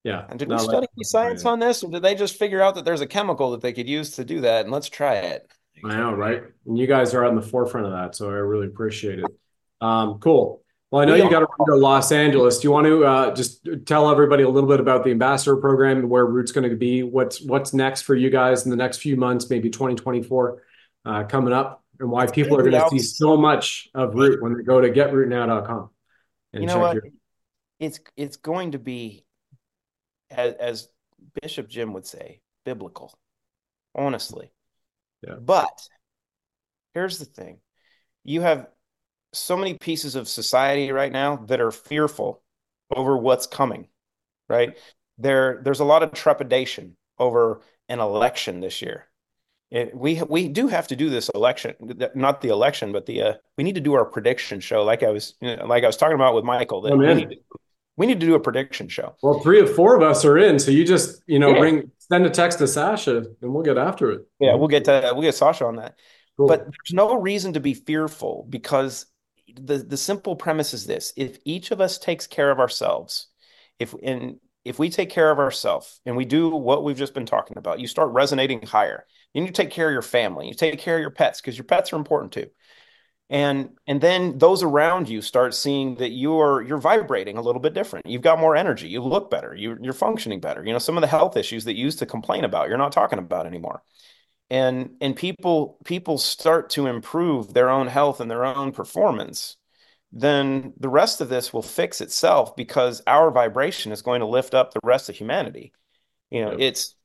[0.03, 0.25] Yeah.
[0.29, 2.85] And did we study any science on this, or did they just figure out that
[2.85, 4.65] there's a chemical that they could use to do that?
[4.65, 5.47] And let's try it.
[5.83, 6.43] I know, right?
[6.65, 9.25] And you guys are on the forefront of that, so I really appreciate it.
[9.79, 10.61] Um, cool.
[10.91, 12.59] Well, I know We you got to run to Los Angeles.
[12.59, 15.99] Do you want to uh, just tell everybody a little bit about the ambassador program
[15.99, 17.01] and where Root's going to be?
[17.01, 20.61] What's what's next for you guys in the next few months, maybe 2024
[21.05, 24.57] uh, coming up, and why people are going to see so much of Root when
[24.57, 25.89] they go to getrootnow.com
[26.53, 26.93] and You know check what?
[26.95, 27.03] your
[27.79, 29.23] It's it's going to be,
[30.31, 30.87] as, as
[31.41, 33.13] Bishop Jim would say, biblical,
[33.95, 34.51] honestly.
[35.25, 35.35] Yeah.
[35.35, 35.87] But
[36.93, 37.59] here's the thing:
[38.23, 38.67] you have
[39.33, 42.41] so many pieces of society right now that are fearful
[42.95, 43.87] over what's coming,
[44.49, 44.77] right?
[45.17, 49.07] There, there's a lot of trepidation over an election this year.
[49.69, 51.75] It, we we do have to do this election,
[52.13, 55.11] not the election, but the uh, we need to do our prediction show, like I
[55.11, 56.81] was you know, like I was talking about with Michael.
[56.81, 57.37] That I'm we need, to,
[57.97, 59.15] we need to do a prediction show.
[59.21, 61.59] Well, three of four of us are in, so you just you know Yeah.
[61.59, 64.21] bring send a text to Sasha, and we'll get after it.
[64.39, 65.95] Yeah, we'll get to we'll get Sasha on that.
[66.37, 66.47] Cool.
[66.47, 69.05] But there's no reason to be fearful because
[69.55, 73.27] the the simple premise is this: if each of us takes care of ourselves,
[73.79, 77.25] if and if we take care of ourselves and we do what we've just been
[77.25, 79.05] talking about, you start resonating higher.
[79.33, 81.65] Then you take care of your family, you take care of your pets because your
[81.65, 82.47] pets are important too.
[83.31, 87.73] And and then those around you start seeing that you're you're vibrating a little bit
[87.73, 88.05] different.
[88.07, 88.89] You've got more energy.
[88.89, 89.55] You look better.
[89.55, 90.63] You, you're functioning better.
[90.65, 92.91] You know some of the health issues that you used to complain about, you're not
[92.93, 93.83] talking about anymore
[94.51, 99.57] and and people people start to improve their own health and their own performance
[100.11, 104.53] then the rest of this will fix itself because our vibration is going to lift
[104.53, 105.71] up the rest of humanity
[106.29, 106.59] you know Yep.
[106.59, 106.95] it's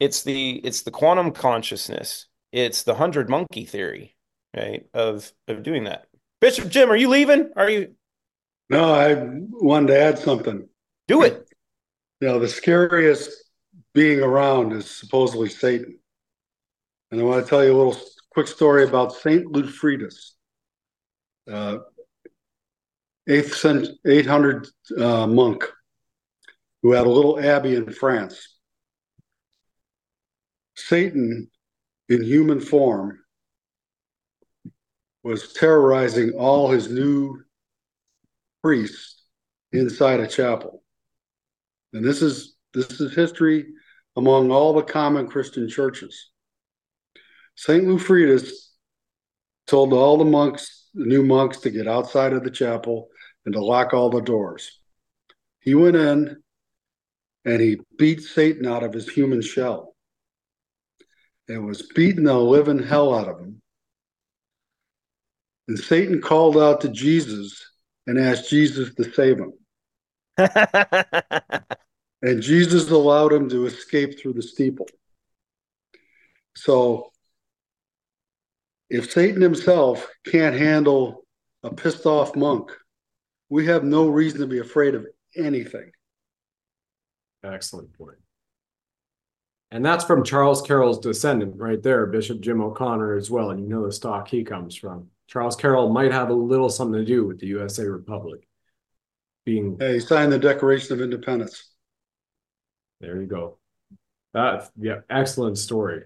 [0.00, 4.16] it's the it's the quantum consciousness it's the hundred monkey theory
[4.58, 6.06] right of of doing that
[6.40, 7.94] bishop jim are you leaving are you
[8.70, 10.68] No, I wanted to add something.
[11.06, 11.48] do it
[12.20, 13.30] You know, the scariest
[13.94, 15.98] being around is supposedly Satan.
[17.10, 17.96] And I want to tell you a little
[18.34, 20.18] quick story about Saint Ludfridus,
[21.50, 21.78] uh,
[23.28, 24.68] eighth cent, eight hundred
[24.98, 25.64] uh, monk,
[26.82, 28.36] who had a little abbey in France.
[30.76, 31.50] Satan,
[32.08, 33.18] in human form,
[35.22, 37.42] was terrorizing all his new
[38.62, 39.22] priests
[39.72, 40.82] inside a chapel.
[41.92, 43.66] And this is this is history
[44.16, 46.30] among all the common Christian churches.
[47.54, 47.84] St.
[47.84, 48.50] Lufridus
[49.66, 53.08] told all the monks, the new monks, to get outside of the chapel
[53.44, 54.78] and to lock all the doors.
[55.60, 56.36] He went in
[57.44, 59.94] and he beat Satan out of his human shell.
[61.48, 63.62] It was beating the living hell out of him.
[65.68, 67.62] And Satan called out to Jesus
[68.06, 69.52] and asked Jesus to save him.
[72.22, 74.88] and Jesus allowed him to escape through the steeple.
[76.56, 77.12] So
[78.88, 81.26] if Satan himself can't handle
[81.62, 82.70] a pissed off monk,
[83.50, 85.90] we have no reason to be afraid of anything.
[87.44, 88.16] Excellent point.
[89.70, 93.50] And that's from Charles Carroll's descendant right there, Bishop Jim O'Connor as well.
[93.50, 95.10] And you know the stock he comes from.
[95.28, 98.48] Charles Carroll might have a little something to do with the USA Republic
[99.44, 99.76] being.
[99.78, 101.70] Hey, he signed the Declaration of Independence.
[103.00, 103.58] There you go.
[104.34, 106.04] That yeah, excellent story,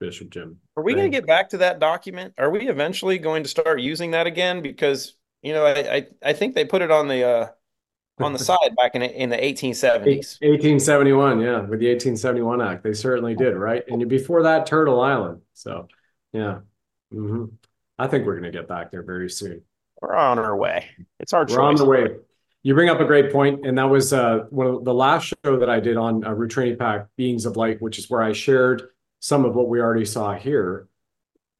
[0.00, 0.58] Bishop Jim.
[0.76, 2.34] Are we going to get back to that document?
[2.38, 4.62] Are we eventually going to start using that again?
[4.62, 7.48] Because you know, I I, I think they put it on the uh,
[8.18, 10.40] on the side back in in the 1870s.
[10.40, 13.82] 1871, yeah, with the 1871 Act, they certainly did, right?
[13.88, 15.42] And before that, Turtle Island.
[15.52, 15.88] So,
[16.32, 16.60] yeah,
[17.12, 17.46] mm-hmm.
[17.98, 19.62] I think we're going to get back there very soon.
[20.00, 20.86] We're on our way.
[21.18, 21.58] It's our we're choice.
[21.58, 22.08] on the way.
[22.62, 25.58] You bring up a great point, and that was uh, one of the last show
[25.58, 28.32] that I did on uh, Root Trinity Pack Beings of Light, which is where I
[28.32, 28.88] shared
[29.20, 30.88] some of what we already saw here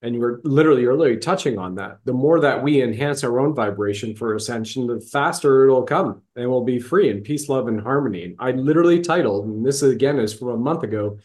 [0.02, 3.40] and you were literally you're literally touching on that the more that we enhance our
[3.40, 7.69] own vibration for ascension the faster it'll come and we'll be free in peace love
[7.69, 11.19] and harmony and i literally titled and this again is from a month ago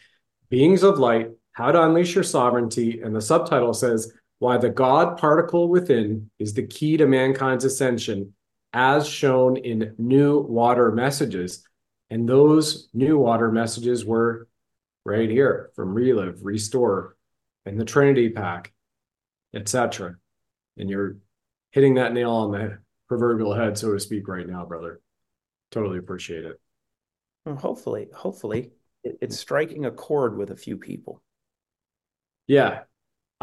[0.50, 5.18] beings of light how to unleash your sovereignty and the subtitle says why the god
[5.18, 8.34] particle within is the key to mankind's ascension
[8.74, 11.66] as shown in new water messages
[12.10, 14.48] and those new water messages were
[15.06, 17.16] right here from relive restore
[17.66, 18.72] and the Trinity pack,
[19.56, 20.16] etc.
[20.78, 21.18] And you're
[21.72, 25.02] hitting that nail on the proverbial head, so to speak, right now, brother.
[25.72, 26.60] Totally appreciate it.
[27.46, 28.72] Well, hopefully, hopefully,
[29.04, 31.22] it's striking a chord with a few people.
[32.48, 32.82] Yeah,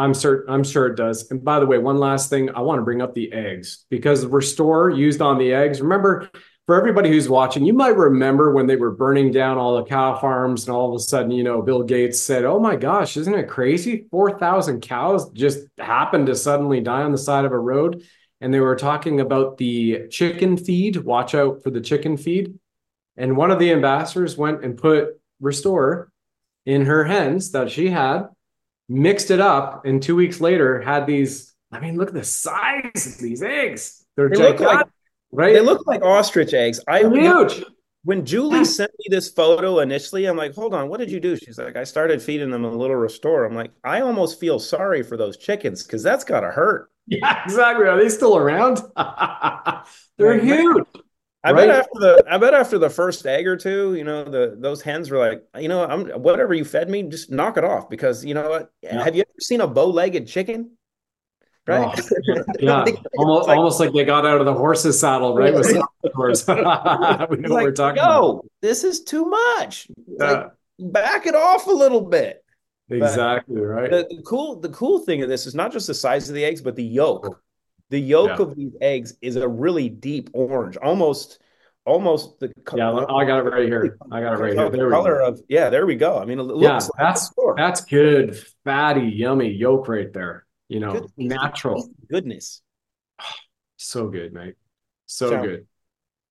[0.00, 0.52] I'm certain.
[0.52, 1.30] I'm sure it does.
[1.30, 4.24] And by the way, one last thing, I want to bring up the eggs because
[4.24, 5.82] restore used on the eggs.
[5.82, 6.30] Remember,
[6.66, 10.16] for everybody who's watching, you might remember when they were burning down all the cow
[10.18, 13.34] farms, and all of a sudden, you know, Bill Gates said, "Oh my gosh, isn't
[13.34, 14.06] it crazy?
[14.10, 18.02] Four thousand cows just happened to suddenly die on the side of a road."
[18.40, 20.96] And they were talking about the chicken feed.
[20.96, 22.54] Watch out for the chicken feed.
[23.18, 26.10] And one of the ambassadors went and put Restore
[26.64, 28.28] in her hens that she had,
[28.90, 31.54] mixed it up, and two weeks later had these.
[31.72, 34.04] I mean, look at the size of these eggs.
[34.16, 34.60] They're They gigantic.
[34.60, 34.86] look like
[35.32, 35.52] right?
[35.54, 36.80] They look like ostrich eggs.
[36.88, 37.64] I huge.
[38.04, 41.36] when Julie sent me this photo initially, I'm like, hold on, what did you do?
[41.36, 43.44] She's like, I started feeding them a little restore.
[43.44, 46.90] I'm like, I almost feel sorry for those chickens because that's gotta hurt.
[47.12, 47.86] Yeah, exactly.
[47.86, 48.82] Are they still around?
[50.18, 50.84] They're huge.
[51.42, 51.68] I Right.
[51.68, 54.82] bet after the I bet after the first egg or two, you know, the those
[54.82, 58.24] hens were like, you know, I'm whatever you fed me, just knock it off because
[58.24, 58.70] you know what?
[58.82, 59.02] Yeah.
[59.02, 60.72] Have you ever seen a bow-legged chicken?
[61.68, 62.00] Oh, right?
[62.28, 62.84] Oh, Yeah,
[63.18, 65.54] almost, like- almost like they got out of the horse's saddle, right?
[65.54, 66.46] With of course.
[66.48, 68.44] we know It's what we're talking about.
[68.60, 69.86] this is too much.
[70.18, 70.30] Yeah,
[70.78, 72.44] Like, back it off a little bit.
[72.90, 73.90] exactly right.
[73.90, 76.44] The, the cool the cool thing of this is not just the size of the
[76.44, 77.40] eggs, but the yolk.
[77.90, 78.42] The yolk Yeah.
[78.46, 81.40] of these eggs is a really deep orange, almost
[81.86, 83.96] almost the co- Yeah, I got it right here.
[84.12, 84.70] I got it right here.
[84.70, 85.26] the There we color go.
[85.28, 85.70] of yeah.
[85.70, 86.18] There we go.
[86.18, 90.46] I mean, it looks Yeah, like that's that's good, fatty, yummy yolk right there.
[90.68, 91.88] You know, Good- natural.
[92.08, 92.62] goodness.
[93.82, 94.56] So good, mate.
[95.06, 95.66] So So- good.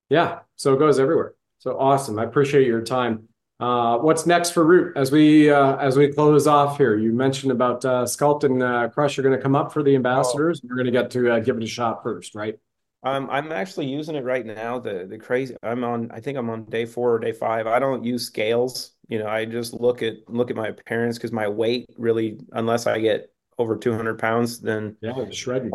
[0.10, 0.40] Yeah.
[0.56, 1.34] So it goes everywhere.
[1.58, 2.20] So awesome.
[2.20, 3.29] I appreciate your time.
[3.60, 6.96] Uh, what's next for Root as we uh, as we close off here?
[6.96, 9.96] You mentioned about uh, Sculpt and uh, Crush are going to come up for the
[9.96, 10.62] ambassadors.
[10.64, 12.58] We're going to get to uh, give it a shot first, right?
[13.04, 14.80] Um, I'm actually using it right now.
[14.80, 15.58] The the crazy.
[15.62, 16.10] I'm on.
[16.12, 17.68] I think I'm on day four or day five.
[17.68, 18.94] I don't use scales.
[19.10, 22.88] You know, I just look at look at my appearance because my weight really, unless
[22.88, 25.72] I get over 200 pounds, then Yeah, shredding.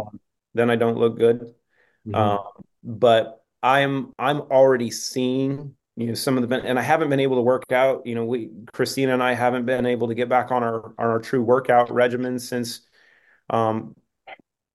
[0.54, 1.54] then I don't look good.
[2.06, 2.14] Mhm.
[2.14, 2.44] Um,
[2.82, 7.36] but I'm I'm already seeing you know some of the and I haven't been able
[7.36, 8.06] to work out.
[8.06, 11.06] You know, we Christina and I haven't been able to get back on our on
[11.06, 12.80] our true workout regimen since
[13.48, 13.94] um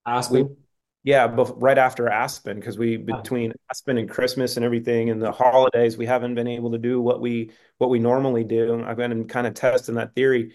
[0.05, 0.55] Aspen.
[1.03, 5.31] yeah, bef- right after Aspen because we between Aspen and Christmas and everything and the
[5.31, 8.81] holidays we haven't been able to do what we what we normally do.
[8.85, 10.53] I've been kind of testing that theory.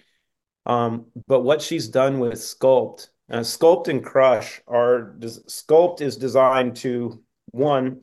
[0.66, 6.76] Um, but what she's done with Sculpt, uh, Sculpt and Crush are Sculpt is designed
[6.76, 8.00] to one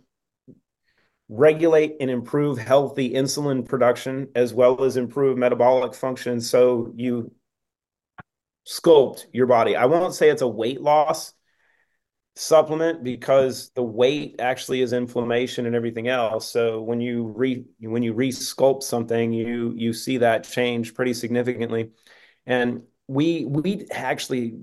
[1.34, 7.32] regulate and improve healthy insulin production as well as improve metabolic function so you
[8.68, 9.78] sculpt your body.
[9.78, 11.34] I won't say it's a weight loss
[12.36, 16.50] supplement because the weight actually is inflammation and everything else.
[16.50, 21.92] So when you re when you resculpt something, you you see that change pretty significantly.
[22.46, 24.60] And we we actually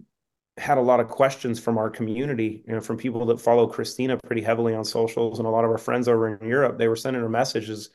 [0.59, 4.19] had a lot of questions from our community, you know, from people that follow Christina
[4.19, 6.79] pretty heavily on socials and a lot of our friends over in Europe.
[6.79, 7.91] They were sending her messages,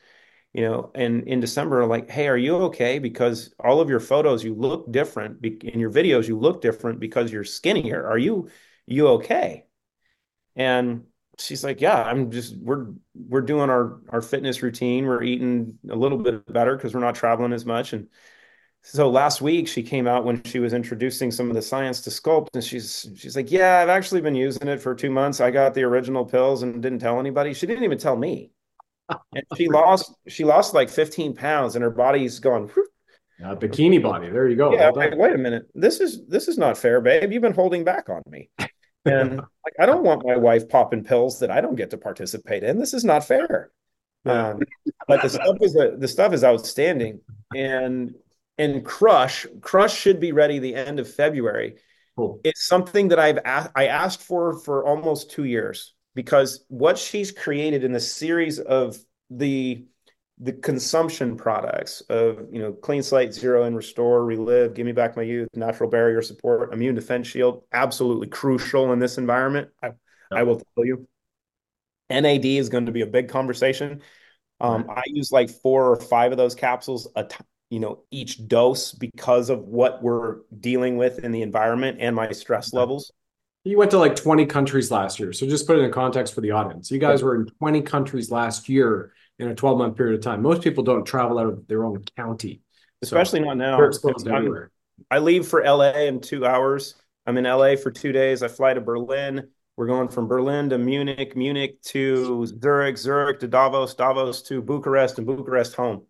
[0.52, 2.98] you know, and in December, like, hey, are you okay?
[2.98, 5.44] Because all of your photos, you look different.
[5.44, 8.06] In your videos, you look different because you're skinnier.
[8.06, 8.48] Are you
[8.86, 9.66] you okay?
[10.56, 11.04] And
[11.38, 15.06] she's like, yeah, I'm just we're we're doing our our fitness routine.
[15.06, 17.92] We're eating a little bit better because we're not traveling as much.
[17.92, 18.08] And
[18.86, 22.10] so last week she came out when she was introducing some of the science to
[22.10, 25.40] sculpt, and she's she's like, yeah, I've actually been using it for two months.
[25.40, 27.54] I got the original pills and didn't tell anybody.
[27.54, 28.50] She didn't even tell me.
[29.08, 32.70] And she lost she lost like 15 pounds, and her body's gone.
[33.42, 34.28] Uh, bikini body.
[34.28, 34.72] There you go.
[34.74, 34.90] Yeah.
[34.94, 35.66] Wait, wait a minute.
[35.74, 37.32] This is this is not fair, babe.
[37.32, 38.50] You've been holding back on me.
[39.06, 42.62] And like, I don't want my wife popping pills that I don't get to participate
[42.62, 42.78] in.
[42.78, 43.70] This is not fair.
[44.24, 44.62] Um,
[45.06, 47.20] but the stuff is the stuff is outstanding,
[47.54, 48.14] and
[48.58, 51.76] and Crush Crush should be ready the end of February.
[52.16, 52.40] Cool.
[52.44, 57.32] It's something that I've a- I asked for for almost two years because what she's
[57.32, 58.96] created in the series of
[59.30, 59.86] the
[60.38, 65.16] the consumption products of you know clean slate zero and restore relive give me back
[65.16, 69.90] my youth natural barrier support immune defense shield absolutely crucial in this environment i,
[70.32, 71.06] I will tell you
[72.10, 74.02] nad is going to be a big conversation
[74.60, 77.36] um, i use like four or five of those capsules a t-
[77.70, 82.30] you know each dose because of what we're dealing with in the environment and my
[82.32, 83.12] stress levels
[83.64, 86.40] you went to like 20 countries last year so just put it in context for
[86.40, 90.16] the audience you guys were in 20 countries last year in a 12 month period
[90.16, 90.42] of time.
[90.42, 92.62] Most people don't travel out of their own county,
[93.02, 93.78] especially so not now.
[95.10, 96.94] I leave for LA in two hours.
[97.26, 98.42] I'm in LA for two days.
[98.42, 99.48] I fly to Berlin.
[99.76, 105.18] We're going from Berlin to Munich, Munich to Zurich, Zurich to Davos, Davos to Bucharest,
[105.18, 106.04] and Bucharest home.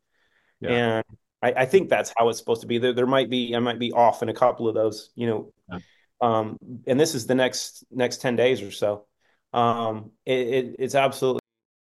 [0.60, 0.70] Yeah.
[0.70, 1.04] And
[1.44, 2.78] I, I, think that's how it's supposed to be.
[2.78, 5.52] There, there might be I might be off in a couple of those, you know.
[5.70, 5.78] Yeah.
[6.20, 6.56] Um,
[6.86, 9.06] and this is the next next ten days or so.
[9.52, 11.40] Um, it, it, it's absolutely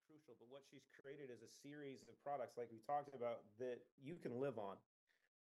[0.08, 0.36] crucial.
[0.40, 4.16] But what she's created is a series of products, like we talked about that you
[4.22, 4.76] can live on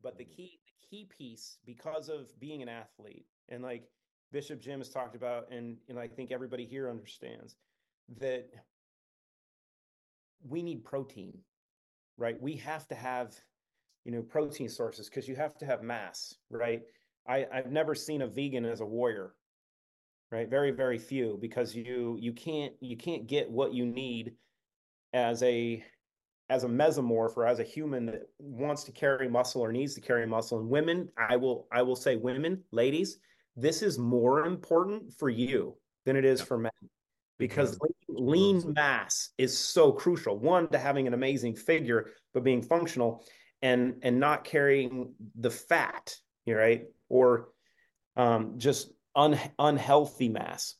[0.01, 0.33] but the mm-hmm.
[0.33, 3.83] key the key piece because of being an athlete and like
[4.31, 7.55] bishop jim has talked about and and i think everybody here understands
[8.19, 8.49] that
[10.47, 11.37] we need protein
[12.17, 13.35] right we have to have
[14.07, 16.81] you know protein sources because you have to have mass right?
[17.27, 19.33] I i've never seen a vegan as a warrior
[20.31, 20.49] right?
[20.49, 24.33] Very very few because you you can't you can't get what you need
[25.13, 25.83] as a
[26.49, 30.01] as a mesomorph or as a human that wants to carry muscle or needs to
[30.01, 30.59] carry muscle.
[30.59, 33.19] And women i will i will say women ladies
[33.57, 35.75] this is more important for you
[36.05, 36.71] than it is for men
[37.39, 37.77] because
[38.07, 40.39] lean, lean mass is so crucial.
[40.39, 43.25] One to having an amazing figure but being functional
[43.61, 46.15] and and not carrying the fat
[46.47, 47.49] right or
[48.15, 50.75] um, just un, unhealthy mass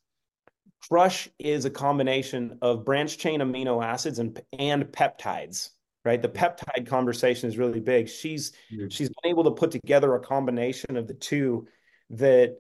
[0.90, 5.72] Crush is a combination of branch chain amino acids and and peptides,
[6.06, 6.22] right?
[6.22, 8.08] The peptide conversation is really big.
[8.08, 8.88] She's mm-hmm.
[8.90, 11.68] she's been able to put together a combination of the two
[12.12, 12.58] that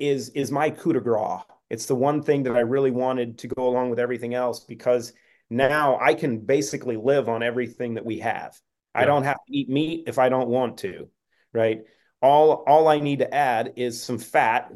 [0.00, 1.42] is is my coup de grace.
[1.70, 5.12] It's the one thing that I really wanted to go along with everything else because
[5.50, 8.58] now I can basically live on everything that we have.
[8.98, 9.04] Yeah.
[9.04, 11.08] I don't have to eat meat if I don't want to,
[11.52, 11.82] right?
[12.20, 14.72] All all I need to add is some fat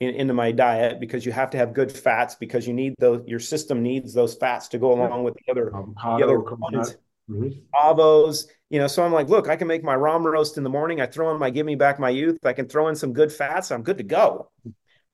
[0.00, 3.22] in, into my diet because you have to have good fats because you need those
[3.26, 6.96] your system needs those fats to go along with the other um, the other components.
[7.30, 7.60] Mm-hmm.
[7.80, 10.70] Avos, you know, so I'm like, look, I can make my ram roast in the
[10.70, 11.00] morning.
[11.00, 12.38] I throw in my give me back my youth.
[12.44, 13.70] I can throw in some good fats.
[13.70, 14.50] I'm good to go.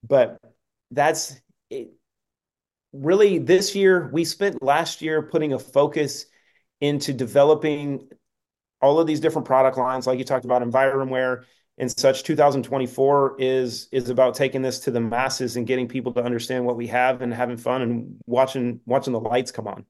[0.02, 0.38] But
[0.90, 1.38] that's
[1.68, 1.90] it.
[2.92, 4.08] really this year.
[4.12, 6.24] We spent last year putting a focus
[6.80, 8.08] into developing
[8.86, 11.44] all of these different product lines, like you talked about, EnvironWear,
[11.78, 16.22] and such 2024 is is about taking this to the masses and getting people to
[16.22, 19.84] understand what we have and having fun and watching watching the lights come on.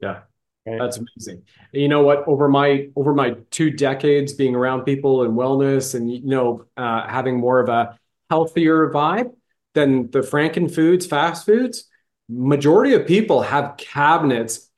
[0.00, 0.20] Yeah.
[0.66, 0.78] Right?
[0.78, 1.44] that's amazing.
[1.72, 2.26] You know what?
[2.26, 7.06] Over my over my two decades being around people and wellness and you know uh,
[7.06, 7.98] having more of a
[8.30, 9.34] healthier vibe
[9.74, 11.84] than the franken foods fast foods
[12.28, 14.70] majority of people have cabinets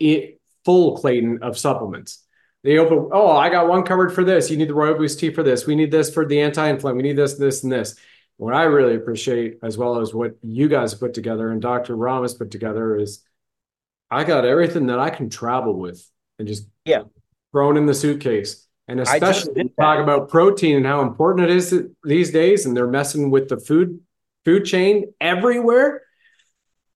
[0.65, 2.25] full clayton of supplements
[2.63, 4.51] they open, oh, I got one covered for this.
[4.51, 5.67] You need the Royal Boost tea for this.
[5.67, 7.03] We need this for the anti-inflammatory.
[7.03, 7.97] We need this, this, and this.
[8.37, 11.97] What I really appreciate, as well as what you guys put together and Dr.
[11.97, 13.23] Rahm's put together, is
[14.11, 16.07] I got everything that I can travel with
[16.39, 17.03] and just yeah
[17.53, 18.67] thrown in the suitcase.
[18.89, 23.31] And especially talk about protein and how important it is these days, and they're messing
[23.31, 24.01] with the food
[24.45, 26.03] food chain everywhere.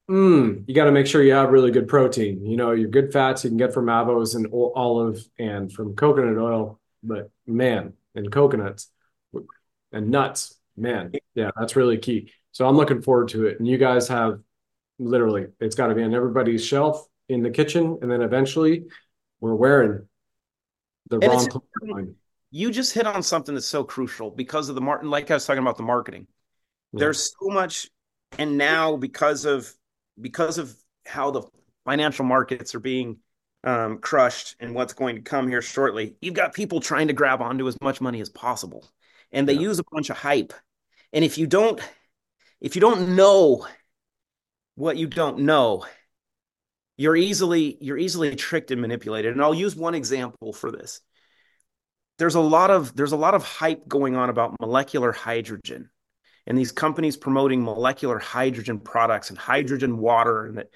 [0.09, 2.44] Mm, you got to make sure you have really good protein.
[2.44, 6.39] You know, your good fats you can get from avos and olive and from coconut
[6.39, 8.90] oil, but man, and coconuts
[9.93, 12.32] and nuts, man, yeah, that's really key.
[12.52, 13.59] So I'm looking forward to it.
[13.59, 14.40] And you guys have
[14.98, 18.85] literally, it's got to be on everybody's shelf in the kitchen, and then eventually
[19.40, 20.06] we're wearing
[21.10, 22.14] the wrong
[22.51, 25.44] you just hit on something that's so crucial because of the martin like i was
[25.44, 26.26] talking about the marketing
[26.93, 27.01] Yeah.
[27.01, 27.90] there's so much
[28.39, 29.72] and now because of
[30.20, 30.74] because of
[31.06, 31.42] how the
[31.84, 33.18] financial markets are being
[33.62, 37.40] um, crushed and what's going to come here shortly you've got people trying to grab
[37.40, 38.90] onto as much money as possible.
[39.32, 39.60] And they Yeah.
[39.60, 40.52] use a bunch of hype.
[41.12, 41.80] And if you don't
[42.60, 43.66] if you don't know
[44.76, 45.84] what you don't know
[46.96, 49.32] you're easily you're easily tricked and manipulated.
[49.32, 51.00] And i'll use one example for this.
[52.18, 55.90] There's a lot of there's a lot of hype going on about molecular hydrogen
[56.46, 60.70] and these companies promoting molecular hydrogen products and hydrogen water and that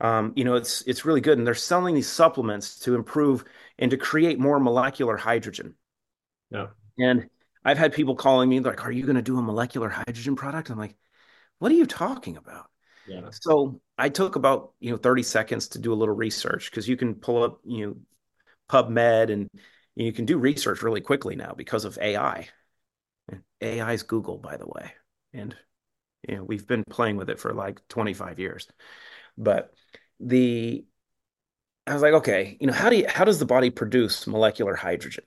[0.00, 3.44] um, you know it's it's really good and they're selling these supplements to improve
[3.78, 5.74] and to create more molecular hydrogen
[6.50, 6.68] Yeah.
[6.98, 7.28] and
[7.64, 10.70] i've had people calling me like are you going to do a molecular hydrogen product
[10.70, 10.96] i'm like
[11.58, 12.68] what are you talking about
[13.06, 13.20] Yeah.
[13.30, 16.96] so I took about you know 30 seconds to do a little research because you
[16.96, 17.96] can pull up you know
[18.70, 19.48] PubMed and
[19.96, 22.48] you can do research really quickly now because of AI.
[23.60, 24.92] AI is Google, by the way,
[25.34, 25.56] and
[26.28, 28.68] you know we've been playing with it for like 25 years.
[29.38, 29.74] But
[30.20, 30.86] the
[31.86, 34.74] I was like, okay, you know, how do you how does the body produce molecular
[34.74, 35.24] hydrogen?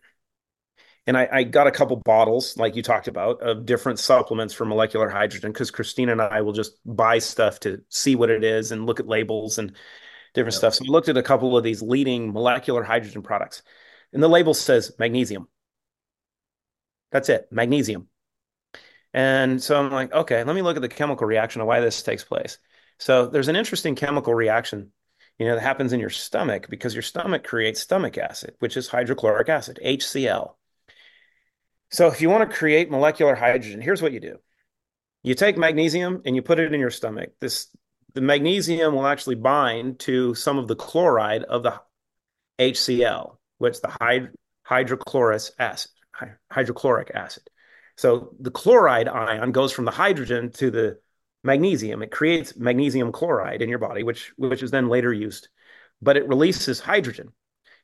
[1.06, 4.66] And I, I got a couple bottles, like you talked about, of different supplements for
[4.66, 8.72] molecular hydrogen because Christina and I will just buy stuff to see what it is
[8.72, 9.74] and look at labels and
[10.34, 10.60] different Yep.
[10.60, 10.76] stuff.
[10.76, 13.64] So we looked at a couple of these leading molecular hydrogen products,
[14.14, 15.48] and the label says magnesium.
[17.12, 18.08] That's it, magnesium.
[19.14, 22.02] And so I'm like, okay, let me look at the chemical reaction of why this
[22.04, 22.58] takes place.
[23.00, 24.92] So there's an interesting chemical reaction,
[25.38, 28.88] you know, that happens in your stomach because your stomach creates stomach acid, which is
[28.88, 30.56] hydrochloric acid, HCl.
[31.90, 34.38] So if you want to create molecular hydrogen, here's what you do.
[35.24, 37.32] You take magnesium and you put it in your stomach.
[37.40, 37.68] This
[38.14, 41.80] the magnesium will actually bind to some of the chloride of the
[42.58, 44.34] HCl, which the hyd-
[45.60, 47.44] acid, hy- hydrochloric acid.
[47.98, 51.00] So the chloride ion goes from the hydrogen to the
[51.44, 52.04] magnesium.
[52.04, 55.50] It creates magnesium chloride in your body, which which is then later used,
[56.02, 57.34] but it releases hydrogen.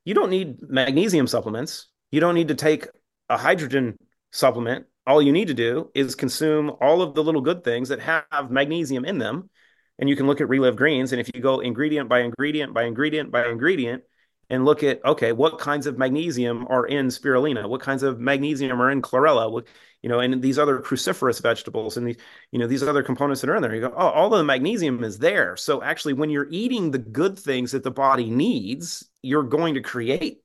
[0.06, 1.88] You don't need magnesium supplements.
[2.12, 2.88] You don't need to take
[3.30, 3.98] a hydrogen
[4.32, 4.86] supplement.
[5.08, 8.52] All you need to do is consume all of the little good things that have
[8.52, 9.50] magnesium in them.
[9.98, 11.12] And you can look at Relive Greens.
[11.12, 14.04] And if you go ingredient by ingredient by ingredient by ingredient
[14.50, 17.68] and look at, okay, what kinds of magnesium are in spirulina?
[17.68, 19.52] What kinds of magnesium are in chlorella?
[19.52, 19.66] What,
[20.02, 22.18] you know, and these other cruciferous vegetables and these,
[22.52, 23.74] you know, these other components that are in there.
[23.74, 25.56] You go, oh, all the magnesium is there.
[25.56, 29.82] So actually, when you're eating the good things that the body needs, you're going to
[29.82, 30.44] create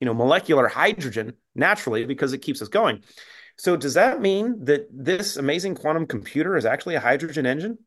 [0.00, 3.02] you know molecular hydrogen naturally because it keeps us going
[3.56, 7.78] so does that mean that this amazing quantum computer is actually a hydrogen engine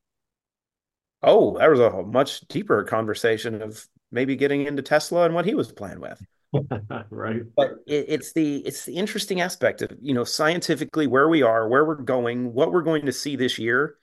[1.21, 5.55] oh that was a much deeper conversation of maybe getting into tesla and what he
[5.55, 6.21] was playing with.
[7.09, 7.41] Right.
[7.55, 11.67] but it, it's the it's the interesting aspect of you know scientifically where we are
[11.67, 13.97] where we're going what we're going to see this year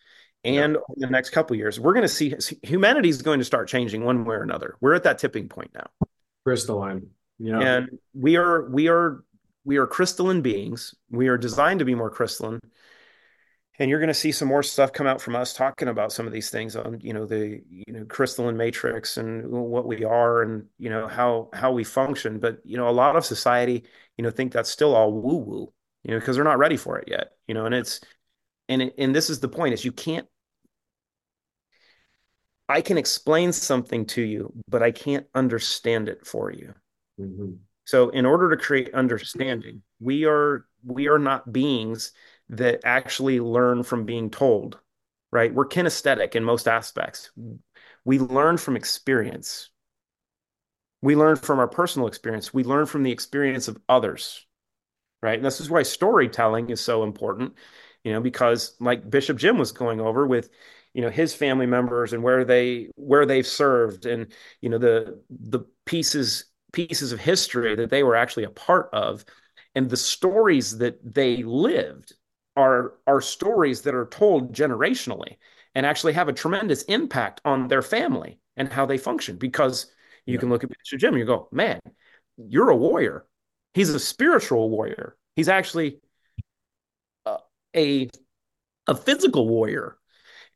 [0.44, 1.78] and over the next couple of years.
[1.78, 4.76] We're going to see humanity is going to start changing one way or another.
[4.80, 5.86] We're at that tipping point now.
[6.44, 7.08] Crystalline.
[7.38, 7.60] Yeah.
[7.60, 9.24] and we are we are
[9.64, 10.94] we are crystalline beings.
[11.10, 12.60] We are designed to be more crystalline
[13.80, 16.26] and you're going to see some more stuff come out from us talking about some
[16.26, 20.42] of these things on you know the you know crystalline matrix and what we are
[20.42, 23.82] and you know how how we function but you know a lot of society
[24.16, 25.72] you know think that's still all woo woo
[26.04, 28.00] you know because they're not ready for it yet you know and it's
[28.68, 30.28] and it, and this is the point is you can't
[32.68, 36.74] I can explain something to you but I can't understand it for you
[37.18, 37.58] Mhm.
[37.84, 42.12] so in order to create understanding, we are we are not beings
[42.50, 44.78] that actually learn from being told,
[45.30, 45.54] right?
[45.54, 47.30] We're kinesthetic in most aspects.
[48.04, 49.70] We learn from experience.
[51.00, 52.52] We learn from our personal experience.
[52.52, 54.44] We learn from the experience of others,
[55.22, 55.36] right?
[55.38, 57.54] And this is why storytelling is so important,
[58.02, 60.50] you know, because like Bishop Jim was going over with,
[60.92, 65.22] you know, his family members and where they where they've served and you know the
[65.30, 69.24] the pieces pieces of history that they were actually a part of
[69.76, 72.14] and the stories that they lived
[72.60, 75.36] are are stories that are told generationally
[75.74, 79.92] and actually have a tremendous impact on their family and how they function because
[80.26, 80.40] you Yeah.
[80.40, 81.80] can look at Bishop Jim and you go, man,
[82.36, 83.26] you're a warrior.
[83.74, 85.16] He's a spiritual warrior.
[85.36, 86.00] He's actually
[87.26, 87.38] uh,
[87.76, 88.08] a
[88.88, 89.98] a physical warrior.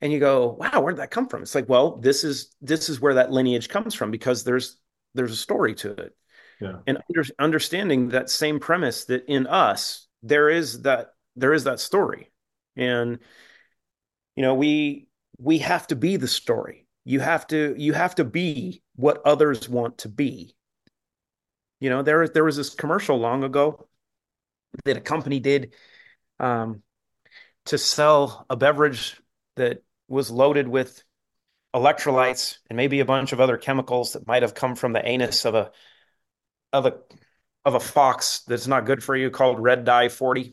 [0.03, 2.89] and you go, "Wow, where did that come from?" It's like, well, this is this
[2.91, 4.79] is where that lineage comes from because there's
[5.15, 6.17] there's a story to it.
[6.61, 6.81] Yeah.
[6.87, 11.81] And under, understanding that same premise that in us there is that there is that
[11.81, 12.31] story,
[12.77, 13.19] and
[14.37, 15.07] you know we
[15.39, 16.87] we have to be the story.
[17.05, 20.55] You have to you have to be what others want to be.
[21.81, 23.87] You know, there there was this commercial long ago
[24.85, 25.75] that a company did
[26.41, 26.83] um,
[27.67, 29.21] to sell a beverage
[29.57, 31.03] that was loaded with
[31.75, 35.45] electrolytes and maybe a bunch of other chemicals that might have come from the anus
[35.45, 35.71] of a
[36.73, 36.95] of a
[37.65, 40.53] of a fox that's not good for you called red dye 40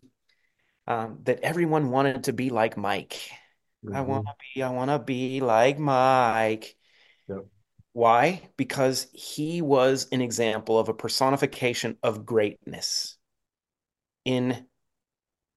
[0.92, 3.20] um, that everyone wanted to be like mike
[3.86, 3.96] mm-hmm.
[3.96, 6.76] i want to be i want to be like mike
[7.28, 7.46] yep.
[7.94, 13.18] why because he was an example of a personification of greatness
[14.26, 14.66] in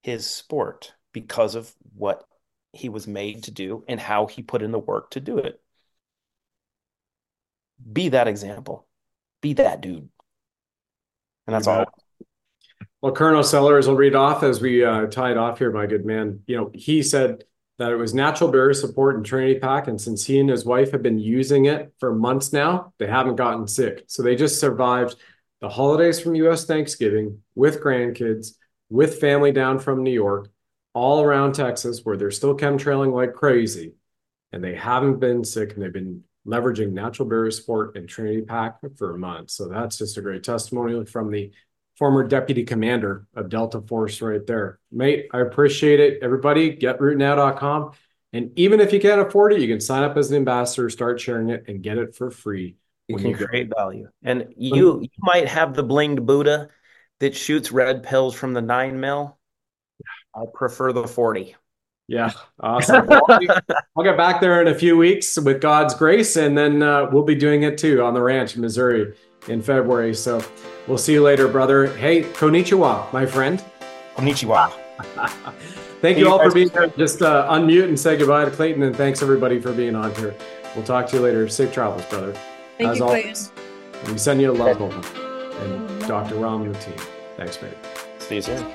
[0.03, 2.25] his sport because of what
[2.73, 5.61] he was made to do and how he put in the work to do it.
[7.93, 8.87] Be that example.
[9.41, 10.09] Be that dude.
[11.47, 11.87] And that's all.
[13.05, 16.07] Well, Colonel Sellers will read off as we uh, tie it off here, my good
[16.07, 16.41] man.
[16.47, 17.45] You know, he said
[17.77, 19.89] that it was natural barrier support in Trinity Pack.
[19.89, 23.37] And since he and his wife have been using it for months now, they haven't
[23.37, 24.05] gotten sick.
[24.07, 25.17] So they just survived
[25.61, 28.53] the holidays from US Thanksgiving with grandkids,
[28.89, 30.49] with family down from New York,
[30.95, 33.93] all around Texas where they're still chemtrailing like crazy
[34.51, 38.79] and they haven't been sick and they've been leveraging natural barrier support and Trinity Pack
[38.97, 39.53] for months.
[39.53, 41.53] So that's just a great testimonial from the
[41.97, 44.79] former deputy commander of Delta Force right there.
[44.91, 46.19] Mate, I appreciate it.
[46.23, 47.93] Everybody, getrootnow.com.
[48.33, 51.21] And even if you can't afford it, you can sign up as an ambassador, start
[51.21, 52.77] sharing it, and get it for free.
[53.07, 54.09] You can you create value.
[54.23, 56.69] And you you might have the blinged Buddha
[57.21, 59.39] that shoots red pills from the nine mil.
[60.35, 61.55] I prefer the 40.
[62.09, 63.09] Yeah, awesome.
[63.29, 67.23] I'll get back there in a few weeks with God's grace, and then uh, we'll
[67.23, 69.15] be doing it too on the ranch in Missouri
[69.49, 70.15] in February.
[70.15, 70.45] So
[70.87, 71.87] we'll see you later, brother.
[71.97, 73.63] Hey, konnichiwa, my friend.
[74.17, 74.73] Konnichiwa.
[76.01, 76.89] Thank you, you all for being here.
[76.99, 80.35] Just uh, unmute and say goodbye to Clayton, and thanks everybody for being on here.
[80.77, 81.49] We'll talk to you later.
[81.49, 82.35] Safe travels, brother.
[82.77, 83.53] Thank As you, always.
[83.55, 84.13] Clayton.
[84.13, 84.93] We send you a love home.
[84.93, 86.35] And Dr.
[86.35, 86.97] Rahm and the team.
[87.39, 87.73] Thanks, mate.
[88.19, 88.67] See you soon.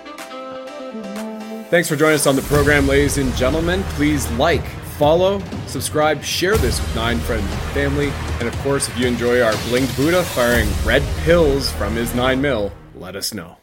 [1.70, 3.84] Thanks for joining us on the program, ladies and gentlemen.
[3.90, 4.66] Please like,
[5.00, 8.10] follow, subscribe, share this with nine friends and family.
[8.40, 12.42] And of course, if you enjoy our blinged Buddha firing red pills from his nine
[12.42, 13.59] mil, let us know.